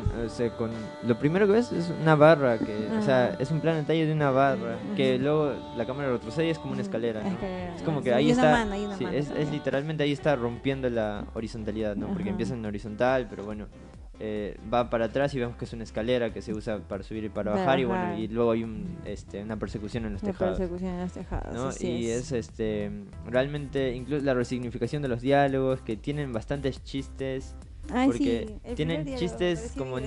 con 0.56 0.70
lo 1.04 1.18
primero 1.18 1.46
que 1.46 1.52
ves 1.52 1.72
es 1.72 1.92
una 2.00 2.16
barra, 2.16 2.58
que, 2.58 2.88
o 2.98 3.02
sea, 3.02 3.36
es 3.38 3.50
un 3.50 3.60
plano 3.60 3.76
de 3.76 3.82
detalle 3.82 4.06
de 4.06 4.12
una 4.12 4.30
barra, 4.30 4.78
que 4.96 5.18
luego 5.18 5.52
la 5.76 5.86
cámara 5.86 6.10
retrocede 6.10 6.48
y 6.48 6.50
es 6.50 6.58
como 6.58 6.72
una 6.72 6.82
escalera, 6.82 7.22
Es 7.76 7.82
como 7.82 8.02
que 8.02 8.12
ahí 8.12 8.30
está, 8.30 8.66
es, 9.12 9.50
literalmente 9.50 10.02
ahí 10.02 10.12
está 10.12 10.36
rompiendo 10.36 10.88
la 10.90 11.24
horizontalidad, 11.34 11.96
¿no? 11.96 12.08
Porque 12.08 12.30
empieza 12.30 12.54
en 12.54 12.64
horizontal, 12.64 13.26
pero 13.28 13.44
bueno, 13.44 13.66
eh, 14.20 14.58
va 14.72 14.90
para 14.90 15.06
atrás 15.06 15.32
y 15.34 15.38
vemos 15.38 15.56
que 15.56 15.64
es 15.64 15.72
una 15.72 15.84
escalera 15.84 16.32
que 16.32 16.42
se 16.42 16.52
usa 16.52 16.78
para 16.80 17.04
subir 17.04 17.24
y 17.24 17.28
para, 17.28 17.52
bajar, 17.52 17.78
y 17.78 17.84
bueno 17.84 18.18
y 18.18 18.26
luego 18.26 18.50
hay 18.50 18.64
un, 18.64 18.98
este, 19.04 19.40
una 19.42 19.56
persecución 19.58 20.06
en 20.06 20.14
los 20.14 20.22
tejados, 20.22 20.58
y 21.80 22.10
es. 22.10 22.32
este 22.32 22.90
realmente 23.26 23.94
incluso 23.94 24.24
la 24.24 24.34
resignificación 24.34 25.02
de 25.02 25.08
los 25.08 25.20
diálogos 25.20 25.82
que 25.82 25.96
tienen 25.96 26.32
bastantes 26.32 26.82
chistes 26.82 27.54
porque 28.06 28.58
tienen 28.74 29.16
chistes 29.16 29.74
como 29.78 29.98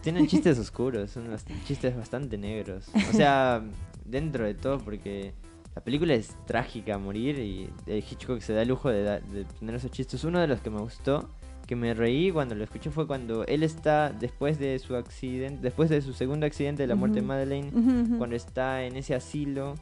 tienen 0.00 0.26
chistes 0.28 0.58
oscuros 0.58 1.10
son 1.10 1.26
chistes 1.66 1.96
bastante 1.96 2.38
negros. 2.38 2.88
O 3.10 3.12
sea 3.12 3.62
dentro 4.04 4.44
de 4.44 4.54
todo 4.54 4.78
porque 4.78 5.32
la 5.74 5.82
película 5.82 6.14
es 6.14 6.36
trágica 6.46 6.94
a 6.94 6.98
morir 6.98 7.38
y 7.38 7.70
Hitchcock 7.86 8.40
se 8.40 8.54
da 8.54 8.62
el 8.62 8.68
lujo 8.68 8.90
de, 8.90 9.02
de 9.02 9.44
tener 9.58 9.74
esos 9.74 9.90
chistes. 9.90 10.24
Uno 10.24 10.38
de 10.38 10.46
los 10.46 10.60
que 10.60 10.70
me 10.70 10.80
gustó 10.80 11.28
que 11.66 11.76
me 11.76 11.94
reí 11.94 12.30
cuando 12.30 12.54
lo 12.54 12.64
escuché 12.64 12.90
fue 12.90 13.06
cuando 13.06 13.44
él 13.46 13.62
está 13.62 14.10
después 14.10 14.58
de 14.58 14.78
su 14.78 14.94
accidente, 14.94 15.60
después 15.62 15.90
de 15.90 16.00
su 16.00 16.12
segundo 16.12 16.46
accidente 16.46 16.82
de 16.82 16.86
la 16.86 16.94
muerte 16.94 17.20
de 17.20 17.26
Madeleine, 17.26 17.70
cuando 18.18 18.36
está 18.36 18.84
en 18.84 18.96
ese 18.96 19.14
asilo, 19.14 19.74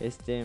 este 0.00 0.44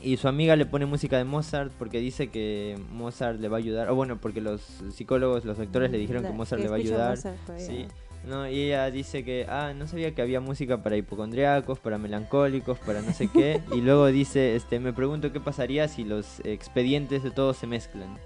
y 0.00 0.18
su 0.18 0.28
amiga 0.28 0.56
le 0.56 0.66
pone 0.66 0.84
música 0.84 1.16
de 1.16 1.24
Mozart 1.24 1.72
porque 1.78 2.00
dice 2.00 2.28
que 2.28 2.78
Mozart 2.92 3.40
le 3.40 3.48
va 3.48 3.56
a 3.56 3.60
ayudar, 3.60 3.88
o 3.88 3.94
bueno, 3.94 4.18
porque 4.20 4.42
los 4.42 4.60
psicólogos, 4.92 5.44
los 5.46 5.56
doctores 5.56 5.90
le 5.90 5.98
dijeron 5.98 6.22
que 6.22 6.30
Mozart 6.30 6.60
le 6.60 6.68
va 6.68 6.76
a 6.76 6.78
ayudar. 6.78 7.18
sí. 7.56 7.86
No, 8.26 8.48
y 8.48 8.60
ella 8.62 8.90
dice 8.90 9.24
que, 9.24 9.46
ah, 9.48 9.72
no 9.76 9.86
sabía 9.86 10.14
que 10.14 10.20
había 10.20 10.40
música 10.40 10.82
para 10.82 10.96
hipocondriacos, 10.96 11.78
para 11.78 11.96
melancólicos, 11.96 12.78
para 12.80 13.00
no 13.00 13.12
sé 13.12 13.28
qué. 13.28 13.62
y 13.72 13.80
luego 13.80 14.06
dice, 14.06 14.56
este, 14.56 14.80
me 14.80 14.92
pregunto 14.92 15.32
qué 15.32 15.40
pasaría 15.40 15.86
si 15.86 16.04
los 16.04 16.40
expedientes 16.44 17.22
de 17.22 17.30
todos 17.30 17.56
se 17.56 17.66
mezclan. 17.66 18.18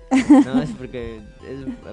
No, 0.45 0.63
es 0.63 0.71
porque 0.71 1.21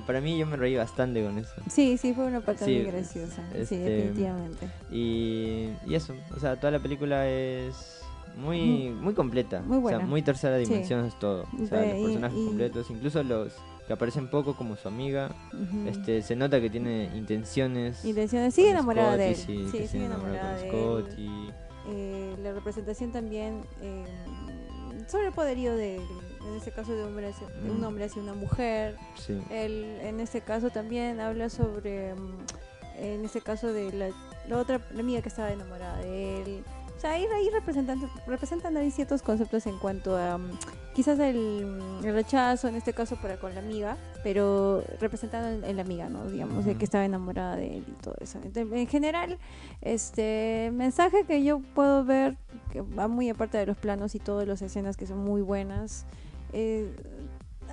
para 0.05 0.21
mí 0.21 0.37
yo 0.37 0.45
me 0.45 0.55
reí 0.55 0.75
bastante 0.75 1.21
con 1.21 1.37
eso. 1.37 1.53
Sí, 1.69 1.97
sí, 1.97 2.13
fue 2.13 2.25
una 2.25 2.39
parte 2.39 2.65
muy 2.65 2.83
graciosa. 2.83 3.43
sí, 3.51 3.59
este, 3.59 3.79
definitivamente. 3.79 4.67
Y, 4.89 5.69
y 5.85 5.95
eso, 5.95 6.15
o 6.35 6.39
sea, 6.39 6.55
toda 6.55 6.71
la 6.71 6.79
película 6.79 7.27
es 7.27 8.01
muy, 8.37 8.89
muy 8.89 9.13
completa. 9.13 9.61
Muy 9.61 9.79
buena. 9.79 9.97
O 9.97 10.01
sea, 10.01 10.07
muy 10.07 10.21
tercera 10.21 10.57
dimensión 10.57 11.05
es 11.05 11.17
todo. 11.19 11.45
O 11.61 11.65
sea, 11.65 11.81
los 11.81 12.05
personajes 12.05 12.39
completos, 12.45 12.89
incluso 12.89 13.23
los 13.23 13.53
que 13.87 13.93
aparecen 13.93 14.29
poco 14.29 14.55
como 14.55 14.75
su 14.75 14.87
amiga. 14.87 15.33
Este, 15.87 16.21
se 16.21 16.35
nota 16.35 16.59
que 16.59 16.69
tiene 16.69 17.09
intenciones. 17.15 18.03
Intenciones, 18.03 18.53
sigue 18.53 18.71
enamorada 18.71 19.15
de 19.15 19.29
él. 19.29 19.35
Sí, 19.35 19.67
sigue 19.71 20.05
enamorada 20.05 20.57
de 20.57 20.69
Scott 20.69 21.07
él. 21.11 21.19
Y... 21.19 21.51
Eh, 21.89 22.35
la 22.43 22.51
representación 22.51 23.13
también 23.13 23.61
eh, 23.81 24.03
sobre 25.07 25.27
el 25.27 25.33
poderío 25.33 25.73
de 25.73 25.95
en 25.95 26.55
este 26.55 26.71
caso 26.71 26.93
de, 26.93 27.03
hombre 27.03 27.27
de 27.27 27.71
un 27.71 27.81
mm. 27.81 27.83
hombre 27.83 28.05
hacia 28.05 28.21
una 28.21 28.33
mujer. 28.33 28.97
Sí. 29.15 29.41
Él, 29.49 29.99
en 30.01 30.19
este 30.19 30.41
caso 30.41 30.69
también 30.69 31.19
habla 31.19 31.49
sobre, 31.49 32.13
mm, 32.13 32.37
en 32.97 33.25
este 33.25 33.41
caso 33.41 33.71
de 33.71 33.91
la, 33.93 34.09
la 34.47 34.57
otra 34.57 34.81
la 34.93 34.99
amiga 34.99 35.21
que 35.21 35.29
estaba 35.29 35.51
enamorada 35.51 35.97
de 35.99 36.41
él. 36.41 36.63
O 36.95 36.99
sea, 36.99 37.11
ahí, 37.11 37.25
ahí 37.25 37.49
representan, 37.51 38.01
representan 38.25 38.75
ahí 38.75 38.91
ciertos 38.91 39.21
conceptos 39.21 39.67
en 39.67 39.77
cuanto 39.77 40.17
a 40.17 40.37
mm, 40.37 40.57
quizás 40.97 41.19
el, 41.19 41.79
rechazo, 42.01 42.67
en 42.67 42.73
este 42.73 42.91
caso 42.91 43.17
para 43.17 43.37
con 43.37 43.53
la 43.53 43.59
amiga, 43.59 43.97
pero 44.23 44.83
representando 44.99 45.67
en, 45.67 45.75
la 45.75 45.83
amiga, 45.83 46.09
¿no? 46.09 46.25
Digamos, 46.25 46.65
de 46.65 46.73
que 46.73 46.85
estaba 46.85 47.05
enamorada 47.05 47.55
de 47.55 47.77
él 47.77 47.85
y 47.87 47.91
todo 48.01 48.15
eso. 48.19 48.39
en 48.43 48.87
general, 48.87 49.37
este 49.81 50.71
mensaje 50.73 51.23
que 51.25 51.43
yo 51.43 51.59
puedo 51.75 52.03
ver, 52.03 52.35
que 52.71 52.81
va 52.81 53.07
muy 53.07 53.29
aparte 53.29 53.59
de 53.59 53.67
los 53.67 53.77
planos 53.77 54.15
y 54.15 54.19
todas 54.19 54.47
las 54.47 54.63
escenas 54.63 54.97
que 54.97 55.05
son 55.05 55.19
muy 55.19 55.43
buenas, 55.43 56.07
eh, 56.51 56.91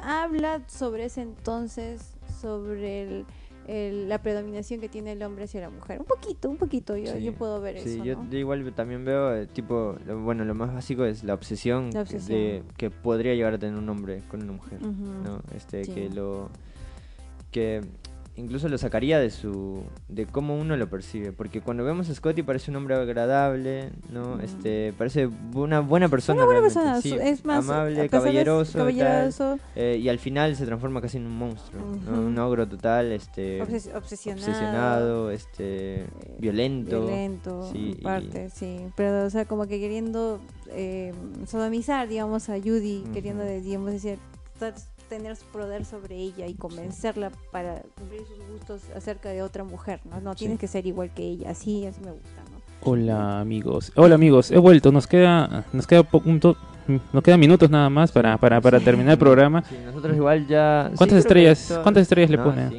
habla 0.02 0.60
sobre 0.66 1.06
ese 1.06 1.22
entonces, 1.22 2.12
sobre 2.42 3.04
el 3.04 3.26
la 3.68 4.20
predominación 4.22 4.80
que 4.80 4.88
tiene 4.88 5.12
el 5.12 5.22
hombre 5.22 5.44
hacia 5.44 5.60
la 5.60 5.70
mujer. 5.70 6.00
Un 6.00 6.06
poquito, 6.06 6.50
un 6.50 6.56
poquito, 6.56 6.96
yo, 6.96 7.16
yo 7.16 7.32
puedo 7.34 7.60
ver 7.60 7.76
eso. 7.76 7.88
Sí, 7.88 8.00
yo, 8.02 8.16
igual 8.32 8.72
también 8.74 9.04
veo, 9.04 9.34
eh, 9.34 9.46
tipo, 9.46 9.96
bueno, 10.22 10.44
lo 10.44 10.54
más 10.54 10.72
básico 10.72 11.04
es 11.04 11.24
la 11.24 11.34
obsesión, 11.34 11.90
De, 11.90 12.62
que 12.76 12.90
podría 12.90 13.34
llegar 13.34 13.54
a 13.54 13.58
tener 13.58 13.76
un 13.76 13.88
hombre 13.88 14.22
con 14.28 14.42
una 14.42 14.52
mujer, 14.52 14.80
¿no? 14.82 15.40
Este, 15.54 15.82
que 15.82 16.10
lo... 16.10 16.50
que 17.50 17.82
incluso 18.36 18.68
lo 18.68 18.78
sacaría 18.78 19.18
de 19.18 19.30
su 19.30 19.84
de 20.08 20.26
cómo 20.26 20.56
uno 20.56 20.76
lo 20.76 20.88
percibe 20.88 21.32
porque 21.32 21.60
cuando 21.60 21.84
vemos 21.84 22.10
a 22.10 22.14
Scotty 22.14 22.42
parece 22.42 22.70
un 22.70 22.78
hombre 22.78 22.96
agradable 22.96 23.90
no 24.10 24.40
este 24.40 24.92
parece 24.98 25.28
una 25.54 25.80
buena 25.80 26.08
persona, 26.08 26.38
una 26.38 26.46
buena 26.46 26.60
persona. 26.60 26.98
es 26.98 27.44
más 27.44 27.64
amable 27.64 28.08
caballeroso, 28.08 28.78
caballeroso. 28.78 29.58
Eh, 29.76 29.98
y 30.02 30.08
al 30.08 30.18
final 30.18 30.56
se 30.56 30.66
transforma 30.66 31.00
casi 31.00 31.18
en 31.18 31.26
un 31.26 31.36
monstruo 31.36 31.82
un 31.84 32.36
ogro 32.38 32.66
total 32.66 33.12
este 33.12 33.62
obsesionado, 33.62 35.30
este 35.30 36.02
eh, 36.02 36.06
violento 36.38 37.06
violento 37.06 37.70
sí, 37.72 37.98
parte 38.02 38.50
sí 38.50 38.86
pero 38.96 39.26
o 39.26 39.30
sea 39.30 39.44
como 39.44 39.66
que 39.66 39.78
queriendo 39.78 40.40
eh, 40.70 41.12
sodomizar 41.46 42.08
digamos 42.08 42.48
a 42.48 42.58
Judy 42.58 43.04
queriendo 43.12 43.44
digamos 43.44 43.92
decir 43.92 44.18
tener 45.16 45.36
su 45.36 45.44
poder 45.46 45.84
sobre 45.84 46.16
ella 46.16 46.48
y 46.48 46.54
convencerla 46.54 47.30
para 47.52 47.82
cumplir 47.96 48.22
sus 48.26 48.38
gustos 48.48 48.82
acerca 48.96 49.28
de 49.28 49.42
otra 49.42 49.62
mujer, 49.62 50.00
¿no? 50.10 50.20
No 50.20 50.34
tienes 50.34 50.58
que 50.58 50.66
ser 50.66 50.88
igual 50.88 51.10
que 51.14 51.22
ella, 51.22 51.50
así, 51.50 51.86
así 51.86 52.00
me 52.00 52.10
gusta, 52.10 52.42
¿no? 52.50 52.60
Hola 52.82 53.38
amigos, 53.40 53.92
hola 53.94 54.16
amigos, 54.16 54.50
he 54.50 54.58
vuelto, 54.58 54.90
nos 54.90 55.06
queda, 55.06 55.64
nos 55.72 55.86
queda 55.86 56.02
punto, 56.02 56.56
nos 57.12 57.22
quedan 57.22 57.38
minutos 57.38 57.70
nada 57.70 57.88
más 57.90 58.10
para, 58.10 58.36
para, 58.38 58.60
para 58.60 58.80
terminar 58.80 59.12
el 59.12 59.18
programa. 59.18 59.62
Sí, 59.62 59.76
nosotros 59.84 60.16
igual 60.16 60.48
ya... 60.48 60.90
¿Cuántas 60.96 61.18
estrellas, 61.18 61.78
¿cuántas 61.84 62.02
estrellas 62.02 62.30
le 62.30 62.38
ponen? 62.38 62.70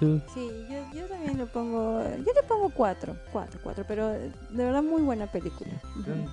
Sí, 0.00 0.20
yo, 0.68 1.00
yo, 1.00 1.06
también 1.06 1.38
le 1.38 1.46
pongo, 1.46 2.02
yo 2.02 2.32
le 2.32 2.42
pongo 2.48 2.70
cuatro, 2.74 3.14
cuatro, 3.32 3.60
cuatro, 3.62 3.84
pero 3.86 4.08
de 4.08 4.28
verdad 4.50 4.82
muy 4.82 5.02
buena 5.02 5.28
película. 5.28 5.70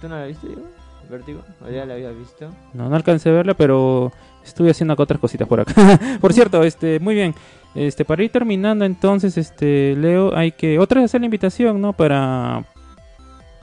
¿Tú, 0.02 0.08
no 0.10 0.18
la 0.18 0.26
viste, 0.26 0.48
Diego? 0.48 0.64
¿Vértigo? 1.08 1.42
¿O 1.66 1.70
ya 1.70 1.86
la 1.86 1.94
habías 1.94 2.18
visto? 2.18 2.50
No, 2.74 2.90
no 2.90 2.96
alcancé 2.96 3.30
a 3.30 3.34
verla, 3.34 3.54
pero 3.54 4.12
Estuve 4.44 4.72
haciendo 4.72 4.94
acá 4.94 5.04
otras 5.04 5.20
cositas 5.20 5.48
por 5.48 5.60
acá. 5.60 6.00
por 6.22 6.34
cierto, 6.34 6.64
este, 6.64 7.00
muy 7.00 7.16
bien. 7.16 7.36
Este, 7.76 8.04
para 8.04 8.24
ir 8.24 8.32
terminando 8.32 8.86
entonces, 8.86 9.38
este, 9.38 9.96
Leo, 9.96 10.36
hay 10.36 10.52
que 10.52 10.80
otra 10.80 11.02
vez 11.02 11.12
hacer 11.12 11.22
la 11.22 11.26
invitación, 11.26 11.80
¿no? 11.82 11.94
Para 11.94 12.66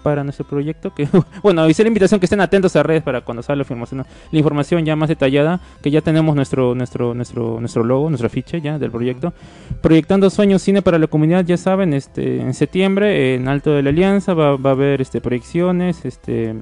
para 0.06 0.22
nuestro 0.22 0.46
proyecto 0.46 0.94
que 0.94 1.08
bueno 1.42 1.68
hice 1.68 1.82
la 1.82 1.88
invitación 1.88 2.20
que 2.20 2.26
estén 2.26 2.40
atentos 2.40 2.76
a 2.76 2.84
redes 2.84 3.02
para 3.02 3.22
cuando 3.22 3.42
salga 3.42 3.56
la 3.56 3.62
información 3.62 4.06
la 4.30 4.38
información 4.38 4.84
ya 4.84 4.94
más 4.94 5.08
detallada 5.08 5.58
que 5.82 5.90
ya 5.90 6.00
tenemos 6.00 6.36
nuestro 6.36 6.76
nuestro 6.76 7.12
nuestro 7.12 7.58
nuestro 7.58 7.82
logo 7.82 8.08
nuestra 8.08 8.28
ficha 8.28 8.56
ya 8.58 8.78
del 8.78 8.92
proyecto 8.92 9.34
proyectando 9.80 10.30
sueños 10.30 10.62
cine 10.62 10.80
para 10.80 11.00
la 11.00 11.08
comunidad 11.08 11.44
ya 11.44 11.56
saben 11.56 11.92
este 11.92 12.40
en 12.40 12.54
septiembre 12.54 13.34
en 13.34 13.48
Alto 13.48 13.72
de 13.72 13.82
la 13.82 13.90
Alianza 13.90 14.32
va, 14.32 14.56
va 14.56 14.70
a 14.70 14.74
haber 14.74 15.00
este 15.00 15.20
proyecciones 15.20 16.04
este 16.04 16.54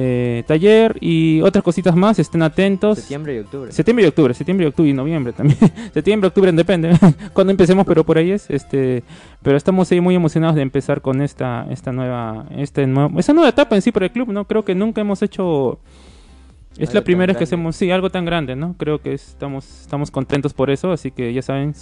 eh, 0.00 0.44
taller 0.46 0.96
y 1.00 1.40
otras 1.40 1.64
cositas 1.64 1.96
más, 1.96 2.20
estén 2.20 2.42
atentos. 2.42 2.98
Septiembre 2.98 3.34
y 3.34 3.38
octubre. 3.40 3.72
Septiembre 3.72 4.04
y 4.04 4.08
octubre, 4.08 4.32
septiembre 4.32 4.66
y 4.66 4.68
octubre 4.68 4.90
y 4.90 4.92
noviembre 4.92 5.32
también. 5.32 5.58
septiembre, 5.92 6.28
octubre, 6.28 6.52
depende 6.52 6.96
cuando 7.32 7.50
empecemos, 7.50 7.84
pero 7.84 8.04
por 8.04 8.16
ahí 8.16 8.30
es. 8.30 8.48
este 8.48 9.02
Pero 9.42 9.56
estamos 9.56 9.90
ahí 9.90 10.00
muy 10.00 10.14
emocionados 10.14 10.54
de 10.54 10.62
empezar 10.62 11.00
con 11.00 11.20
esta 11.20 11.66
esta 11.68 11.90
nueva 11.90 12.46
este 12.56 12.86
nuevo, 12.86 13.18
esa 13.18 13.32
nueva 13.32 13.48
etapa 13.48 13.74
en 13.74 13.82
sí 13.82 13.90
para 13.90 14.06
el 14.06 14.12
club, 14.12 14.28
¿no? 14.28 14.44
Creo 14.44 14.64
que 14.64 14.76
nunca 14.76 15.00
hemos 15.00 15.20
hecho... 15.22 15.80
Es 16.76 16.94
la 16.94 17.02
primera 17.02 17.32
vez 17.32 17.36
que 17.36 17.42
hacemos, 17.42 17.74
sí, 17.74 17.90
algo 17.90 18.08
tan 18.08 18.24
grande, 18.24 18.54
¿no? 18.54 18.76
Creo 18.78 19.00
que 19.02 19.12
estamos, 19.12 19.80
estamos 19.80 20.12
contentos 20.12 20.54
por 20.54 20.70
eso, 20.70 20.92
así 20.92 21.10
que 21.10 21.32
ya 21.32 21.42
saben, 21.42 21.74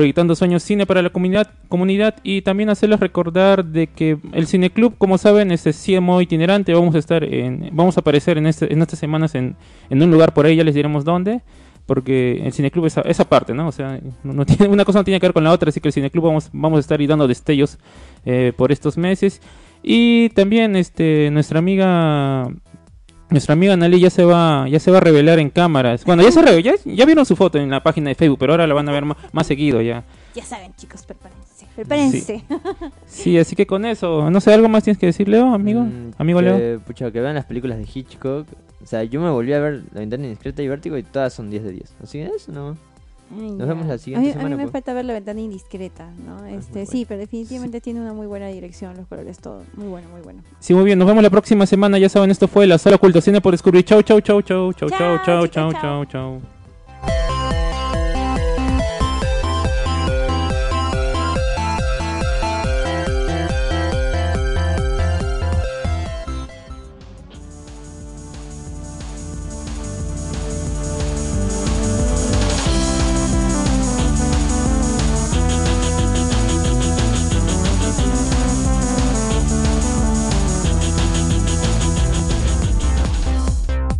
proyectando 0.00 0.34
sueños 0.34 0.62
cine 0.62 0.86
para 0.86 1.02
la 1.02 1.10
comunidad, 1.10 1.50
comunidad 1.68 2.14
y 2.22 2.40
también 2.40 2.70
hacerles 2.70 3.00
recordar 3.00 3.66
de 3.66 3.86
que 3.86 4.16
el 4.32 4.46
cineclub, 4.46 4.96
como 4.96 5.18
saben, 5.18 5.52
es 5.52 5.64
CMO 5.84 6.22
itinerante, 6.22 6.72
vamos 6.72 6.94
a 6.94 6.98
estar 6.98 7.22
en, 7.22 7.68
vamos 7.74 7.98
a 7.98 8.00
aparecer 8.00 8.38
en, 8.38 8.46
este, 8.46 8.72
en 8.72 8.80
estas 8.80 8.98
semanas 8.98 9.34
en, 9.34 9.56
en 9.90 10.02
un 10.02 10.10
lugar 10.10 10.32
por 10.32 10.46
ahí, 10.46 10.56
ya 10.56 10.64
les 10.64 10.74
diremos 10.74 11.04
dónde, 11.04 11.42
porque 11.84 12.40
el 12.42 12.50
cineclub 12.54 12.86
es 12.86 12.96
esa 13.04 13.28
parte, 13.28 13.52
¿no? 13.52 13.68
O 13.68 13.72
sea, 13.72 14.00
una 14.24 14.86
cosa 14.86 15.00
no 15.00 15.04
tiene 15.04 15.20
que 15.20 15.26
ver 15.26 15.34
con 15.34 15.44
la 15.44 15.52
otra, 15.52 15.68
así 15.68 15.82
que 15.82 15.88
el 15.88 15.92
cineclub 15.92 16.24
vamos, 16.24 16.48
vamos 16.50 16.78
a 16.78 16.80
estar 16.80 16.98
ahí 16.98 17.06
dando 17.06 17.28
destellos 17.28 17.78
eh, 18.24 18.54
por 18.56 18.72
estos 18.72 18.96
meses. 18.96 19.42
Y 19.82 20.30
también 20.30 20.76
este 20.76 21.28
nuestra 21.30 21.58
amiga 21.58 22.48
nuestra 23.30 23.52
amiga 23.52 23.76
Nali 23.76 24.00
ya 24.00 24.10
se 24.10 24.24
va 24.24 24.68
ya 24.68 24.78
se 24.80 24.90
va 24.90 24.98
a 24.98 25.00
revelar 25.00 25.38
en 25.38 25.50
cámaras. 25.50 26.04
Bueno, 26.04 26.22
ya 26.22 26.30
se 26.30 26.62
ya, 26.62 26.74
ya, 26.84 27.06
vieron 27.06 27.24
su 27.24 27.36
foto 27.36 27.58
en 27.58 27.70
la 27.70 27.82
página 27.82 28.08
de 28.08 28.14
Facebook, 28.14 28.38
pero 28.38 28.52
ahora 28.52 28.66
la 28.66 28.74
van 28.74 28.88
a 28.88 28.92
ver 28.92 29.04
más, 29.04 29.46
seguido 29.46 29.80
ya. 29.80 30.04
Ya 30.34 30.44
saben, 30.44 30.72
chicos, 30.76 31.04
prepárense. 31.04 31.66
Prepárense. 31.74 32.44
Sí. 33.06 33.38
así 33.38 33.56
que 33.56 33.66
con 33.66 33.84
eso, 33.84 34.30
no 34.30 34.40
sé, 34.40 34.52
algo 34.54 34.68
más 34.68 34.84
tienes 34.84 34.98
que 34.98 35.06
decir, 35.06 35.28
Leo, 35.28 35.52
amigo, 35.52 35.82
mm, 35.82 36.12
amigo 36.18 36.40
Leo. 36.40 36.80
Pucha, 36.80 37.10
que 37.10 37.20
vean 37.20 37.34
las 37.34 37.44
películas 37.44 37.78
de 37.78 37.86
Hitchcock. 37.92 38.46
O 38.82 38.86
sea, 38.86 39.04
yo 39.04 39.20
me 39.20 39.28
volví 39.28 39.52
a 39.52 39.60
ver 39.60 39.82
La 39.92 40.00
ventana 40.00 40.24
indiscreta 40.24 40.62
y 40.62 40.68
Vértigo 40.68 40.96
y 40.96 41.02
todas 41.02 41.34
son 41.34 41.50
10 41.50 41.64
de 41.64 41.72
10. 41.72 41.96
Así 42.02 42.18
que 42.18 42.26
eso 42.34 42.52
no. 42.52 42.76
Nos 43.30 43.68
vemos 43.68 43.86
la 43.86 43.98
siguiente 43.98 44.32
semana. 44.32 44.54
A 44.54 44.58
mí 44.58 44.64
me 44.64 44.70
falta 44.70 44.92
ver 44.92 45.04
la 45.04 45.12
ventana 45.12 45.40
indiscreta, 45.40 46.10
¿no? 46.26 46.38
Ah, 46.42 46.50
este, 46.50 46.84
sí, 46.86 47.04
pero 47.06 47.20
definitivamente 47.20 47.80
tiene 47.80 48.00
una 48.00 48.12
muy 48.12 48.26
buena 48.26 48.48
dirección, 48.48 48.96
los 48.96 49.06
colores, 49.06 49.38
todo. 49.38 49.62
Muy 49.76 49.88
bueno, 49.88 50.08
muy 50.08 50.20
bueno. 50.20 50.42
Sí, 50.58 50.74
muy 50.74 50.84
bien. 50.84 50.98
Nos 50.98 51.06
vemos 51.06 51.22
la 51.22 51.30
próxima 51.30 51.66
semana. 51.66 51.98
Ya 51.98 52.08
saben, 52.08 52.30
esto 52.30 52.48
fue 52.48 52.66
la 52.66 52.78
sala 52.78 52.96
oculta 52.96 53.20
cine 53.20 53.40
por 53.40 53.52
descubrir. 53.52 53.84
Chau, 53.84 54.02
chau, 54.02 54.20
chau, 54.20 54.42
chau, 54.42 54.72
chau, 54.72 54.88
chau, 54.88 55.18
chau, 55.24 55.46
chau, 55.48 55.72
chau. 55.72 56.04
chau. 56.06 56.59